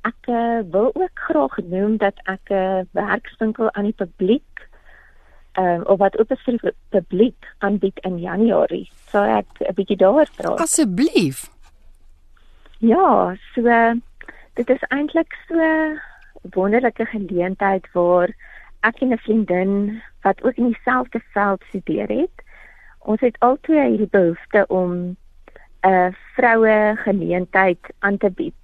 ek 0.00 0.28
uh, 0.28 0.60
wil 0.70 0.90
ook 0.94 1.18
graag 1.28 1.56
noem 1.68 1.96
dat 1.96 2.16
ek 2.24 2.50
'n 2.50 2.54
uh, 2.54 2.84
werkswinkel 2.92 3.72
aan 3.72 3.84
die 3.84 3.96
publiek 3.96 4.50
um, 5.58 5.82
of 5.84 5.98
wat 5.98 6.18
ook 6.18 6.28
vir 6.28 6.58
die 6.58 6.72
publiek 6.88 7.46
aanbied 7.58 7.98
in 7.98 8.18
Januarie. 8.18 8.88
So 9.10 9.22
ek 9.22 9.46
'n 9.60 9.74
bietjie 9.74 9.96
daaroor 9.96 10.28
praat. 10.36 10.60
Asseblief. 10.60 11.50
Ja, 12.78 13.36
so 13.54 13.62
dit 14.54 14.70
is 14.70 14.82
eintlik 14.88 15.36
so 15.48 15.56
wonderlike 16.54 17.04
geleentheid 17.06 17.86
waar 17.92 18.28
ek 18.80 19.00
en 19.00 19.12
'n 19.12 19.18
vriendin 19.18 20.02
wat 20.22 20.42
ook 20.42 20.56
in 20.56 20.72
dieselfde 20.72 21.20
veld 21.32 21.62
studeer 21.68 22.08
het, 22.08 22.36
ons 22.98 23.20
het 23.20 23.38
albei 23.38 23.88
hierdie 23.88 24.08
behoefte 24.10 24.66
om 24.68 24.92
'n 24.92 25.16
uh, 25.88 26.08
vroue 26.36 26.96
geleentheid 26.96 27.80
aan 27.98 28.16
te 28.16 28.30
bied. 28.30 28.62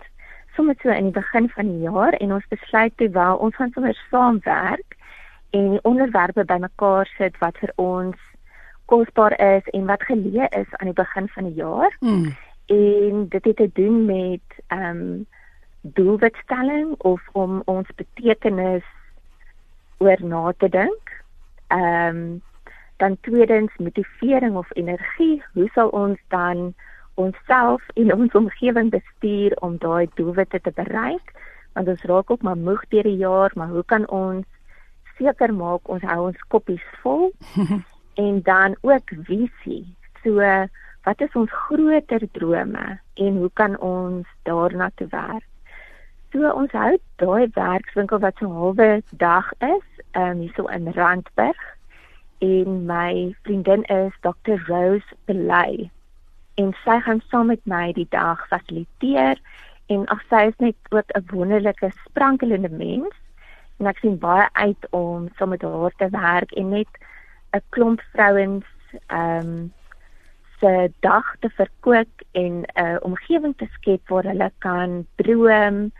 Sommige 0.56 0.88
so 0.88 0.94
in 0.94 1.10
die 1.10 1.12
begin 1.12 1.48
van 1.48 1.68
die 1.68 1.84
jaar 1.84 2.12
en 2.12 2.32
ons 2.32 2.48
besluit 2.48 2.96
toe 2.96 3.10
wel 3.10 3.36
ons 3.36 3.54
gaan 3.54 3.70
sommer 3.74 3.94
saamwerk 4.10 4.96
en 5.50 5.70
die 5.70 5.82
onderwerpe 5.82 6.44
bymekaar 6.44 7.08
sit 7.18 7.38
wat 7.38 7.58
vir 7.60 7.72
ons 7.76 8.16
kosbaar 8.90 9.34
is 9.40 9.68
en 9.76 9.86
wat 9.86 10.02
geleë 10.08 10.48
is 10.58 10.74
aan 10.78 10.90
die 10.90 11.00
begin 11.00 11.28
van 11.28 11.48
die 11.48 11.58
jaar. 11.60 11.96
Mm. 12.00 12.36
En 12.66 13.28
dit 13.28 13.44
het 13.44 13.56
te 13.56 13.70
doen 13.72 14.04
met 14.04 14.60
ehm 14.66 15.00
um, 15.00 15.26
doelwitstelling 15.80 16.94
of 16.98 17.22
om 17.32 17.62
ons 17.64 17.88
betekenis 17.94 18.82
oor 19.98 20.18
na 20.20 20.52
te 20.58 20.68
dink. 20.68 21.12
Ehm 21.66 22.16
um, 22.16 22.42
dan 22.96 23.16
tweedens 23.20 23.72
motivering 23.76 24.56
of 24.56 24.68
energie, 24.72 25.42
hoe 25.52 25.68
sal 25.72 25.88
ons 25.88 26.18
dan 26.28 26.74
onsself 27.16 27.82
en 27.94 28.12
ons 28.14 28.32
omgewing 28.32 28.90
bestuur 28.92 29.56
om 29.64 29.76
daai 29.80 30.08
doelwitte 30.14 30.60
te 30.60 30.72
bereik? 30.74 31.32
Want 31.72 31.88
ons 31.88 32.04
raak 32.08 32.30
ook 32.30 32.42
maar 32.42 32.56
moeg 32.56 32.84
deur 32.92 33.08
die 33.08 33.20
jaar, 33.20 33.52
maar 33.54 33.68
hoe 33.68 33.84
kan 33.84 34.08
ons 34.08 34.46
seker 35.18 35.52
maak 35.54 35.88
ons 35.88 36.04
hou 36.04 36.20
ons 36.28 36.46
koppies 36.52 36.84
vol? 37.02 37.30
en 38.26 38.40
dan 38.42 38.76
ook 38.80 39.12
visie. 39.28 39.84
So 40.22 40.40
wat 41.06 41.20
is 41.20 41.34
ons 41.38 41.52
groter 41.52 42.22
drome 42.32 42.98
en 43.14 43.36
hoe 43.42 43.50
kan 43.54 43.78
ons 43.78 44.26
daarna 44.48 44.90
toe 44.94 45.08
werk? 45.12 45.44
So 46.32 46.50
ons 46.52 46.72
hou 46.72 46.96
daai 47.22 47.48
werkswinkel 47.54 48.20
wat 48.24 48.40
so 48.40 48.50
halwe 48.52 49.02
dag 49.16 49.52
is, 49.64 49.84
um, 50.12 50.42
hierso 50.44 50.66
in 50.68 50.92
Randburg 50.92 51.60
en 52.44 52.84
my 52.86 53.36
vriendin 53.42 53.84
is 53.84 54.12
Dr 54.20 54.60
Rose 54.68 55.16
Belay 55.24 55.88
en 56.56 56.72
sy 56.84 56.98
gaan 57.04 57.22
saam 57.30 57.46
met 57.52 57.62
my 57.64 57.92
die 57.92 58.08
dag 58.10 58.42
fasiliteer 58.48 59.40
en 59.92 60.06
ag 60.12 60.22
sy 60.30 60.42
is 60.50 60.58
net 60.58 60.76
ook 60.90 61.12
'n 61.14 61.26
wonderlike 61.32 61.90
sprankelende 62.04 62.72
mens 62.72 63.14
en 63.78 63.86
ek 63.86 63.98
sien 63.98 64.18
baie 64.18 64.48
uit 64.52 64.86
om 64.90 65.28
saam 65.36 65.48
met 65.54 65.62
haar 65.62 65.94
te 65.96 66.08
werk 66.10 66.52
en 66.52 66.68
net 66.68 66.92
'n 67.52 67.62
klomp 67.70 68.00
vrouens 68.12 68.66
ehm 69.06 69.48
um, 69.48 69.72
se 70.60 70.92
dag 71.00 71.36
te 71.40 71.50
verkoop 71.50 72.12
en 72.32 72.52
'n 72.62 72.84
uh, 72.84 72.96
omgewing 73.00 73.56
te 73.56 73.68
skep 73.76 74.08
waar 74.08 74.24
hulle 74.24 74.50
kan 74.58 75.06
droom 75.14 75.92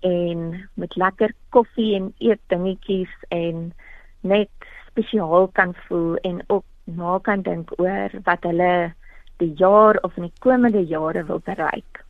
en 0.00 0.68
met 0.74 0.96
lekker 0.96 1.32
koffie 1.48 1.94
en 1.94 2.14
eet 2.18 2.40
dingetjies 2.46 3.14
en 3.28 3.74
net 4.20 4.50
spesiaal 4.86 5.48
kan 5.48 5.74
voel 5.74 6.16
en 6.16 6.42
ook 6.46 6.64
na 6.84 7.18
kan 7.18 7.42
dink 7.42 7.72
oor 7.76 8.10
wat 8.24 8.42
hulle 8.42 8.92
die 9.40 9.52
jaar 9.58 9.98
of 10.06 10.16
in 10.16 10.28
die 10.28 10.42
komende 10.44 10.82
jare 10.86 11.24
wil 11.28 11.40
bereik. 11.44 12.04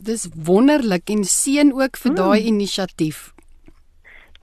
Dis 0.00 0.28
wonderlik 0.34 1.10
en 1.12 1.24
seën 1.24 1.72
ook 1.76 1.96
vir 1.96 2.12
mm. 2.12 2.16
daai 2.16 2.40
inisiatief. 2.52 3.32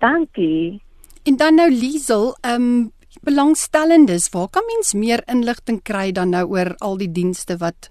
Dankie. 0.04 0.82
En 1.26 1.38
dan 1.38 1.56
nou 1.56 1.72
Liesel, 1.72 2.36
ehm 2.42 2.62
um, 2.62 2.92
belangstellendes, 3.22 4.30
waar 4.30 4.50
kan 4.50 4.64
mens 4.66 4.94
meer 4.94 5.24
inligting 5.26 5.82
kry 5.84 6.12
dan 6.12 6.30
nou 6.30 6.46
oor 6.54 6.76
al 6.86 6.98
die 6.98 7.12
dienste 7.12 7.58
wat 7.58 7.90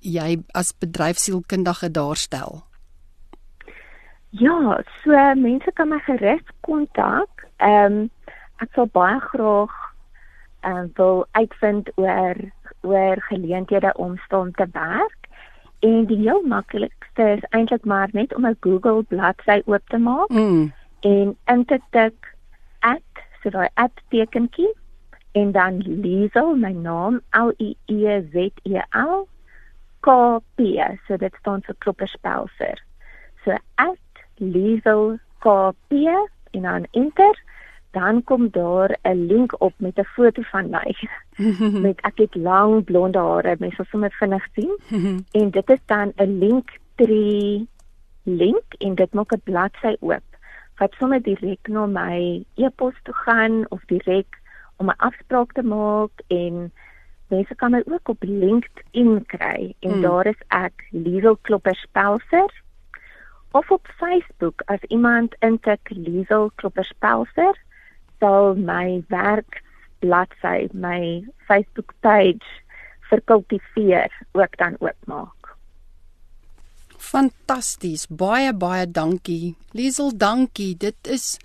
jy 0.00 0.38
as 0.56 0.72
bedryfsielkundige 0.80 1.90
daarstel? 1.90 2.62
Ja, 4.30 4.80
so 5.02 5.10
mense 5.34 5.72
kan 5.72 5.88
my 5.88 5.98
gerus 6.06 6.44
kontak. 6.60 7.46
Ehm 7.56 7.92
um, 7.92 8.10
ek 8.58 8.72
sal 8.74 8.88
baie 8.90 9.20
graag 9.30 9.74
ehm 10.66 10.76
um, 10.76 10.90
wil 10.96 11.26
uitvind 11.38 11.90
oor 11.96 12.40
oor 12.80 13.22
geleenthede 13.28 13.92
om 13.96 14.16
staan 14.18 14.50
te 14.50 14.66
werk. 14.72 15.28
En 15.78 16.04
die 16.06 16.18
heel 16.18 16.42
maklikste 16.42 17.22
is 17.36 17.44
eintlik 17.50 17.84
maar 17.84 18.08
net 18.12 18.34
om 18.34 18.46
'n 18.46 18.56
Google 18.60 19.02
bladsy 19.02 19.62
oop 19.64 19.88
te 19.88 19.98
maak 19.98 20.28
mm. 20.28 20.72
en 21.00 21.36
in 21.46 21.64
te 21.64 21.80
tik 21.90 22.36
at 22.78 23.22
so 23.42 23.50
daai 23.50 23.68
at 23.74 23.92
tekentjie 24.08 24.74
en 25.32 25.52
dan 25.52 25.76
Liesel 25.78 26.54
my 26.54 26.72
naam 26.72 27.20
L 27.30 27.52
I 27.58 27.76
E 27.86 28.20
Z 28.32 28.34
E 28.62 28.80
L 28.90 29.28
K 30.00 30.38
P 30.54 30.60
so 31.06 31.16
dit 31.16 31.34
staan 31.40 31.62
vir 31.62 31.74
klopperspelser. 31.78 32.82
So 33.44 33.56
at 33.74 33.98
Liesel 34.36 35.18
KP 35.38 35.92
en 36.50 36.62
dan 36.62 36.86
enter, 36.90 37.42
dan 37.98 38.24
kom 38.24 38.48
daar 38.50 38.90
'n 39.02 39.26
link 39.26 39.60
op 39.60 39.74
met 39.76 39.98
'n 39.98 40.12
foto 40.14 40.42
van 40.42 40.70
my. 40.70 40.88
met 41.86 42.00
ek 42.00 42.18
het 42.18 42.34
lang 42.34 42.84
blonde 42.84 43.18
hare, 43.18 43.56
mens 43.58 43.74
sal 43.74 43.84
sommer 43.88 44.12
vinnig 44.20 44.46
sien. 44.54 44.72
en 45.38 45.50
dit 45.50 45.70
is 45.70 45.82
dan 45.86 46.12
'n 46.16 46.38
link 46.38 46.78
tree 46.94 47.68
link 48.22 48.66
en 48.78 48.94
dit 48.94 49.12
maak 49.12 49.32
'n 49.32 49.40
bladsy 49.44 49.96
oop 50.00 50.28
wat 50.78 50.94
sommer 50.98 51.22
direk 51.22 51.68
na 51.68 51.86
my 51.86 52.44
e-pos 52.54 52.94
toe 53.02 53.14
gaan 53.14 53.66
of 53.68 53.80
direk 53.86 54.38
om 54.76 54.90
'n 54.90 55.00
afspraak 55.08 55.52
te 55.52 55.62
maak 55.62 56.14
en 56.26 56.72
mense 57.28 57.54
kan 57.54 57.70
my 57.70 57.82
ook 57.86 58.08
op 58.08 58.22
LinkedIn 58.22 59.26
kry 59.26 59.74
en 59.78 59.94
mm. 59.96 60.02
daar 60.02 60.26
is 60.26 60.42
ek 60.48 60.86
Liesel 60.90 61.36
Klopper 61.36 61.74
Spelser 61.74 62.50
of 63.50 63.70
op 63.70 63.86
Facebook 63.96 64.62
as 64.64 64.82
iemand 64.88 65.34
intik 65.38 65.90
Liesel 65.90 66.50
Klopperspelser 66.54 67.56
sal 68.20 68.54
my 68.54 69.02
werk 69.08 69.62
bladsy 70.02 70.68
my 70.72 71.24
Facebook 71.48 71.94
page 72.00 72.44
vir 73.10 73.22
kultiveer 73.30 74.12
ook 74.36 74.56
dan 74.60 74.76
oopmaak. 74.84 75.54
Fantasties. 76.98 78.06
Baie 78.10 78.52
baie 78.52 78.84
dankie. 78.90 79.54
Liesel, 79.72 80.12
dankie. 80.16 80.74
Dit 80.76 81.08
is 81.08 81.38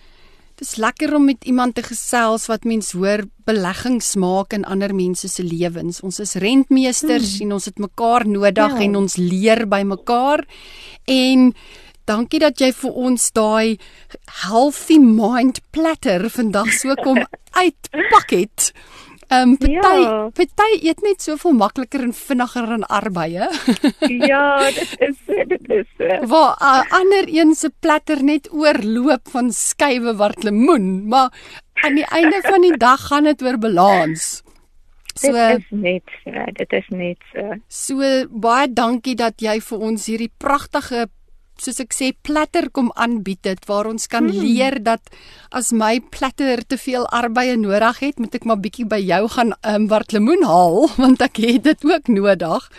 dis 0.60 0.76
lekker 0.78 1.16
om 1.18 1.26
met 1.26 1.46
iemand 1.50 1.76
te 1.76 1.84
gesels 1.84 2.46
wat 2.48 2.66
mens 2.68 2.92
hoor 2.94 3.24
beleggings 3.48 4.14
maak 4.22 4.54
in 4.54 4.68
ander 4.70 4.94
mense 4.96 5.28
se 5.28 5.44
lewens. 5.44 6.02
Ons 6.06 6.20
is 6.24 6.36
rentmeesters 6.44 7.38
hmm. 7.38 7.48
en 7.48 7.56
ons 7.58 7.66
het 7.66 7.80
mekaar 7.82 8.28
nodig 8.30 8.76
ja. 8.78 8.84
en 8.86 9.00
ons 9.02 9.18
leer 9.18 9.66
by 9.70 9.82
mekaar. 9.88 10.46
En 11.10 11.52
Dankie 12.10 12.40
dat 12.44 12.60
jy 12.60 12.74
vir 12.76 12.98
ons 13.08 13.30
daai 13.32 13.78
healthy 14.44 15.00
mind 15.00 15.62
platter 15.72 16.28
vandag 16.30 16.74
so 16.76 16.96
kom 17.00 17.22
uitpak 17.64 18.36
het. 18.36 18.74
Ehm 19.32 19.54
um, 19.54 19.58
party 19.58 20.02
ja. 20.04 20.30
party 20.36 20.80
eet 20.84 21.02
net 21.02 21.24
soveel 21.24 21.56
makliker 21.58 22.04
en 22.04 22.14
vinniger 22.14 22.74
in 22.76 22.84
arbeie. 22.84 23.48
ja, 24.32 24.70
dit 24.76 24.96
is 25.08 25.18
dit 25.54 25.70
is. 25.80 25.90
Waar 26.30 26.58
uh, 26.60 26.82
ander 27.00 27.30
een 27.32 27.56
se 27.56 27.72
platter 27.80 28.24
net 28.24 28.52
oorloop 28.52 29.32
van 29.32 29.52
skywe 29.52 30.16
wat 30.20 30.44
lemoen, 30.44 31.08
maar 31.08 31.32
aan 31.84 31.96
die 31.96 32.06
einde 32.06 32.42
van 32.44 32.62
die 32.62 32.78
dag 32.78 33.08
gaan 33.08 33.32
dit 33.32 33.42
oor 33.42 33.58
balans. 33.58 34.44
So 35.16 35.32
dit 35.32 35.60
is 35.60 35.66
net 35.70 36.16
so, 36.24 36.46
dit 36.60 36.72
is 36.74 36.88
net 36.90 37.28
so. 37.32 37.58
So 37.68 38.14
baie 38.30 38.68
dankie 38.74 39.16
dat 39.16 39.42
jy 39.42 39.60
vir 39.62 39.90
ons 39.90 40.08
hierdie 40.10 40.32
pragtige 40.38 41.08
soos 41.62 41.80
ek 41.84 41.94
sê 41.94 42.12
platter 42.26 42.70
kom 42.74 42.92
aanbied 42.96 43.42
dit 43.46 43.68
waar 43.70 43.88
ons 43.90 44.08
kan 44.10 44.28
hmm. 44.30 44.42
leer 44.42 44.80
dat 44.84 45.14
as 45.52 45.72
my 45.76 46.00
platter 46.14 46.64
te 46.66 46.78
veel 46.82 47.06
arbeie 47.14 47.56
nodig 47.60 48.00
het, 48.02 48.20
moet 48.20 48.36
ek 48.36 48.48
maar 48.50 48.62
bietjie 48.64 48.88
by 48.90 49.00
jou 49.04 49.28
gaan 49.36 49.54
um, 49.62 49.88
wat 49.92 50.16
lemoen 50.16 50.46
haal 50.50 50.90
want 51.04 51.22
ek 51.22 51.42
het 51.44 51.64
dit 51.70 51.88
ook 51.90 52.12
nodig. 52.12 52.70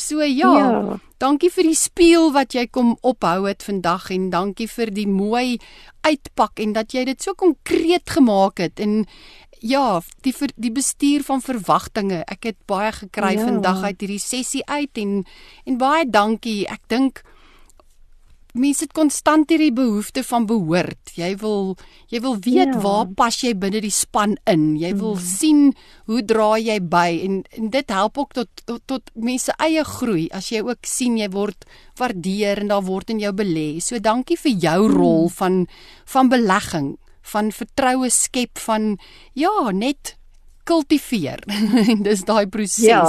So 0.00 0.24
ja, 0.24 0.52
ja, 0.56 0.98
dankie 1.20 1.50
vir 1.52 1.66
die 1.68 1.76
spieël 1.76 2.30
wat 2.32 2.54
jy 2.56 2.64
kom 2.72 2.94
ophou 3.04 3.44
het 3.44 3.66
vandag 3.66 4.08
en 4.14 4.30
dankie 4.32 4.68
vir 4.70 4.92
die 4.94 5.08
mooi 5.10 5.58
uitpak 6.06 6.62
en 6.64 6.72
dat 6.72 6.94
jy 6.96 7.04
dit 7.10 7.20
so 7.20 7.36
konkreet 7.36 8.08
gemaak 8.08 8.62
het 8.62 8.80
en 8.80 9.04
ja, 9.60 10.00
die 10.24 10.32
die 10.56 10.72
bestuur 10.72 11.24
van 11.26 11.42
verwagtinge. 11.44 12.22
Ek 12.32 12.48
het 12.48 12.56
baie 12.70 12.92
gekry 12.96 13.34
ja. 13.36 13.44
vandag 13.44 13.82
uit 13.84 14.00
hierdie 14.00 14.22
sessie 14.22 14.64
uit 14.66 14.96
en 15.02 15.20
en 15.66 15.76
baie 15.76 16.06
dankie. 16.08 16.64
Ek 16.68 16.80
dink 16.88 17.20
mense 18.54 18.84
het 18.84 18.94
konstant 18.96 19.50
hierdie 19.50 19.72
behoefte 19.74 20.22
van 20.26 20.46
behoort. 20.50 21.12
Jy 21.18 21.34
wil 21.42 21.76
jy 22.10 22.20
wil 22.24 22.36
weet 22.42 22.74
ja. 22.74 22.80
waar 22.82 23.10
pas 23.16 23.36
jy 23.42 23.54
binne 23.58 23.82
die 23.84 23.92
span 23.94 24.36
in. 24.50 24.74
Jy 24.80 24.92
wil 24.98 25.16
mm. 25.16 25.24
sien 25.24 25.62
hoe 26.10 26.22
dra 26.26 26.54
jy 26.58 26.78
by 26.82 27.08
en, 27.26 27.40
en 27.56 27.70
dit 27.74 27.94
help 27.94 28.18
ook 28.18 28.34
tot 28.38 28.64
tot, 28.64 28.82
tot 28.90 29.12
mense 29.14 29.54
eie 29.62 29.84
groei 29.86 30.28
as 30.36 30.50
jy 30.52 30.62
ook 30.66 30.88
sien 30.88 31.18
jy 31.20 31.30
word 31.34 31.66
waardeer 32.00 32.64
en 32.64 32.72
daar 32.74 32.86
word 32.86 33.10
in 33.14 33.22
jou 33.22 33.32
belê. 33.36 33.80
So 33.84 34.02
dankie 34.02 34.38
vir 34.40 34.56
jou 34.68 34.80
mm. 34.88 34.96
rol 34.96 35.28
van 35.40 35.66
van 36.10 36.30
belegging, 36.32 36.96
van 37.22 37.52
vertroue 37.54 38.10
skep 38.10 38.58
van 38.58 38.96
ja, 39.38 39.70
net 39.70 40.16
kultiveer. 40.70 41.42
en 41.90 42.02
dis 42.06 42.24
daai 42.28 42.46
proses. 42.50 42.86
Ja. 42.86 43.04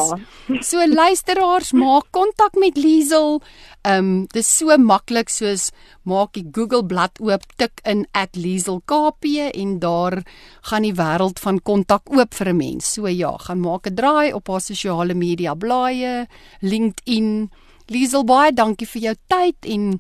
so 0.66 0.86
luisteraars, 0.88 1.74
maak 1.78 2.10
kontak 2.16 2.58
met 2.62 2.80
Liesel. 2.80 3.40
Ehm 3.82 3.98
um, 3.98 4.26
dis 4.30 4.46
so 4.46 4.76
maklik 4.78 5.32
soos 5.34 5.72
maak 6.06 6.36
die 6.38 6.46
Google 6.54 6.84
blad 6.86 7.18
oop, 7.20 7.42
tik 7.58 7.82
in 7.84 8.06
@lieselkp 8.14 9.26
en 9.54 9.80
daar 9.80 10.22
gaan 10.70 10.84
die 10.84 10.94
wêreld 10.94 11.40
van 11.40 11.60
kontak 11.60 12.12
oop 12.14 12.34
vir 12.34 12.50
'n 12.50 12.58
mens. 12.58 12.94
So 12.94 13.08
ja, 13.08 13.38
gaan 13.38 13.60
maak 13.60 13.88
'n 13.88 13.96
draai 13.96 14.34
op 14.34 14.48
haar 14.48 14.62
sosiale 14.62 15.14
media 15.14 15.56
blaaie, 15.56 16.28
LinkedIn. 16.62 17.50
Liesel, 17.88 18.24
baie 18.24 18.54
dankie 18.54 18.88
vir 18.88 19.02
jou 19.02 19.16
tyd 19.28 19.66
en 19.66 20.00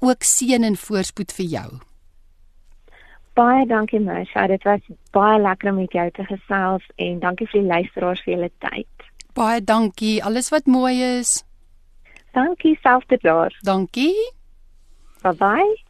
ook 0.00 0.22
seën 0.22 0.64
en 0.64 0.76
voorspoed 0.76 1.32
vir 1.32 1.46
jou. 1.46 1.80
Baie 3.34 3.66
dankie 3.66 4.00
Marsha, 4.00 4.46
dit 4.46 4.62
was 4.64 4.80
baie 5.12 5.40
lekker 5.40 5.70
om 5.70 5.76
met 5.76 5.92
jou 5.92 6.10
te 6.10 6.24
gesels 6.24 6.82
en 6.96 7.18
dankie 7.20 7.46
vir 7.46 7.60
die 7.60 7.68
luisteraars 7.68 8.22
vir 8.24 8.34
julle 8.34 8.50
tyd. 8.58 8.88
Baie 9.34 9.60
dankie, 9.60 10.24
alles 10.24 10.48
wat 10.48 10.66
mooi 10.66 11.02
is. 11.02 11.45
Dankie 12.36 12.78
selfde 12.82 13.18
daar. 13.22 13.58
Dankie. 13.64 14.32
Bye 15.22 15.34
bye. 15.34 15.82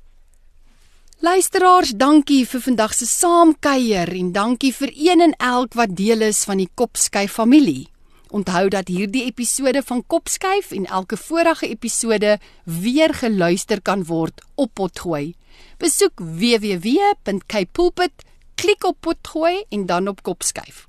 Luisteraars, 1.18 1.90
dankie 1.96 2.46
vir 2.46 2.60
vandag 2.60 2.94
se 2.94 3.06
saamkuier 3.08 4.12
en 4.14 4.32
dankie 4.32 4.72
vir 4.76 4.90
een 4.94 5.20
en 5.26 5.34
elk 5.42 5.74
wat 5.74 5.96
deel 5.98 6.20
is 6.28 6.44
van 6.46 6.58
die 6.62 6.68
Kopskyf 6.78 7.32
familie. 7.40 7.88
Onthou 8.30 8.68
dat 8.70 8.88
hierdie 8.92 9.24
episode 9.26 9.82
van 9.82 10.06
Kopskyf 10.06 10.70
en 10.76 10.86
elke 10.86 11.16
vorige 11.16 11.66
episode 11.68 12.38
weer 12.64 13.14
geluister 13.14 13.82
kan 13.82 14.04
word 14.06 14.44
op 14.54 14.70
Potgooi. 14.74 15.34
Besoek 15.82 16.20
www.kpulpit, 16.20 18.12
klik 18.54 18.84
op 18.84 18.96
potgooi 19.00 19.64
en 19.68 19.86
dan 19.86 20.08
op 20.08 20.22
kop 20.22 20.42
skuif. 20.42 20.86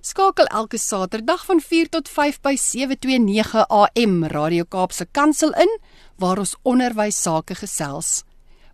Skakel 0.00 0.46
elke 0.46 0.78
Saterdag 0.78 1.44
van 1.44 1.60
4 1.60 1.88
tot 1.88 2.08
5 2.08 2.40
by 2.40 2.54
729 2.56 3.66
AM 3.68 4.24
Radio 4.24 4.64
Kaapse 4.64 5.04
Kansel 5.12 5.52
in 5.52 5.68
waar 6.16 6.40
ons 6.40 6.54
onderwys 6.62 7.18
sake 7.20 7.54
gesels. 7.54 8.22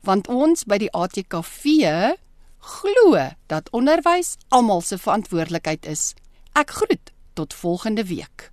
Want 0.07 0.31
ons 0.31 0.63
by 0.71 0.79
die 0.79 0.91
ATKV 0.95 2.15
glo 2.79 3.25
dat 3.51 3.71
onderwys 3.75 4.37
almal 4.55 4.85
se 4.87 5.01
verantwoordelikheid 5.03 5.91
is. 5.91 6.13
Ek 6.55 6.71
groet 6.79 7.11
tot 7.35 7.55
volgende 7.55 8.07
week. 8.07 8.53